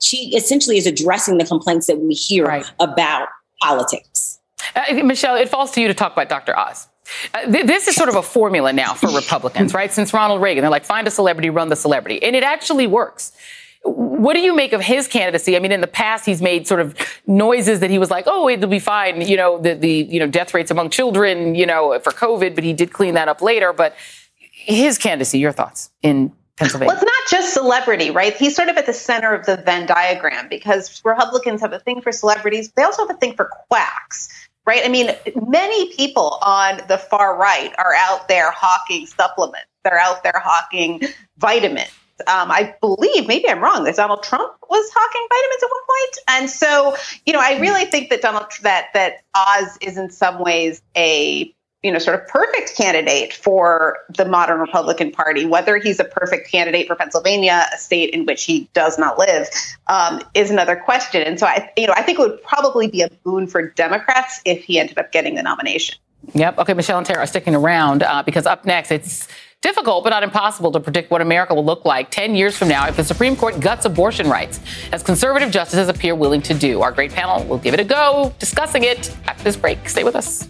She 0.00 0.34
essentially 0.36 0.78
is 0.78 0.86
addressing 0.86 1.38
the 1.38 1.44
complaints 1.44 1.86
that 1.86 1.98
we 1.98 2.14
hear 2.14 2.46
right. 2.46 2.70
about 2.80 3.28
politics. 3.62 4.38
Uh, 4.74 5.02
Michelle, 5.04 5.36
it 5.36 5.48
falls 5.48 5.70
to 5.72 5.80
you 5.80 5.88
to 5.88 5.94
talk 5.94 6.12
about 6.12 6.28
Dr. 6.28 6.58
Oz. 6.58 6.88
Uh, 7.34 7.50
th- 7.50 7.66
this 7.66 7.88
is 7.88 7.94
sort 7.94 8.08
of 8.08 8.16
a 8.16 8.22
formula 8.22 8.72
now 8.72 8.94
for 8.94 9.08
Republicans, 9.10 9.72
right? 9.74 9.92
Since 9.92 10.12
Ronald 10.12 10.42
Reagan, 10.42 10.62
they're 10.62 10.70
like, 10.70 10.84
find 10.84 11.06
a 11.06 11.10
celebrity, 11.10 11.50
run 11.50 11.68
the 11.68 11.76
celebrity. 11.76 12.22
And 12.22 12.34
it 12.34 12.42
actually 12.42 12.86
works. 12.86 13.32
What 13.84 14.34
do 14.34 14.40
you 14.40 14.54
make 14.54 14.72
of 14.72 14.80
his 14.80 15.06
candidacy? 15.06 15.56
I 15.56 15.60
mean, 15.60 15.70
in 15.70 15.80
the 15.80 15.86
past, 15.86 16.26
he's 16.26 16.42
made 16.42 16.66
sort 16.66 16.80
of 16.80 16.96
noises 17.26 17.80
that 17.80 17.90
he 17.90 18.00
was 18.00 18.10
like, 18.10 18.24
"Oh, 18.26 18.48
it'll 18.48 18.68
be 18.68 18.80
fine," 18.80 19.20
you 19.20 19.36
know, 19.36 19.58
the 19.58 19.74
the 19.74 19.88
you 19.88 20.18
know 20.18 20.26
death 20.26 20.54
rates 20.54 20.72
among 20.72 20.90
children, 20.90 21.54
you 21.54 21.66
know, 21.66 21.96
for 22.00 22.10
COVID, 22.10 22.56
but 22.56 22.64
he 22.64 22.72
did 22.72 22.92
clean 22.92 23.14
that 23.14 23.28
up 23.28 23.40
later. 23.40 23.72
But 23.72 23.94
his 24.50 24.98
candidacy, 24.98 25.38
your 25.38 25.52
thoughts 25.52 25.90
in 26.02 26.32
Pennsylvania? 26.56 26.88
Well, 26.88 26.96
it's 26.96 27.04
not 27.04 27.40
just 27.40 27.52
celebrity, 27.52 28.10
right? 28.10 28.34
He's 28.34 28.56
sort 28.56 28.68
of 28.68 28.76
at 28.76 28.86
the 28.86 28.92
center 28.92 29.34
of 29.34 29.46
the 29.46 29.56
Venn 29.56 29.86
diagram 29.86 30.48
because 30.48 31.02
Republicans 31.04 31.60
have 31.60 31.72
a 31.72 31.78
thing 31.78 32.00
for 32.00 32.12
celebrities. 32.12 32.70
They 32.72 32.82
also 32.82 33.06
have 33.06 33.14
a 33.14 33.18
thing 33.18 33.34
for 33.34 33.50
quacks, 33.68 34.28
right? 34.64 34.82
I 34.84 34.88
mean, 34.88 35.10
many 35.46 35.94
people 35.94 36.38
on 36.42 36.80
the 36.88 36.98
far 36.98 37.36
right 37.36 37.72
are 37.78 37.94
out 37.94 38.28
there 38.28 38.50
hawking 38.50 39.06
supplements. 39.06 39.66
They're 39.84 39.98
out 39.98 40.22
there 40.22 40.42
hawking 40.42 41.02
vitamins. 41.38 41.90
Um, 42.26 42.50
I 42.50 42.74
believe, 42.80 43.28
maybe 43.28 43.46
I'm 43.48 43.62
wrong, 43.62 43.84
that 43.84 43.96
Donald 43.96 44.22
Trump 44.22 44.54
was 44.70 44.90
hawking 44.94 45.26
vitamins 45.28 45.62
at 45.62 45.70
one 45.70 45.86
point. 45.86 46.18
And 46.28 46.50
so, 46.50 46.96
you 47.26 47.34
know, 47.34 47.40
I 47.40 47.60
really 47.60 47.84
think 47.84 48.08
that 48.08 48.22
Donald 48.22 48.46
that 48.62 48.86
that 48.94 49.22
Oz 49.34 49.76
is 49.82 49.98
in 49.98 50.10
some 50.10 50.42
ways 50.42 50.80
a 50.96 51.54
you 51.86 51.92
know, 51.92 52.00
sort 52.00 52.20
of 52.20 52.26
perfect 52.26 52.76
candidate 52.76 53.32
for 53.32 53.98
the 54.16 54.24
modern 54.24 54.58
Republican 54.58 55.12
Party. 55.12 55.44
Whether 55.44 55.78
he's 55.78 56.00
a 56.00 56.04
perfect 56.04 56.50
candidate 56.50 56.88
for 56.88 56.96
Pennsylvania, 56.96 57.66
a 57.72 57.78
state 57.78 58.10
in 58.10 58.26
which 58.26 58.42
he 58.42 58.68
does 58.74 58.98
not 58.98 59.18
live, 59.18 59.48
um, 59.86 60.20
is 60.34 60.50
another 60.50 60.74
question. 60.74 61.22
And 61.22 61.38
so, 61.38 61.46
I, 61.46 61.70
you 61.76 61.86
know, 61.86 61.92
I 61.96 62.02
think 62.02 62.18
it 62.18 62.22
would 62.22 62.42
probably 62.42 62.88
be 62.88 63.02
a 63.02 63.08
boon 63.24 63.46
for 63.46 63.70
Democrats 63.70 64.40
if 64.44 64.64
he 64.64 64.80
ended 64.80 64.98
up 64.98 65.12
getting 65.12 65.36
the 65.36 65.42
nomination. 65.42 65.96
Yep. 66.34 66.58
Okay, 66.58 66.74
Michelle 66.74 66.98
and 66.98 67.06
Tara 67.06 67.20
are 67.20 67.26
sticking 67.26 67.54
around 67.54 68.02
uh, 68.02 68.24
because 68.24 68.46
up 68.46 68.64
next, 68.64 68.90
it's 68.90 69.28
difficult 69.62 70.02
but 70.02 70.10
not 70.10 70.24
impossible 70.24 70.72
to 70.72 70.80
predict 70.80 71.10
what 71.10 71.20
America 71.20 71.54
will 71.54 71.64
look 71.64 71.84
like 71.84 72.10
10 72.10 72.34
years 72.34 72.56
from 72.56 72.68
now 72.68 72.88
if 72.88 72.96
the 72.96 73.04
Supreme 73.04 73.36
Court 73.36 73.60
guts 73.60 73.84
abortion 73.84 74.28
rights, 74.28 74.58
as 74.90 75.04
conservative 75.04 75.52
justices 75.52 75.88
appear 75.88 76.16
willing 76.16 76.42
to 76.42 76.54
do. 76.54 76.82
Our 76.82 76.90
great 76.90 77.12
panel 77.12 77.44
will 77.44 77.58
give 77.58 77.74
it 77.74 77.80
a 77.80 77.84
go, 77.84 78.34
discussing 78.40 78.82
it 78.82 79.16
after 79.26 79.44
this 79.44 79.56
break. 79.56 79.88
Stay 79.88 80.02
with 80.02 80.16
us. 80.16 80.48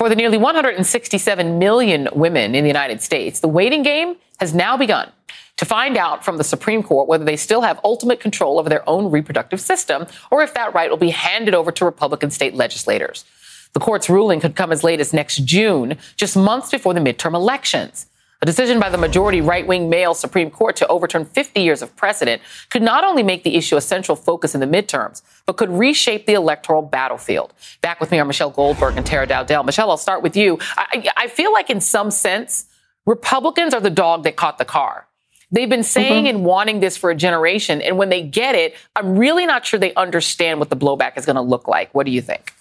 For 0.00 0.08
the 0.08 0.16
nearly 0.16 0.38
167 0.38 1.58
million 1.58 2.08
women 2.14 2.54
in 2.54 2.64
the 2.64 2.70
United 2.70 3.02
States, 3.02 3.40
the 3.40 3.48
waiting 3.48 3.82
game 3.82 4.16
has 4.38 4.54
now 4.54 4.74
begun 4.78 5.12
to 5.58 5.66
find 5.66 5.98
out 5.98 6.24
from 6.24 6.38
the 6.38 6.42
Supreme 6.42 6.82
Court 6.82 7.06
whether 7.06 7.22
they 7.22 7.36
still 7.36 7.60
have 7.60 7.78
ultimate 7.84 8.18
control 8.18 8.58
over 8.58 8.70
their 8.70 8.88
own 8.88 9.10
reproductive 9.10 9.60
system 9.60 10.06
or 10.30 10.42
if 10.42 10.54
that 10.54 10.72
right 10.72 10.88
will 10.88 10.96
be 10.96 11.10
handed 11.10 11.54
over 11.54 11.70
to 11.72 11.84
Republican 11.84 12.30
state 12.30 12.54
legislators. 12.54 13.26
The 13.74 13.80
court's 13.80 14.08
ruling 14.08 14.40
could 14.40 14.56
come 14.56 14.72
as 14.72 14.82
late 14.82 15.00
as 15.00 15.12
next 15.12 15.44
June, 15.44 15.98
just 16.16 16.34
months 16.34 16.70
before 16.70 16.94
the 16.94 17.00
midterm 17.00 17.34
elections. 17.34 18.06
A 18.42 18.46
decision 18.46 18.80
by 18.80 18.88
the 18.88 18.96
majority 18.96 19.42
right 19.42 19.66
wing 19.66 19.90
male 19.90 20.14
Supreme 20.14 20.50
Court 20.50 20.74
to 20.76 20.86
overturn 20.86 21.26
50 21.26 21.60
years 21.60 21.82
of 21.82 21.94
precedent 21.94 22.40
could 22.70 22.82
not 22.82 23.04
only 23.04 23.22
make 23.22 23.44
the 23.44 23.54
issue 23.54 23.76
a 23.76 23.82
central 23.82 24.16
focus 24.16 24.54
in 24.54 24.60
the 24.60 24.66
midterms, 24.66 25.20
but 25.44 25.58
could 25.58 25.68
reshape 25.68 26.24
the 26.24 26.32
electoral 26.32 26.80
battlefield. 26.80 27.52
Back 27.82 28.00
with 28.00 28.10
me 28.10 28.18
are 28.18 28.24
Michelle 28.24 28.48
Goldberg 28.48 28.96
and 28.96 29.04
Tara 29.04 29.26
Dowdell. 29.26 29.64
Michelle, 29.64 29.90
I'll 29.90 29.98
start 29.98 30.22
with 30.22 30.38
you. 30.38 30.58
I, 30.78 31.10
I 31.18 31.28
feel 31.28 31.52
like, 31.52 31.68
in 31.68 31.82
some 31.82 32.10
sense, 32.10 32.64
Republicans 33.04 33.74
are 33.74 33.80
the 33.80 33.90
dog 33.90 34.24
that 34.24 34.36
caught 34.36 34.56
the 34.56 34.64
car. 34.64 35.06
They've 35.52 35.68
been 35.68 35.82
saying 35.82 36.24
mm-hmm. 36.24 36.36
and 36.36 36.44
wanting 36.44 36.80
this 36.80 36.96
for 36.96 37.10
a 37.10 37.14
generation. 37.14 37.82
And 37.82 37.98
when 37.98 38.08
they 38.08 38.22
get 38.22 38.54
it, 38.54 38.74
I'm 38.96 39.18
really 39.18 39.44
not 39.44 39.66
sure 39.66 39.78
they 39.78 39.92
understand 39.94 40.60
what 40.60 40.70
the 40.70 40.76
blowback 40.76 41.18
is 41.18 41.26
going 41.26 41.36
to 41.36 41.42
look 41.42 41.68
like. 41.68 41.92
What 41.94 42.06
do 42.06 42.12
you 42.12 42.22
think? 42.22 42.54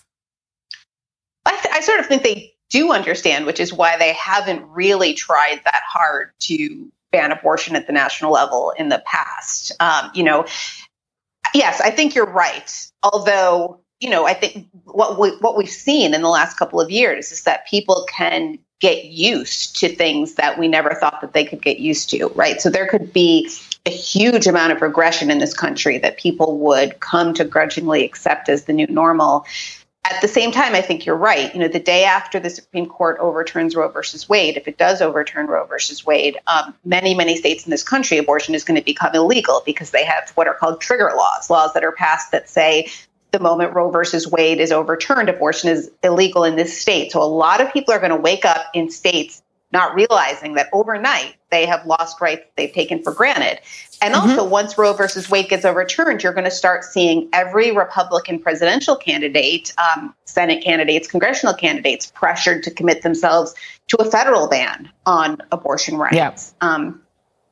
I, 1.46 1.52
th- 1.52 1.74
I 1.74 1.80
sort 1.80 2.00
of 2.00 2.08
think 2.08 2.24
they 2.24 2.54
do 2.69 2.91
understand, 2.91 3.45
which 3.45 3.60
is 3.60 3.73
why 3.73 3.97
they 3.97 4.13
haven't 4.13 4.63
really 4.69 5.13
tried 5.13 5.62
that 5.65 5.82
hard 5.91 6.32
to 6.39 6.91
ban 7.12 7.32
abortion 7.32 7.75
at 7.75 7.87
the 7.87 7.94
national 7.94 8.31
level 8.31 8.73
in 8.77 8.89
the 8.89 9.02
past. 9.06 9.71
Um, 9.79 10.12
you 10.13 10.23
know, 10.23 10.46
yes, 11.54 11.81
I 11.81 11.91
think 11.91 12.15
you're 12.15 12.31
right. 12.31 12.91
Although 13.04 13.81
you 14.00 14.10
know, 14.10 14.25
I 14.25 14.33
think 14.33 14.67
what 14.85 15.19
we, 15.19 15.31
what 15.39 15.58
we've 15.58 15.69
seen 15.69 16.13
in 16.13 16.21
the 16.21 16.29
last 16.29 16.58
couple 16.58 16.79
of 16.79 16.89
years 16.89 17.31
is 17.31 17.44
that 17.44 17.67
people 17.67 18.06
can 18.10 18.58
get 18.79 19.06
used 19.06 19.77
to 19.77 19.94
things 19.94 20.35
that 20.35 20.58
we 20.58 20.67
never 20.67 20.94
thought 20.96 21.19
that 21.19 21.33
they 21.33 21.44
could 21.44 21.62
get 21.62 21.79
used 21.79 22.10
to, 22.12 22.27
right? 22.29 22.62
So 22.62 22.69
there 22.69 22.87
could 22.87 23.12
be 23.12 23.50
a 23.85 23.89
huge 23.89 24.48
amount 24.48 24.71
of 24.71 24.81
regression 24.81 25.29
in 25.29 25.39
this 25.39 25.54
country 25.54 25.98
that 25.98 26.17
people 26.17 26.58
would 26.60 27.02
come 27.02 27.33
to 27.33 27.44
grudgingly 27.44 28.06
accept 28.06 28.48
as 28.48 28.65
the 28.65 28.73
new 28.73 28.87
normal. 28.87 29.46
At 30.10 30.21
the 30.21 30.27
same 30.27 30.51
time, 30.51 30.73
I 30.73 30.81
think 30.81 31.05
you're 31.05 31.15
right. 31.15 31.53
You 31.53 31.60
know, 31.60 31.67
the 31.67 31.79
day 31.79 32.03
after 32.03 32.39
the 32.39 32.49
Supreme 32.49 32.87
Court 32.87 33.17
overturns 33.19 33.75
Roe 33.75 33.89
versus 33.89 34.27
Wade, 34.27 34.57
if 34.57 34.67
it 34.67 34.77
does 34.77 35.01
overturn 35.01 35.45
Roe 35.47 35.65
versus 35.65 36.05
Wade, 36.05 36.37
um, 36.47 36.73
many, 36.83 37.13
many 37.13 37.35
states 37.35 37.65
in 37.65 37.71
this 37.71 37.83
country, 37.83 38.17
abortion 38.17 38.55
is 38.55 38.63
going 38.63 38.79
to 38.79 38.83
become 38.83 39.13
illegal 39.13 39.62
because 39.65 39.91
they 39.91 40.03
have 40.03 40.31
what 40.31 40.47
are 40.47 40.55
called 40.55 40.81
trigger 40.81 41.12
laws, 41.15 41.49
laws 41.49 41.73
that 41.73 41.83
are 41.83 41.91
passed 41.91 42.31
that 42.31 42.49
say 42.49 42.89
the 43.31 43.39
moment 43.39 43.75
Roe 43.75 43.91
versus 43.91 44.27
Wade 44.27 44.60
is 44.60 44.71
overturned, 44.71 45.29
abortion 45.29 45.69
is 45.69 45.91
illegal 46.03 46.43
in 46.43 46.55
this 46.55 46.79
state. 46.79 47.12
So 47.12 47.21
a 47.21 47.23
lot 47.23 47.62
of 47.62 47.71
people 47.71 47.93
are 47.93 47.99
going 47.99 48.10
to 48.10 48.17
wake 48.17 48.45
up 48.45 48.65
in 48.73 48.89
states 48.89 49.43
not 49.72 49.94
realizing 49.94 50.56
that 50.56 50.67
overnight 50.74 51.36
they 51.52 51.65
have 51.65 51.86
lost 51.86 52.20
rights 52.22 52.44
they've 52.56 52.74
taken 52.74 53.04
for 53.04 53.13
granted. 53.13 53.60
And 54.02 54.13
mm-hmm. 54.13 54.30
also, 54.30 54.48
once 54.48 54.78
Roe 54.78 54.94
versus 54.94 55.30
Wade 55.30 55.50
gets 55.50 55.65
overturned, 55.65 56.24
you're 56.24 56.34
going 56.34 56.46
to 56.46 56.52
start 56.52 56.84
seeing 56.84 57.30
every 57.34 57.72
Republican 57.72 58.40
presidential 58.40 58.96
candidate, 58.96 59.74
um, 59.78 60.15
Senate 60.26 60.63
candidates, 60.63 61.08
congressional 61.08 61.54
candidates 61.54 62.12
pressured 62.15 62.63
to 62.63 62.72
commit 62.72 63.02
themselves 63.02 63.54
to 63.88 63.98
a 63.98 64.06
federal 64.06 64.48
ban 64.48 64.90
on 65.06 65.38
abortion 65.52 65.98
rights. 65.98 66.15
Yeah. 66.15 66.36
Um, 66.62 67.02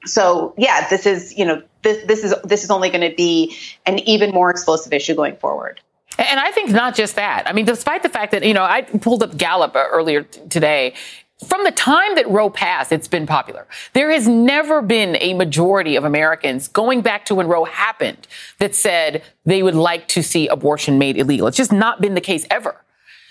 so, 0.05 0.53
yeah, 0.57 0.87
this 0.89 1.05
is 1.05 1.37
you 1.37 1.45
know 1.45 1.61
this 1.83 2.05
this 2.07 2.23
is 2.23 2.33
this 2.43 2.63
is 2.63 2.71
only 2.71 2.89
going 2.89 3.09
to 3.09 3.15
be 3.15 3.55
an 3.85 3.99
even 3.99 4.31
more 4.31 4.49
explosive 4.49 4.93
issue 4.93 5.15
going 5.15 5.35
forward. 5.35 5.81
And 6.17 6.39
I 6.39 6.51
think 6.51 6.71
not 6.71 6.95
just 6.95 7.15
that. 7.15 7.47
I 7.47 7.53
mean, 7.53 7.65
despite 7.65 8.01
the 8.01 8.09
fact 8.09 8.31
that, 8.31 8.43
you 8.43 8.53
know, 8.53 8.63
I 8.63 8.81
pulled 8.81 9.21
up 9.21 9.37
Gallup 9.37 9.73
earlier 9.75 10.23
today. 10.23 10.95
From 11.45 11.63
the 11.63 11.71
time 11.71 12.15
that 12.15 12.27
Roe 12.27 12.49
passed, 12.49 12.91
it's 12.91 13.07
been 13.07 13.27
popular. 13.27 13.67
There 13.93 14.09
has 14.09 14.27
never 14.27 14.81
been 14.81 15.17
a 15.21 15.35
majority 15.35 15.95
of 15.95 16.03
Americans 16.03 16.67
going 16.67 17.01
back 17.01 17.25
to 17.25 17.35
when 17.35 17.47
Roe 17.47 17.63
happened 17.63 18.27
that 18.57 18.73
said 18.73 19.21
they 19.45 19.61
would 19.61 19.75
like 19.75 20.07
to 20.09 20.23
see 20.23 20.47
abortion 20.47 20.97
made 20.97 21.15
illegal. 21.15 21.45
It's 21.45 21.57
just 21.57 21.71
not 21.71 22.01
been 22.01 22.15
the 22.15 22.21
case 22.21 22.47
ever. 22.49 22.81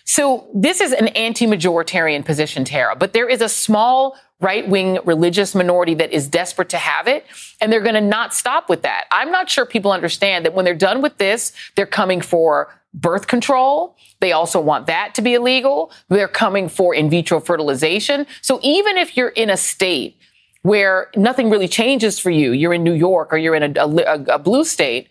So 0.06 0.48
this 0.54 0.80
is 0.80 0.92
an 0.92 1.08
anti-majoritarian 1.08 2.24
position, 2.24 2.64
Tara, 2.64 2.96
but 2.96 3.12
there 3.12 3.28
is 3.28 3.40
a 3.40 3.48
small 3.48 4.16
right 4.40 4.68
wing 4.68 4.98
religious 5.04 5.54
minority 5.54 5.94
that 5.94 6.12
is 6.12 6.28
desperate 6.28 6.68
to 6.68 6.76
have 6.76 7.08
it. 7.08 7.26
And 7.60 7.72
they're 7.72 7.80
going 7.80 7.94
to 7.94 8.00
not 8.00 8.32
stop 8.32 8.68
with 8.68 8.82
that. 8.82 9.06
I'm 9.10 9.32
not 9.32 9.50
sure 9.50 9.66
people 9.66 9.92
understand 9.92 10.44
that 10.44 10.54
when 10.54 10.64
they're 10.64 10.74
done 10.74 11.02
with 11.02 11.18
this, 11.18 11.52
they're 11.74 11.86
coming 11.86 12.20
for 12.20 12.72
birth 12.94 13.26
control. 13.26 13.96
They 14.20 14.32
also 14.32 14.60
want 14.60 14.86
that 14.86 15.14
to 15.16 15.22
be 15.22 15.34
illegal. 15.34 15.90
They're 16.08 16.28
coming 16.28 16.68
for 16.68 16.94
in 16.94 17.10
vitro 17.10 17.40
fertilization. 17.40 18.26
So 18.42 18.60
even 18.62 18.96
if 18.96 19.16
you're 19.16 19.30
in 19.30 19.50
a 19.50 19.56
state 19.56 20.18
where 20.62 21.10
nothing 21.16 21.50
really 21.50 21.68
changes 21.68 22.18
for 22.18 22.30
you, 22.30 22.52
you're 22.52 22.74
in 22.74 22.84
New 22.84 22.94
York 22.94 23.32
or 23.32 23.38
you're 23.38 23.54
in 23.54 23.76
a, 23.76 23.80
a, 23.80 24.34
a 24.34 24.38
blue 24.38 24.64
state, 24.64 25.08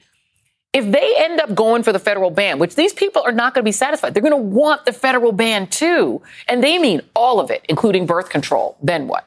if 0.76 0.92
they 0.92 1.14
end 1.16 1.40
up 1.40 1.56
going 1.56 1.84
for 1.84 1.94
the 1.94 2.00
federal 2.00 2.30
ban, 2.30 2.60
which 2.60 2.76
these 2.76 2.92
people 2.92 3.22
are 3.26 3.32
not 3.32 3.54
going 3.54 3.64
to 3.64 3.66
be 3.66 3.72
satisfied, 3.72 4.14
they're 4.14 4.22
going 4.22 4.32
to 4.32 4.38
want 4.38 4.84
the 4.84 4.92
federal 4.92 5.32
ban 5.32 5.68
too. 5.68 6.22
And 6.50 6.62
they 6.62 6.78
mean 6.78 7.02
all 7.16 7.40
of 7.40 7.50
it, 7.50 7.66
including 7.70 8.06
birth 8.06 8.28
control. 8.28 8.76
Then 8.84 9.08
what? 9.08 9.26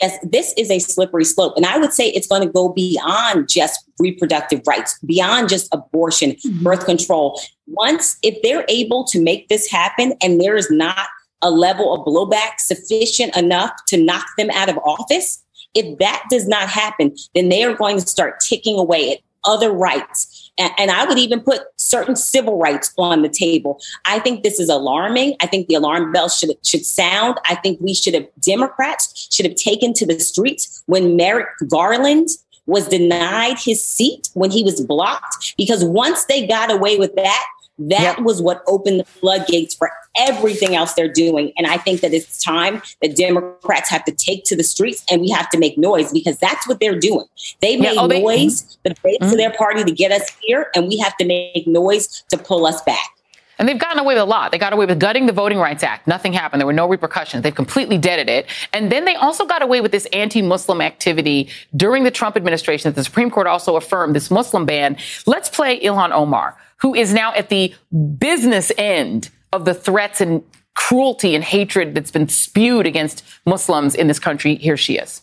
Yes, 0.00 0.18
this 0.24 0.52
is 0.58 0.72
a 0.72 0.80
slippery 0.80 1.24
slope. 1.24 1.56
And 1.56 1.64
I 1.64 1.78
would 1.78 1.92
say 1.92 2.08
it's 2.08 2.26
going 2.26 2.42
to 2.42 2.52
go 2.52 2.70
beyond 2.70 3.48
just 3.48 3.78
reproductive 4.00 4.60
rights, 4.66 4.98
beyond 5.06 5.48
just 5.48 5.72
abortion, 5.72 6.32
mm-hmm. 6.32 6.64
birth 6.64 6.84
control. 6.84 7.40
Once, 7.68 8.18
if 8.24 8.42
they're 8.42 8.64
able 8.68 9.04
to 9.04 9.22
make 9.22 9.48
this 9.48 9.70
happen 9.70 10.14
and 10.20 10.40
there 10.40 10.56
is 10.56 10.68
not 10.68 11.06
a 11.42 11.50
level 11.50 11.94
of 11.94 12.04
blowback 12.04 12.58
sufficient 12.58 13.36
enough 13.36 13.70
to 13.86 14.02
knock 14.02 14.26
them 14.36 14.50
out 14.50 14.68
of 14.68 14.78
office, 14.78 15.44
if 15.74 15.96
that 15.98 16.24
does 16.28 16.48
not 16.48 16.68
happen, 16.68 17.14
then 17.36 17.50
they 17.50 17.62
are 17.62 17.74
going 17.74 18.00
to 18.00 18.06
start 18.06 18.40
ticking 18.40 18.78
away 18.78 19.12
at 19.12 19.18
other 19.46 19.72
rights. 19.72 20.50
And, 20.58 20.72
and, 20.78 20.90
I 20.90 21.04
would 21.04 21.18
even 21.18 21.40
put 21.40 21.62
certain 21.76 22.16
civil 22.16 22.58
rights 22.58 22.92
on 22.96 23.22
the 23.22 23.28
table. 23.28 23.80
I 24.06 24.18
think 24.20 24.42
this 24.42 24.58
is 24.58 24.68
alarming. 24.68 25.36
I 25.40 25.46
think 25.46 25.68
the 25.68 25.74
alarm 25.74 26.12
bell 26.12 26.28
should 26.28 26.50
should 26.64 26.84
sound. 26.84 27.38
I 27.48 27.56
think 27.56 27.78
we 27.80 27.94
should 27.94 28.14
have 28.14 28.26
Democrats 28.40 29.28
should 29.30 29.46
have 29.46 29.56
taken 29.56 29.92
to 29.94 30.06
the 30.06 30.18
streets 30.18 30.82
when 30.86 31.16
Merrick 31.16 31.48
Garland 31.68 32.28
was 32.66 32.88
denied 32.88 33.58
his 33.58 33.84
seat 33.84 34.28
when 34.34 34.50
he 34.50 34.64
was 34.64 34.80
blocked 34.80 35.54
because 35.56 35.84
once 35.84 36.24
they 36.24 36.46
got 36.46 36.72
away 36.72 36.98
with 36.98 37.14
that 37.14 37.44
that 37.78 38.16
yep. 38.16 38.20
was 38.20 38.40
what 38.40 38.62
opened 38.66 39.00
the 39.00 39.04
floodgates 39.04 39.74
for 39.74 39.90
everything 40.18 40.74
else 40.74 40.94
they're 40.94 41.12
doing. 41.12 41.52
And 41.56 41.66
I 41.66 41.76
think 41.76 42.00
that 42.00 42.12
it's 42.12 42.42
time 42.42 42.82
that 43.02 43.16
Democrats 43.16 43.88
have 43.90 44.04
to 44.04 44.12
take 44.12 44.44
to 44.44 44.56
the 44.56 44.64
streets 44.64 45.04
and 45.10 45.20
we 45.20 45.30
have 45.30 45.48
to 45.50 45.58
make 45.58 45.78
noise 45.78 46.12
because 46.12 46.38
that's 46.38 46.66
what 46.68 46.80
they're 46.80 46.98
doing. 46.98 47.26
They 47.60 47.76
made 47.76 47.94
yeah, 47.94 48.00
oh, 48.02 48.06
noise, 48.06 48.78
they, 48.82 48.90
the 48.90 48.96
base 49.02 49.18
mm-hmm. 49.20 49.30
of 49.30 49.36
their 49.36 49.52
party 49.52 49.84
to 49.84 49.92
get 49.92 50.12
us 50.12 50.30
here, 50.42 50.70
and 50.74 50.88
we 50.88 50.98
have 50.98 51.16
to 51.18 51.26
make 51.26 51.66
noise 51.66 52.24
to 52.30 52.38
pull 52.38 52.66
us 52.66 52.82
back. 52.82 53.10
And 53.58 53.66
they've 53.66 53.78
gotten 53.78 53.98
away 53.98 54.14
with 54.14 54.22
a 54.22 54.26
lot. 54.26 54.52
They 54.52 54.58
got 54.58 54.74
away 54.74 54.84
with 54.84 55.00
gutting 55.00 55.24
the 55.24 55.32
Voting 55.32 55.56
Rights 55.56 55.82
Act. 55.82 56.06
Nothing 56.06 56.34
happened. 56.34 56.60
There 56.60 56.66
were 56.66 56.74
no 56.74 56.86
repercussions. 56.86 57.42
They've 57.42 57.54
completely 57.54 57.96
deaded 57.96 58.28
it. 58.28 58.46
And 58.74 58.92
then 58.92 59.06
they 59.06 59.14
also 59.14 59.46
got 59.46 59.62
away 59.62 59.80
with 59.80 59.92
this 59.92 60.04
anti-Muslim 60.12 60.82
activity 60.82 61.48
during 61.74 62.04
the 62.04 62.10
Trump 62.10 62.36
administration 62.36 62.90
that 62.90 62.96
the 62.96 63.04
Supreme 63.04 63.30
Court 63.30 63.46
also 63.46 63.76
affirmed 63.76 64.14
this 64.14 64.30
Muslim 64.30 64.66
ban. 64.66 64.98
Let's 65.24 65.48
play 65.48 65.80
Ilhan 65.80 66.10
Omar 66.10 66.54
who 66.78 66.94
is 66.94 67.12
now 67.12 67.32
at 67.34 67.48
the 67.48 67.74
business 68.18 68.70
end 68.76 69.30
of 69.56 69.64
the 69.64 69.74
threats 69.74 70.20
and 70.20 70.44
cruelty 70.74 71.34
and 71.34 71.42
hatred 71.42 71.94
that's 71.94 72.10
been 72.10 72.28
spewed 72.28 72.86
against 72.86 73.24
Muslims 73.44 73.94
in 73.94 74.06
this 74.06 74.18
country. 74.18 74.56
Here 74.56 74.76
she 74.76 74.96
is. 74.96 75.22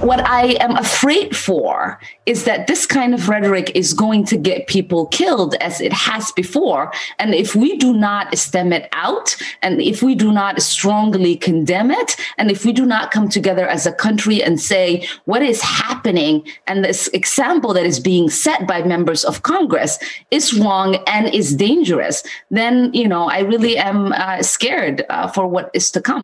What 0.00 0.26
I 0.26 0.56
am 0.60 0.78
afraid 0.78 1.36
for 1.36 2.00
is 2.24 2.44
that 2.44 2.66
this 2.66 2.86
kind 2.86 3.12
of 3.12 3.28
rhetoric 3.28 3.70
is 3.74 3.92
going 3.92 4.24
to 4.26 4.38
get 4.38 4.66
people 4.66 5.04
killed 5.08 5.56
as 5.56 5.78
it 5.82 5.92
has 5.92 6.32
before. 6.32 6.90
And 7.18 7.34
if 7.34 7.54
we 7.54 7.76
do 7.76 7.92
not 7.92 8.36
stem 8.38 8.72
it 8.72 8.88
out, 8.92 9.36
and 9.60 9.78
if 9.78 10.02
we 10.02 10.14
do 10.14 10.32
not 10.32 10.62
strongly 10.62 11.36
condemn 11.36 11.90
it, 11.90 12.16
and 12.38 12.50
if 12.50 12.64
we 12.64 12.72
do 12.72 12.86
not 12.86 13.10
come 13.10 13.28
together 13.28 13.68
as 13.68 13.84
a 13.84 13.92
country 13.92 14.42
and 14.42 14.58
say 14.58 15.06
what 15.26 15.42
is 15.42 15.60
happening, 15.60 16.48
and 16.66 16.82
this 16.82 17.08
example 17.08 17.74
that 17.74 17.84
is 17.84 18.00
being 18.00 18.30
set 18.30 18.66
by 18.66 18.82
members 18.82 19.22
of 19.22 19.42
Congress 19.42 19.98
is 20.30 20.58
wrong 20.58 20.96
and 21.08 21.28
is 21.34 21.54
dangerous, 21.54 22.22
then, 22.50 22.90
you 22.94 23.06
know, 23.06 23.28
I 23.28 23.40
really 23.40 23.76
am 23.76 24.12
uh, 24.12 24.42
scared 24.42 25.04
uh, 25.10 25.28
for 25.28 25.46
what 25.46 25.70
is 25.74 25.90
to 25.90 26.00
come. 26.00 26.22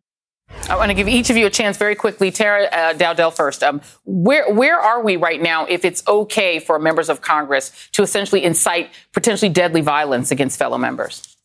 I 0.69 0.75
want 0.75 0.91
to 0.91 0.95
give 0.95 1.07
each 1.07 1.31
of 1.31 1.37
you 1.37 1.47
a 1.47 1.51
chance 1.51 1.77
very 1.77 1.95
quickly. 1.95 2.33
Tara 2.33 2.65
uh, 2.65 2.93
Dowdell 2.95 3.31
first. 3.31 3.63
Um, 3.63 3.81
where 4.05 4.53
where 4.53 4.79
are 4.79 5.01
we 5.01 5.17
right 5.17 5.41
now? 5.41 5.65
If 5.67 5.85
it's 5.85 6.03
okay 6.09 6.59
for 6.59 6.81
members 6.81 7.09
of 7.09 7.21
Congress 7.21 7.71
to 7.93 8.03
essentially 8.03 8.43
incite 8.43 8.91
potentially 9.13 9.49
deadly 9.49 9.81
violence 9.81 10.33
against 10.33 10.59
fellow 10.59 10.77
members? 10.77 11.37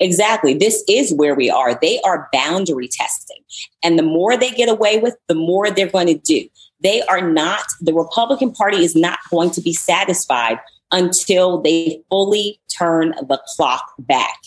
Exactly. 0.00 0.52
This 0.52 0.84
is 0.86 1.14
where 1.14 1.34
we 1.34 1.48
are. 1.48 1.78
They 1.80 1.98
are 2.02 2.28
boundary 2.30 2.88
testing, 2.88 3.42
and 3.82 3.98
the 3.98 4.02
more 4.02 4.36
they 4.36 4.50
get 4.50 4.68
away 4.68 4.98
with, 4.98 5.16
the 5.28 5.34
more 5.34 5.70
they're 5.70 5.88
going 5.88 6.08
to 6.08 6.18
do. 6.18 6.46
They 6.80 7.00
are 7.02 7.22
not. 7.22 7.64
The 7.80 7.94
Republican 7.94 8.52
Party 8.52 8.84
is 8.84 8.94
not 8.94 9.18
going 9.30 9.50
to 9.52 9.62
be 9.62 9.72
satisfied 9.72 10.58
until 10.92 11.62
they 11.62 12.02
fully 12.10 12.60
turn 12.76 13.12
the 13.12 13.40
clock 13.56 13.82
back, 13.98 14.38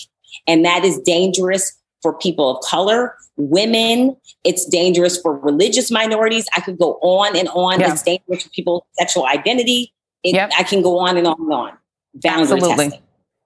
and 0.46 0.64
that 0.64 0.86
is 0.86 1.00
dangerous 1.00 1.76
for 2.02 2.14
people 2.14 2.58
of 2.58 2.64
color, 2.64 3.16
women. 3.38 4.16
It's 4.44 4.66
dangerous 4.66 5.20
for 5.20 5.38
religious 5.38 5.92
minorities. 5.92 6.48
I 6.56 6.62
could 6.62 6.78
go 6.78 6.94
on 7.02 7.36
and 7.36 7.48
on. 7.50 7.80
Yeah. 7.80 7.92
It's 7.92 8.04
dangerous 8.04 8.44
for 8.44 8.50
people's 8.50 8.84
sexual 8.94 9.26
identity. 9.26 9.94
It, 10.24 10.36
yep. 10.36 10.52
I 10.58 10.64
can 10.64 10.82
go 10.82 11.00
on 11.00 11.18
and 11.18 11.28
on 11.28 11.40
and 11.40 11.54
on. 11.54 11.78
Boundary 12.16 12.42
Absolutely. 12.58 12.86
testing. 12.90 13.02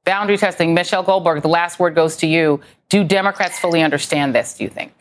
Boundary 0.06 0.38
testing. 0.38 0.74
Michelle 0.74 1.04
Goldberg, 1.04 1.42
the 1.42 1.50
last 1.50 1.80
word 1.80 1.96
goes 1.96 2.16
to 2.18 2.28
you. 2.28 2.60
Do 2.90 3.04
Democrats 3.04 3.60
fully 3.60 3.82
understand 3.84 4.34
this, 4.34 4.56
do 4.58 4.64
you 4.64 4.70
think? 4.70 4.94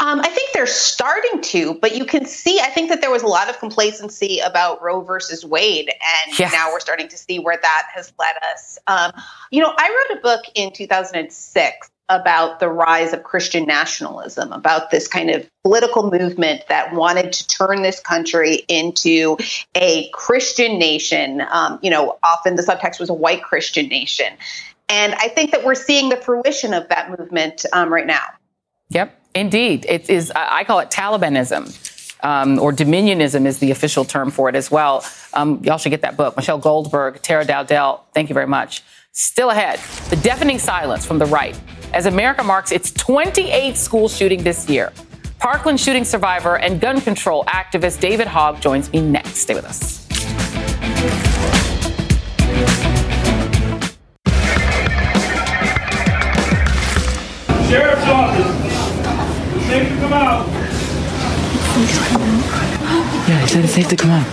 Um, 0.00 0.20
I 0.20 0.28
think 0.28 0.52
they're 0.54 0.66
starting 0.66 1.42
to, 1.42 1.74
but 1.74 1.94
you 1.94 2.06
can 2.06 2.24
see, 2.24 2.58
I 2.58 2.70
think 2.70 2.88
that 2.88 3.02
there 3.02 3.10
was 3.10 3.22
a 3.22 3.26
lot 3.26 3.50
of 3.50 3.58
complacency 3.58 4.38
about 4.38 4.82
Roe 4.82 5.02
versus 5.02 5.44
Wade, 5.44 5.90
and 5.90 6.38
now 6.52 6.72
we're 6.72 6.80
starting 6.80 7.08
to 7.08 7.18
see 7.18 7.38
where 7.38 7.58
that 7.60 7.88
has 7.94 8.10
led 8.18 8.34
us. 8.52 8.78
Um, 8.86 9.12
you 9.50 9.60
know, 9.60 9.72
I 9.76 9.88
wrote 9.88 10.18
a 10.18 10.22
book 10.22 10.44
in 10.54 10.72
2006 10.72 11.90
about 12.08 12.60
the 12.60 12.68
rise 12.68 13.12
of 13.12 13.22
Christian 13.22 13.66
nationalism, 13.66 14.52
about 14.52 14.90
this 14.90 15.06
kind 15.06 15.30
of 15.30 15.48
political 15.62 16.10
movement 16.10 16.62
that 16.68 16.94
wanted 16.94 17.32
to 17.34 17.46
turn 17.46 17.82
this 17.82 18.00
country 18.00 18.64
into 18.68 19.36
a 19.74 20.08
Christian 20.12 20.78
nation. 20.78 21.42
Um, 21.48 21.78
you 21.82 21.90
know, 21.90 22.18
often 22.22 22.56
the 22.56 22.62
subtext 22.62 22.98
was 23.00 23.10
a 23.10 23.14
white 23.14 23.42
Christian 23.42 23.88
nation. 23.88 24.32
And 24.88 25.14
I 25.14 25.28
think 25.28 25.52
that 25.52 25.62
we're 25.62 25.76
seeing 25.76 26.08
the 26.08 26.16
fruition 26.16 26.74
of 26.74 26.88
that 26.88 27.16
movement 27.16 27.64
um, 27.72 27.92
right 27.92 28.06
now. 28.06 28.24
Yep. 28.88 29.19
Indeed, 29.34 29.86
it 29.88 30.10
is. 30.10 30.32
I 30.34 30.64
call 30.64 30.80
it 30.80 30.90
Talibanism. 30.90 31.76
Um, 32.22 32.58
or 32.58 32.70
dominionism 32.70 33.46
is 33.46 33.60
the 33.60 33.70
official 33.70 34.04
term 34.04 34.30
for 34.30 34.50
it 34.50 34.54
as 34.54 34.70
well. 34.70 35.02
Um, 35.32 35.62
y'all 35.64 35.78
should 35.78 35.88
get 35.88 36.02
that 36.02 36.18
book. 36.18 36.36
Michelle 36.36 36.58
Goldberg, 36.58 37.22
Tara 37.22 37.46
Dowdell, 37.46 38.02
thank 38.12 38.28
you 38.28 38.34
very 38.34 38.46
much. 38.46 38.82
Still 39.12 39.48
ahead, 39.48 39.80
the 40.10 40.16
deafening 40.16 40.58
silence 40.58 41.06
from 41.06 41.18
the 41.18 41.24
right 41.24 41.58
as 41.94 42.04
America 42.04 42.44
marks 42.44 42.72
its 42.72 42.90
28th 42.92 43.76
school 43.76 44.08
shooting 44.08 44.42
this 44.42 44.68
year. 44.68 44.92
Parkland 45.38 45.80
shooting 45.80 46.04
survivor 46.04 46.58
and 46.58 46.78
gun 46.80 47.00
control 47.00 47.44
activist 47.44 48.00
David 48.00 48.26
Hogg 48.26 48.60
joins 48.60 48.92
me 48.92 49.00
next. 49.00 49.38
Stay 49.38 49.54
with 49.54 49.64
us. 49.64 50.06
Sheriff's 57.70 58.06
office. 58.06 58.59
It's 59.72 59.78
safe 59.78 59.94
to 59.94 60.00
come 60.00 60.12
out. 60.12 60.48
Yeah, 63.28 63.40
he 63.40 63.46
said 63.46 63.64
it's 63.64 63.72
safe 63.74 63.88
to 63.88 63.96
come 63.96 64.10
out. 64.10 64.26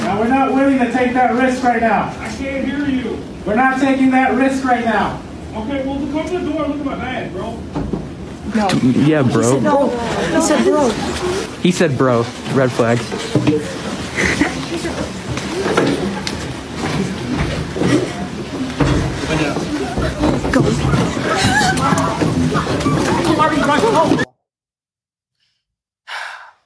Now, 0.00 0.18
we're 0.18 0.26
not 0.26 0.52
willing 0.52 0.78
to 0.80 0.90
take 0.90 1.12
that 1.14 1.32
risk 1.34 1.62
right 1.62 1.80
now. 1.80 2.08
I 2.18 2.28
can't 2.36 2.66
hear 2.66 2.88
you. 2.88 3.22
We're 3.46 3.54
not 3.54 3.80
taking 3.80 4.10
that 4.10 4.34
risk 4.34 4.64
right 4.64 4.84
now. 4.84 5.22
Okay, 5.54 5.86
well, 5.86 5.98
come 6.10 6.26
to 6.26 6.38
the 6.40 6.50
door 6.50 6.64
and 6.64 6.74
look 6.74 6.80
at 6.80 6.86
my 6.86 6.96
bag, 6.96 7.32
bro. 7.32 7.52
No. 8.56 8.68
Yeah, 9.06 9.22
bro. 9.22 9.60
He 9.60 10.40
said 10.40 10.64
bro. 10.64 10.90
He 11.62 11.70
said 11.70 11.96
bro. 11.96 12.26
Red 12.52 12.72
flag. 12.72 12.98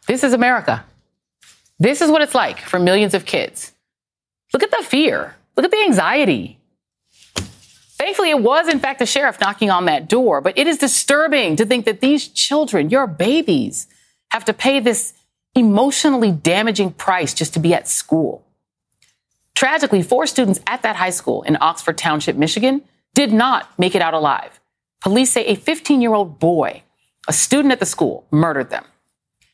This 0.07 0.25
is 0.25 0.33
America. 0.33 0.85
This 1.79 2.01
is 2.01 2.11
what 2.11 2.23
it's 2.23 2.35
like 2.35 2.61
for 2.61 2.79
millions 2.79 3.15
of 3.15 3.25
kids. 3.25 3.73
Look 4.53 4.63
at 4.63 4.71
the 4.71 4.85
fear. 4.85 5.35
Look 5.57 5.65
at 5.65 5.71
the 5.71 5.83
anxiety. 5.83 6.59
Thankfully, 7.35 8.31
it 8.31 8.41
was, 8.41 8.69
in 8.69 8.79
fact, 8.79 8.99
the 8.99 9.07
sheriff 9.07 9.41
knocking 9.41 9.71
on 9.71 9.87
that 9.87 10.09
door, 10.09 10.41
but 10.41 10.57
it 10.59 10.67
is 10.67 10.79
disturbing 10.79 11.57
to 11.57 11.67
think 11.67 11.85
that 11.87 12.01
these 12.01 12.29
children, 12.29 12.91
your 12.91 13.07
babies, 13.07 13.87
have 14.31 14.45
to 14.45 14.53
pay 14.53 14.81
this 14.81 15.13
emotionally 15.55 16.33
damaging 16.33 16.93
price 16.93 17.35
just 17.35 17.55
to 17.55 17.61
be 17.61 17.75
at 17.75 17.89
school. 17.89 18.45
Tragically, 19.55 20.03
four 20.03 20.27
students 20.27 20.61
at 20.67 20.83
that 20.83 20.97
high 20.97 21.11
school 21.11 21.43
in 21.43 21.57
Oxford 21.61 21.99
Township, 21.99 22.37
Michigan, 22.37 22.83
did 23.15 23.33
not 23.33 23.77
make 23.79 23.95
it 23.95 24.03
out 24.03 24.15
alive. 24.15 24.59
Police 25.01 25.33
say 25.33 25.45
a 25.47 25.55
15 25.55 26.01
year 26.01 26.15
old 26.15 26.39
boy, 26.39 26.83
a 27.29 27.33
student 27.33 27.73
at 27.73 27.81
the 27.81 27.87
school, 27.87 28.27
murdered 28.31 28.71
them. 28.71 28.85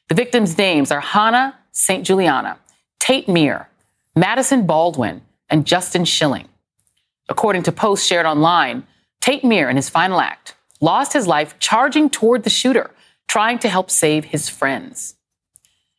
The 0.08 0.14
victims' 0.14 0.56
names 0.56 0.90
are 0.90 1.00
Hannah 1.00 1.58
St. 1.72 2.04
Juliana, 2.04 2.58
Tate 2.98 3.28
Myre, 3.28 3.68
Madison 4.16 4.66
Baldwin, 4.66 5.22
and 5.48 5.66
Justin 5.66 6.04
Schilling. 6.04 6.48
According 7.28 7.62
to 7.64 7.72
posts 7.72 8.06
shared 8.06 8.26
online, 8.26 8.84
Tate 9.20 9.44
Myre, 9.44 9.68
in 9.68 9.76
his 9.76 9.88
final 9.88 10.20
act, 10.20 10.54
lost 10.80 11.12
his 11.12 11.26
life 11.26 11.58
charging 11.58 12.10
toward 12.10 12.42
the 12.42 12.50
shooter, 12.50 12.90
trying 13.28 13.58
to 13.60 13.68
help 13.68 13.90
save 13.90 14.24
his 14.24 14.48
friends. 14.48 15.14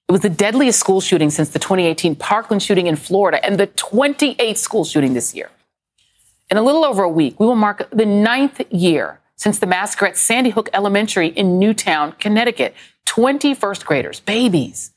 It 0.08 0.12
was 0.12 0.22
the 0.22 0.30
deadliest 0.30 0.80
school 0.80 1.02
shooting 1.02 1.30
since 1.30 1.50
the 1.50 1.60
2018 1.60 2.16
Parkland 2.16 2.64
shooting 2.64 2.88
in 2.88 2.96
Florida 2.96 3.44
and 3.46 3.60
the 3.60 3.68
28th 3.68 4.58
school 4.58 4.84
shooting 4.84 5.14
this 5.14 5.36
year. 5.36 5.50
In 6.50 6.58
a 6.58 6.64
little 6.64 6.84
over 6.84 7.04
a 7.04 7.10
week, 7.10 7.40
we 7.40 7.46
will 7.46 7.56
mark 7.56 7.88
the 7.92 8.08
ninth 8.08 8.60
year 8.72 9.19
since 9.40 9.58
the 9.58 9.66
massacre 9.66 10.06
at 10.06 10.18
Sandy 10.18 10.50
Hook 10.50 10.70
Elementary 10.74 11.30
in 11.30 11.60
Newtown, 11.60 12.12
Connecticut. 12.20 12.76
20 13.06 13.54
first 13.54 13.86
graders, 13.86 14.20
babies, 14.20 14.92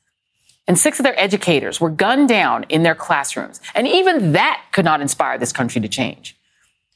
and 0.67 0.77
six 0.77 0.99
of 0.99 1.05
their 1.05 1.19
educators 1.19 1.81
were 1.81 1.89
gunned 1.89 2.29
down 2.29 2.65
in 2.69 2.83
their 2.83 2.95
classrooms. 2.95 3.61
And 3.75 3.87
even 3.87 4.33
that 4.33 4.65
could 4.73 4.85
not 4.85 5.01
inspire 5.01 5.39
this 5.39 5.53
country 5.53 5.81
to 5.81 5.89
change. 5.89 6.37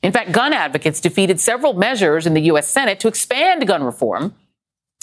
In 0.03 0.13
fact, 0.13 0.33
gun 0.33 0.53
advocates 0.53 1.01
defeated 1.01 1.41
several 1.41 1.73
measures 1.73 2.27
in 2.27 2.35
the 2.35 2.43
U.S. 2.43 2.69
Senate 2.69 2.99
to 3.01 3.09
expand 3.09 3.67
gun 3.67 3.85
reform. 3.85 4.35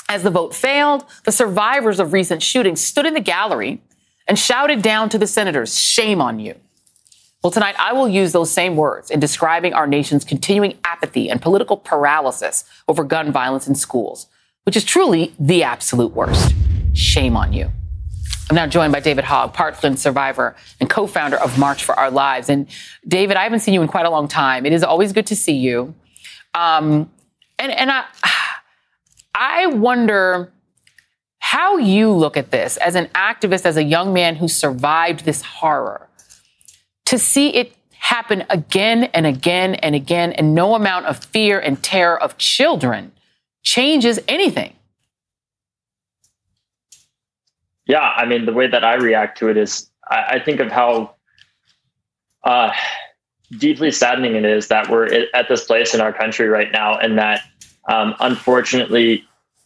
As 0.10 0.24
the 0.24 0.30
vote 0.30 0.54
failed, 0.54 1.06
the 1.24 1.32
survivors 1.32 2.00
of 2.00 2.12
recent 2.12 2.44
shootings 2.44 2.82
stood 2.82 3.06
in 3.06 3.14
the 3.14 3.22
gallery 3.22 3.82
and 4.28 4.38
shouted 4.38 4.82
down 4.82 5.08
to 5.10 5.18
the 5.18 5.28
senators, 5.28 5.80
shame 5.80 6.22
on 6.22 6.40
you. 6.40 6.56
Well, 7.44 7.52
tonight 7.52 7.76
I 7.78 7.92
will 7.94 8.08
use 8.08 8.32
those 8.32 8.50
same 8.50 8.76
words 8.76 9.12
in 9.12 9.20
describing 9.20 9.74
our 9.74 9.86
nation's 9.86 10.24
continuing 10.24 10.78
apathy 10.86 11.30
and 11.30 11.42
political 11.42 11.76
paralysis 11.76 12.64
over 12.88 13.04
gun 13.04 13.32
violence 13.32 13.68
in 13.68 13.76
schools 13.76 14.28
which 14.64 14.78
is 14.78 14.84
truly 14.84 15.34
the 15.40 15.64
absolute 15.64 16.14
worst. 16.14 16.54
Shame 16.94 17.36
on 17.36 17.54
you. 17.54 17.70
I'm 18.50 18.56
now 18.56 18.68
joined 18.68 18.92
by 18.92 19.00
David 19.00 19.24
Hogg, 19.24 19.54
Parkland 19.54 20.00
survivor 20.00 20.56
and 20.80 20.90
co-founder 20.90 21.38
of 21.38 21.58
March 21.58 21.84
for 21.84 21.98
Our 21.98 22.12
Lives. 22.12 22.50
And 22.50 22.68
David, 23.08 23.38
I 23.38 23.44
haven't 23.44 23.62
seen 23.62 23.74
you 23.74 23.82
in 23.82 23.88
quite 23.88 24.06
a 24.06 24.10
long 24.10 24.28
time. 24.28 24.66
It 24.66 24.74
is 24.74 24.84
always 24.84 25.14
good 25.14 25.26
to 25.28 25.36
see 25.36 25.56
you. 25.56 25.96
Um, 26.54 27.10
and 27.58 27.72
and 27.72 27.90
I, 27.90 28.06
I 29.34 29.68
wonder 29.68 30.52
how 31.40 31.78
you 31.78 32.12
look 32.12 32.38
at 32.38 32.52
this 32.52 32.78
as 32.78 32.96
an 32.96 33.08
activist, 33.08 33.66
as 33.66 33.78
a 33.78 33.84
young 33.84 34.14
man 34.14 34.36
who 34.36 34.48
survived 34.48 35.26
this 35.26 35.42
horror, 35.42 36.10
to 37.14 37.20
see 37.20 37.50
it 37.50 37.76
happen 37.92 38.44
again 38.50 39.04
and 39.04 39.28
again 39.28 39.76
and 39.76 39.94
again, 39.94 40.34
and 40.34 40.56
no 40.56 40.74
amount 40.74 41.06
of 41.06 41.24
fear 41.26 41.60
and 41.60 41.84
terror 41.84 42.20
of 42.20 42.40
children 42.40 43.12
changes 43.62 44.20
anything. 44.28 44.74
Yeah, 47.86 48.00
I 48.00 48.26
mean, 48.26 48.48
the 48.48 48.52
way 48.52 48.66
that 48.66 48.84
I 48.84 48.96
react 48.96 49.38
to 49.38 49.50
it 49.50 49.58
is 49.58 49.92
I, 50.10 50.24
I 50.28 50.40
think 50.40 50.60
of 50.60 50.72
how 50.72 51.14
uh, 52.46 52.72
deeply 53.60 53.92
saddening 53.92 54.36
it 54.36 54.46
is 54.46 54.70
that 54.70 54.90
we're 54.90 55.28
at 55.36 55.48
this 55.48 55.66
place 55.66 55.94
in 55.94 56.02
our 56.02 56.12
country 56.12 56.48
right 56.48 56.72
now, 56.72 56.98
and 56.98 57.20
that 57.20 57.44
um, 57.90 58.16
unfortunately, 58.22 59.24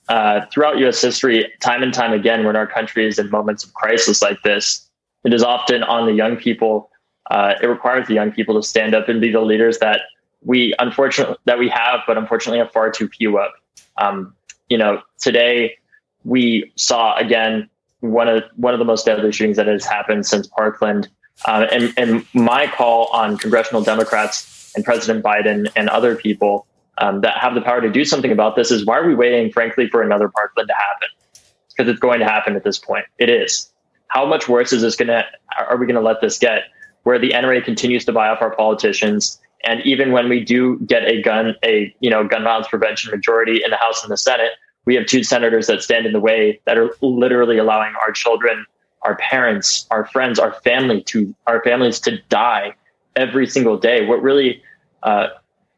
uh, 0.10 0.42
throughout 0.52 0.80
U.S. 0.80 1.02
history, 1.02 1.50
time 1.62 1.82
and 1.82 1.94
time 1.94 2.12
again, 2.12 2.44
when 2.44 2.58
our 2.58 2.68
country 2.68 3.08
is 3.08 3.18
in 3.18 3.30
moments 3.30 3.64
of 3.64 3.74
crisis 3.74 4.22
like 4.22 4.42
this, 4.42 4.86
it 5.24 5.34
is 5.34 5.44
often 5.44 5.82
on 5.84 6.08
the 6.08 6.14
young 6.14 6.36
people. 6.36 6.90
Uh, 7.30 7.54
it 7.62 7.68
requires 7.68 8.08
the 8.08 8.14
young 8.14 8.32
people 8.32 8.56
to 8.56 8.68
stand 8.68 8.96
up 8.96 9.10
and 9.10 9.20
be 9.20 9.32
the 9.32 9.42
leaders 9.42 9.80
that 9.80 10.02
we 10.42 10.74
unfortunately 10.80 11.36
that 11.46 11.60
we 11.60 11.68
have, 11.70 12.02
but 12.08 12.18
unfortunately 12.18 12.60
have 12.60 12.72
far 12.72 12.90
too 12.92 13.08
few 13.08 13.40
of. 13.40 13.52
Um, 13.98 14.34
you 14.70 14.78
know, 14.78 15.02
today 15.20 15.78
we 16.24 16.72
saw 16.76 17.16
again 17.18 17.70
one 18.00 18.28
of 18.28 18.44
one 18.56 18.74
of 18.74 18.80
the 18.80 18.86
most 18.86 19.06
deadly 19.06 19.32
shootings 19.32 19.58
that 19.58 19.68
has 19.68 19.86
happened 19.86 20.26
since 20.26 20.48
Parkland. 20.48 21.10
Uh, 21.46 21.68
and, 21.72 21.94
and 21.98 22.26
my 22.34 22.66
call 22.66 23.08
on 23.14 23.38
congressional 23.38 23.84
Democrats 23.84 24.74
and 24.76 24.84
President 24.84 25.24
Biden 25.24 25.72
and 25.76 25.88
other 25.90 26.16
people 26.16 26.66
um, 26.98 27.22
that 27.22 27.38
have 27.38 27.54
the 27.54 27.62
power 27.62 27.80
to 27.80 27.92
do 27.92 28.04
something 28.04 28.32
about 28.32 28.56
this 28.56 28.72
is 28.72 28.86
why 28.86 28.98
are 28.98 29.08
we 29.08 29.14
waiting, 29.14 29.52
frankly, 29.52 29.88
for 29.88 30.02
another 30.02 30.30
Parkland 30.30 30.68
to 30.68 30.74
happen? 30.74 31.44
Because 31.70 31.92
it's 31.92 32.00
going 32.00 32.20
to 32.20 32.26
happen 32.26 32.56
at 32.56 32.64
this 32.64 32.80
point. 32.80 33.06
It 33.20 33.30
is. 33.30 33.72
How 34.08 34.26
much 34.26 34.50
worse 34.50 34.74
is 34.74 34.82
this 34.82 34.96
going 34.96 35.10
to? 35.10 35.24
Are 35.60 35.78
we 35.78 35.86
going 35.86 35.96
to 35.96 36.02
let 36.02 36.22
this 36.22 36.40
get? 36.40 36.64
Where 37.08 37.18
the 37.18 37.30
NRA 37.30 37.64
continues 37.64 38.04
to 38.04 38.12
buy 38.12 38.28
off 38.28 38.42
our 38.42 38.54
politicians, 38.54 39.40
and 39.64 39.80
even 39.86 40.12
when 40.12 40.28
we 40.28 40.44
do 40.44 40.78
get 40.80 41.06
a 41.06 41.22
gun, 41.22 41.56
a 41.64 41.96
you 42.02 42.10
know 42.10 42.28
gun 42.28 42.44
violence 42.44 42.68
prevention 42.68 43.12
majority 43.12 43.64
in 43.64 43.72
the 43.72 43.78
House 43.78 44.04
and 44.04 44.12
the 44.12 44.18
Senate, 44.18 44.52
we 44.84 44.94
have 44.96 45.06
two 45.06 45.24
senators 45.24 45.68
that 45.68 45.82
stand 45.82 46.06
in 46.06 46.12
the 46.12 46.20
way 46.20 46.60
that 46.66 46.78
are 46.78 46.90
literally 47.00 47.58
allowing 47.58 47.94
our 48.02 48.12
children, 48.12 48.66
our 49.04 49.16
parents, 49.16 49.88
our 49.90 50.06
friends, 50.08 50.38
our 50.38 50.52
family 50.66 51.02
to 51.04 51.34
our 51.48 51.64
families 51.64 52.02
to 52.02 52.18
die 52.28 52.74
every 53.16 53.48
single 53.48 53.78
day. 53.78 54.06
What 54.06 54.22
really 54.22 54.62
uh, 55.04 55.28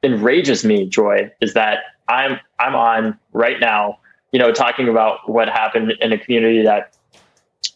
enrages 0.02 0.66
me, 0.66 0.88
Joy, 0.88 1.30
is 1.42 1.54
that 1.54 1.80
I'm 2.08 2.40
I'm 2.60 2.74
on 2.74 3.20
right 3.34 3.60
now, 3.60 4.00
you 4.32 4.40
know, 4.40 4.52
talking 4.52 4.90
about 4.90 5.30
what 5.30 5.48
happened 5.48 5.94
in 6.02 6.12
a 6.12 6.18
community 6.18 6.64
that 6.64 6.96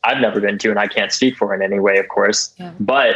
I've 0.04 0.20
never 0.20 0.42
been 0.42 0.58
to 0.58 0.72
and 0.72 0.80
I 0.80 0.88
can't 0.88 1.12
speak 1.12 1.38
for 1.38 1.54
in 1.54 1.62
any 1.62 1.80
way, 1.80 2.00
of 2.00 2.08
course. 2.10 2.52
Yeah. 2.58 2.72
But 2.80 3.16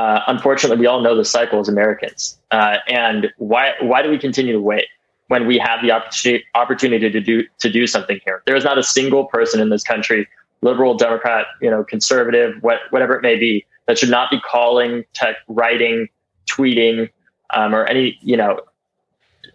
uh, 0.00 0.22
unfortunately, 0.28 0.78
we 0.78 0.86
all 0.86 1.02
know 1.02 1.14
the 1.14 1.26
cycle 1.26 1.60
as 1.60 1.68
Americans. 1.68 2.38
Uh, 2.50 2.78
and 2.88 3.28
why 3.36 3.74
why 3.82 4.00
do 4.00 4.08
we 4.08 4.18
continue 4.18 4.54
to 4.54 4.60
wait 4.60 4.86
when 5.28 5.46
we 5.46 5.58
have 5.58 5.82
the 5.82 5.90
opportunity 5.90 6.42
opportunity 6.54 7.10
to 7.10 7.20
do 7.20 7.44
to 7.58 7.70
do 7.70 7.86
something 7.86 8.18
here? 8.24 8.42
There 8.46 8.56
is 8.56 8.64
not 8.64 8.78
a 8.78 8.82
single 8.82 9.26
person 9.26 9.60
in 9.60 9.68
this 9.68 9.84
country, 9.84 10.26
liberal, 10.62 10.94
Democrat, 10.94 11.44
you 11.60 11.68
know, 11.68 11.84
conservative, 11.84 12.54
what, 12.62 12.78
whatever 12.88 13.14
it 13.14 13.20
may 13.20 13.36
be, 13.36 13.66
that 13.86 13.98
should 13.98 14.08
not 14.08 14.30
be 14.30 14.40
calling, 14.40 15.04
tech, 15.12 15.36
writing, 15.48 16.08
tweeting, 16.50 17.10
um, 17.52 17.74
or 17.74 17.84
any 17.84 18.18
you 18.22 18.38
know, 18.38 18.58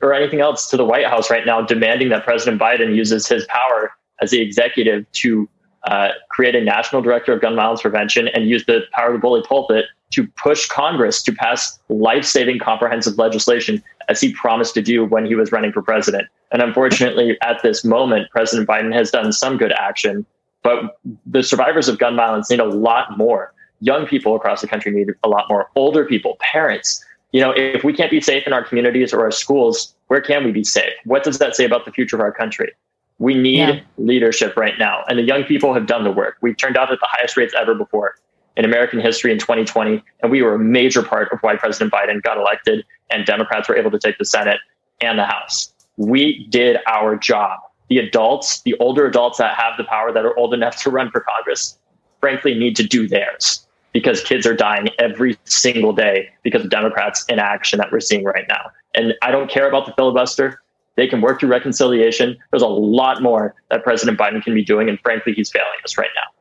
or 0.04 0.14
anything 0.14 0.42
else 0.42 0.70
to 0.70 0.78
the 0.78 0.86
White 0.86 1.08
House 1.08 1.32
right 1.32 1.48
now, 1.48 1.60
demanding 1.60 2.10
that 2.10 2.24
President 2.24 2.62
Biden 2.62 2.96
uses 2.96 3.28
his 3.28 3.46
power 3.46 3.92
as 4.22 4.30
the 4.30 4.42
executive 4.42 5.12
to 5.14 5.50
uh, 5.88 6.10
create 6.30 6.54
a 6.54 6.62
national 6.62 7.02
director 7.02 7.34
of 7.34 7.42
gun 7.42 7.56
violence 7.56 7.82
prevention 7.82 8.28
and 8.28 8.48
use 8.48 8.64
the 8.66 8.82
power 8.92 9.08
of 9.08 9.14
the 9.14 9.20
bully 9.20 9.42
pulpit 9.48 9.86
to 10.12 10.28
push 10.42 10.68
Congress 10.68 11.22
to 11.24 11.34
pass 11.34 11.80
life 11.90 12.26
saving 12.26 12.60
comprehensive 12.60 13.18
legislation 13.18 13.84
as 14.08 14.22
he 14.22 14.34
promised 14.34 14.74
to 14.76 14.82
do 14.82 15.04
when 15.06 15.26
he 15.26 15.36
was 15.36 15.52
running 15.52 15.72
for 15.72 15.82
president. 15.82 16.28
And 16.52 16.62
unfortunately, 16.62 17.38
at 17.42 17.62
this 17.64 17.84
moment, 17.84 18.30
President 18.32 18.68
Biden 18.68 18.94
has 18.94 19.12
done 19.12 19.32
some 19.32 19.58
good 19.58 19.72
action, 19.74 20.26
but 20.64 21.00
the 21.26 21.44
survivors 21.44 21.88
of 21.88 21.98
gun 21.98 22.16
violence 22.16 22.50
need 22.50 22.60
a 22.60 22.66
lot 22.66 23.18
more. 23.18 23.54
Young 23.82 24.06
people 24.06 24.36
across 24.36 24.62
the 24.62 24.68
country 24.68 24.92
need 24.92 25.10
a 25.24 25.28
lot 25.28 25.46
more. 25.50 25.70
Older 25.76 26.06
people, 26.06 26.38
parents. 26.40 27.04
You 27.32 27.42
know, 27.42 27.52
if 27.52 27.84
we 27.84 27.92
can't 27.92 28.12
be 28.12 28.22
safe 28.22 28.48
in 28.48 28.54
our 28.54 28.64
communities 28.64 29.14
or 29.14 29.22
our 29.22 29.32
schools, 29.32 29.94
where 30.08 30.22
can 30.22 30.46
we 30.46 30.52
be 30.52 30.64
safe? 30.64 30.94
What 31.04 31.24
does 31.24 31.40
that 31.40 31.56
say 31.56 31.66
about 31.66 31.84
the 31.84 31.92
future 31.92 32.16
of 32.16 32.22
our 32.22 32.32
country? 32.32 32.72
We 33.18 33.34
need 33.34 33.58
yeah. 33.58 33.80
leadership 33.98 34.56
right 34.56 34.76
now. 34.78 35.04
And 35.10 35.20
the 35.20 35.24
young 35.24 35.44
people 35.44 35.74
have 35.74 35.88
done 35.88 36.04
the 36.04 36.12
work. 36.12 36.38
We've 36.42 36.56
turned 36.56 36.78
out 36.78 36.92
at 36.92 37.00
the 37.00 37.08
highest 37.10 37.36
rates 37.36 37.54
ever 37.58 37.74
before 37.74 38.16
in 38.58 38.66
American 38.66 39.00
history 39.00 39.32
in 39.32 39.40
2020. 39.40 40.04
And 40.22 40.32
we 40.32 40.42
were 40.42 40.56
a 40.56 40.60
major 40.60 41.04
part 41.04 41.32
of 41.32 41.40
why 41.42 41.56
President 41.56 41.92
Biden 41.92 42.22
got 42.22 42.38
elected 42.38 42.86
and 43.10 43.26
Democrats 43.26 43.70
were 43.70 43.78
able 43.78 43.92
to 43.92 44.00
take 44.00 44.18
the 44.18 44.26
Senate 44.26 44.60
and 45.02 45.20
the 45.20 45.26
House 45.26 45.74
we 45.98 46.46
did 46.48 46.78
our 46.88 47.16
job. 47.16 47.60
The 47.90 48.00
adults, 48.00 48.62
the 48.62 48.76
older 48.80 49.06
adults 49.06 49.38
that 49.38 49.56
have 49.56 49.78
the 49.78 49.84
power 49.84 50.12
that 50.12 50.26
are 50.26 50.38
old 50.38 50.54
enough 50.54 50.82
to 50.84 50.90
run 50.90 51.12
for 51.12 51.22
Congress, 51.22 51.78
frankly, 52.20 52.56
need 52.56 52.76
to 52.78 52.84
do 52.84 53.08
theirs 53.08 53.66
because 53.94 54.22
kids 54.24 54.46
are 54.46 54.56
dying 54.56 54.90
every 55.00 55.38
single 55.46 55.94
day 55.94 56.30
because 56.44 56.64
of 56.64 56.70
Democrats' 56.70 57.24
inaction 57.30 57.78
that 57.78 57.92
we're 57.92 58.00
seeing 58.00 58.24
right 58.24 58.46
now. 58.50 58.72
And 58.96 59.14
I 59.22 59.32
don't 59.32 59.50
care 59.50 59.68
about 59.68 59.86
the 59.86 59.94
filibuster. 59.94 60.62
They 60.96 61.08
can 61.08 61.22
work 61.22 61.40
through 61.40 61.50
reconciliation. 61.50 62.38
There's 62.52 62.64
a 62.64 62.68
lot 62.68 63.22
more 63.22 63.54
that 63.70 63.84
President 63.84 64.18
Biden 64.18 64.42
can 64.44 64.54
be 64.54 64.64
doing. 64.64 64.90
And 64.90 65.00
frankly, 65.02 65.34
he's 65.34 65.52
failing 65.52 65.68
us 65.84 65.98
right 65.98 66.10
now. 66.16 66.35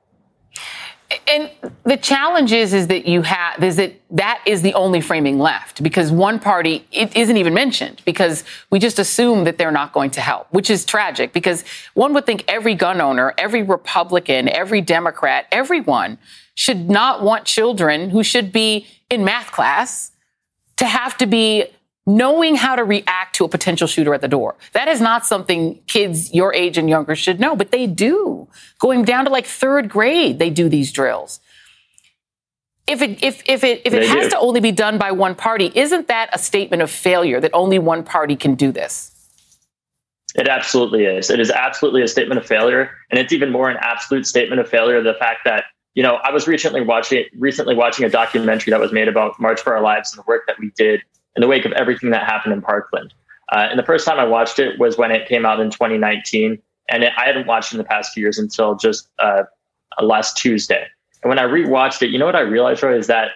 And 1.29 1.51
the 1.85 1.97
challenge 1.97 2.53
is, 2.53 2.73
is 2.73 2.87
that 2.89 3.07
you 3.07 3.23
have, 3.23 3.63
is 3.63 3.77
that 3.77 4.01
that 4.11 4.43
is 4.47 4.63
the 4.63 4.75
only 4.75 5.01
framing 5.01 5.39
left 5.39 5.83
because 5.83 6.11
one 6.11 6.39
party, 6.39 6.87
it 6.93 7.17
isn't 7.17 7.37
even 7.37 7.55
mentioned 7.55 8.03
because 8.05 8.45
we 8.71 8.79
just 8.79 8.99
assume 8.99 9.45
that 9.45 9.59
they're 9.59 9.71
not 9.71 9.93
going 9.93 10.11
to 10.13 10.21
help, 10.21 10.47
which 10.53 10.71
is 10.71 10.85
tragic 10.85 11.33
because 11.33 11.65
one 11.95 12.15
would 12.15 12.27
think 12.27 12.45
every 12.49 12.75
gun 12.75 13.01
owner, 13.01 13.35
every 13.39 13.63
Republican, 13.63 14.49
every 14.49 14.81
Democrat, 14.81 15.47
everyone 15.51 16.19
should 16.55 16.89
not 16.89 17.23
want 17.23 17.45
children 17.45 18.11
who 18.11 18.23
should 18.23 18.53
be 18.53 18.87
in 19.11 19.25
math 19.25 19.53
class 19.53 20.13
to 20.77 20.87
have 20.87 21.17
to 21.19 21.27
be 21.27 21.65
knowing 22.07 22.55
how 22.55 22.77
to 22.77 22.85
react 22.85 23.35
to 23.37 23.45
a 23.45 23.49
potential 23.49 23.87
shooter 23.87 24.13
at 24.15 24.21
the 24.21 24.29
door. 24.29 24.55
That 24.73 24.89
is 24.89 25.01
not 25.01 25.25
something 25.25 25.81
kids 25.87 26.33
your 26.35 26.53
age 26.53 26.77
and 26.77 26.89
younger 26.89 27.17
should 27.17 27.41
know, 27.41 27.57
but 27.57 27.71
they 27.71 27.87
do. 27.87 28.49
Going 28.79 29.05
down 29.05 29.25
to 29.25 29.31
like 29.31 29.47
third 29.47 29.89
grade, 29.89 30.39
they 30.39 30.51
do 30.51 30.69
these 30.69 30.93
drills. 30.93 31.41
If 32.87 33.01
it 33.01 33.23
if 33.23 33.43
if 33.47 33.65
it 33.65 33.83
if 33.87 33.95
it 33.95 34.07
has 34.07 34.25
do. 34.25 34.31
to 34.31 34.39
only 34.39 34.61
be 34.61 34.71
done 34.71 34.99
by 34.99 35.11
one 35.11 35.35
party, 35.35 35.73
isn't 35.75 36.09
that 36.09 36.29
a 36.35 36.39
statement 36.39 36.83
of 36.83 36.91
failure 36.91 37.41
that 37.41 37.51
only 37.55 37.79
one 37.79 38.03
party 38.03 38.37
can 38.37 38.57
do 38.57 38.73
this? 38.73 39.11
It 40.35 40.49
absolutely 40.49 41.05
is. 41.05 41.31
It 41.31 41.41
is 41.41 41.51
absolutely 41.51 42.03
a 42.03 42.09
statement 42.09 42.39
of 42.41 42.47
failure, 42.47 42.91
and 43.11 43.19
it's 43.19 43.33
even 43.33 43.51
more 43.51 43.71
an 43.71 43.79
absolute 43.81 44.27
statement 44.27 44.61
of 44.61 44.69
failure. 44.69 45.03
The 45.03 45.15
fact 45.15 45.41
that 45.47 45.65
you 45.95 46.03
know, 46.03 46.17
I 46.17 46.31
was 46.31 46.47
recently 46.47 46.83
watching 46.83 47.25
recently 47.39 47.75
watching 47.75 48.05
a 48.05 48.11
documentary 48.11 48.73
that 48.73 48.81
was 48.81 48.93
made 48.93 49.09
about 49.09 49.41
March 49.41 49.63
for 49.63 49.75
Our 49.75 49.81
Lives 49.81 50.13
and 50.13 50.19
the 50.19 50.25
work 50.27 50.43
that 50.47 50.59
we 50.59 50.71
did 50.77 51.01
in 51.37 51.41
the 51.41 51.49
wake 51.49 51.65
of 51.65 51.73
everything 51.73 52.11
that 52.11 52.25
happened 52.25 52.53
in 52.53 52.63
Parkland. 52.63 53.13
Uh, 53.53 53.67
and 53.71 53.79
the 53.79 53.85
first 53.85 54.07
time 54.07 54.19
I 54.19 54.25
watched 54.25 54.59
it 54.59 54.79
was 54.79 54.97
when 54.97 55.11
it 55.11 55.29
came 55.29 55.45
out 55.45 55.61
in 55.61 55.71
2019, 55.71 56.59
and 56.89 57.05
it, 57.05 57.13
I 57.17 57.27
hadn't 57.27 57.47
watched 57.47 57.73
it 57.73 57.77
in 57.77 57.79
the 57.79 57.85
past 57.85 58.13
few 58.13 58.23
years 58.23 58.39
until 58.39 58.75
just 58.77 59.09
uh, 59.19 59.45
last 60.01 60.37
Tuesday. 60.37 60.87
And 61.23 61.29
when 61.29 61.39
I 61.39 61.45
rewatched 61.45 62.03
it, 62.03 62.11
you 62.11 62.19
know 62.19 62.27
what 62.27 62.37
I 62.37 62.41
realized, 62.41 62.81
Joy, 62.81 62.97
is 62.97 63.07
that 63.07 63.33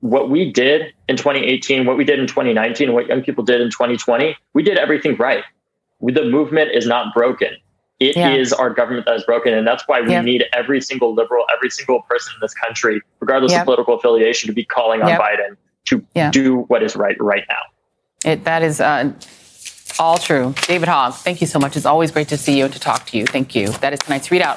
what 0.00 0.30
we 0.30 0.50
did 0.50 0.92
in 1.08 1.16
2018, 1.16 1.86
what 1.86 1.96
we 1.96 2.04
did 2.04 2.18
in 2.18 2.26
2019, 2.26 2.92
what 2.92 3.06
young 3.06 3.22
people 3.22 3.44
did 3.44 3.60
in 3.60 3.70
2020, 3.70 4.36
we 4.52 4.62
did 4.62 4.76
everything 4.76 5.16
right. 5.16 5.44
The 6.00 6.24
movement 6.24 6.72
is 6.72 6.86
not 6.86 7.14
broken. 7.14 7.50
It 8.00 8.16
yeah. 8.16 8.34
is 8.34 8.52
our 8.52 8.70
government 8.70 9.06
that 9.06 9.14
is 9.14 9.22
broken. 9.22 9.54
And 9.54 9.64
that's 9.64 9.86
why 9.86 10.00
we 10.00 10.10
yep. 10.10 10.24
need 10.24 10.44
every 10.52 10.80
single 10.80 11.14
liberal, 11.14 11.44
every 11.56 11.70
single 11.70 12.02
person 12.02 12.32
in 12.34 12.40
this 12.40 12.52
country, 12.52 13.00
regardless 13.20 13.52
yep. 13.52 13.60
of 13.60 13.66
political 13.66 13.94
affiliation, 13.94 14.48
to 14.48 14.52
be 14.52 14.64
calling 14.64 15.02
on. 15.02 15.10
Biden 15.10 15.56
to 15.86 16.04
yeah. 16.14 16.30
do 16.30 16.60
what 16.68 16.82
is 16.82 16.96
right 16.96 17.16
right 17.20 17.44
now. 17.48 18.30
It, 18.30 18.44
that 18.44 18.62
is 18.62 18.80
uh, 18.80 19.12
all 19.98 20.18
true. 20.18 20.54
David 20.66 20.88
Hogg, 20.88 21.14
thank 21.14 21.40
you 21.40 21.46
so 21.46 21.58
much. 21.58 21.76
It's 21.76 21.86
always 21.86 22.10
great 22.10 22.28
to 22.28 22.36
see 22.36 22.58
you 22.58 22.64
and 22.64 22.72
to 22.72 22.80
talk 22.80 23.06
to 23.06 23.18
you. 23.18 23.26
Thank 23.26 23.54
you. 23.54 23.68
That 23.68 23.92
is 23.92 23.98
tonight's 23.98 24.28
ReidOut. 24.28 24.56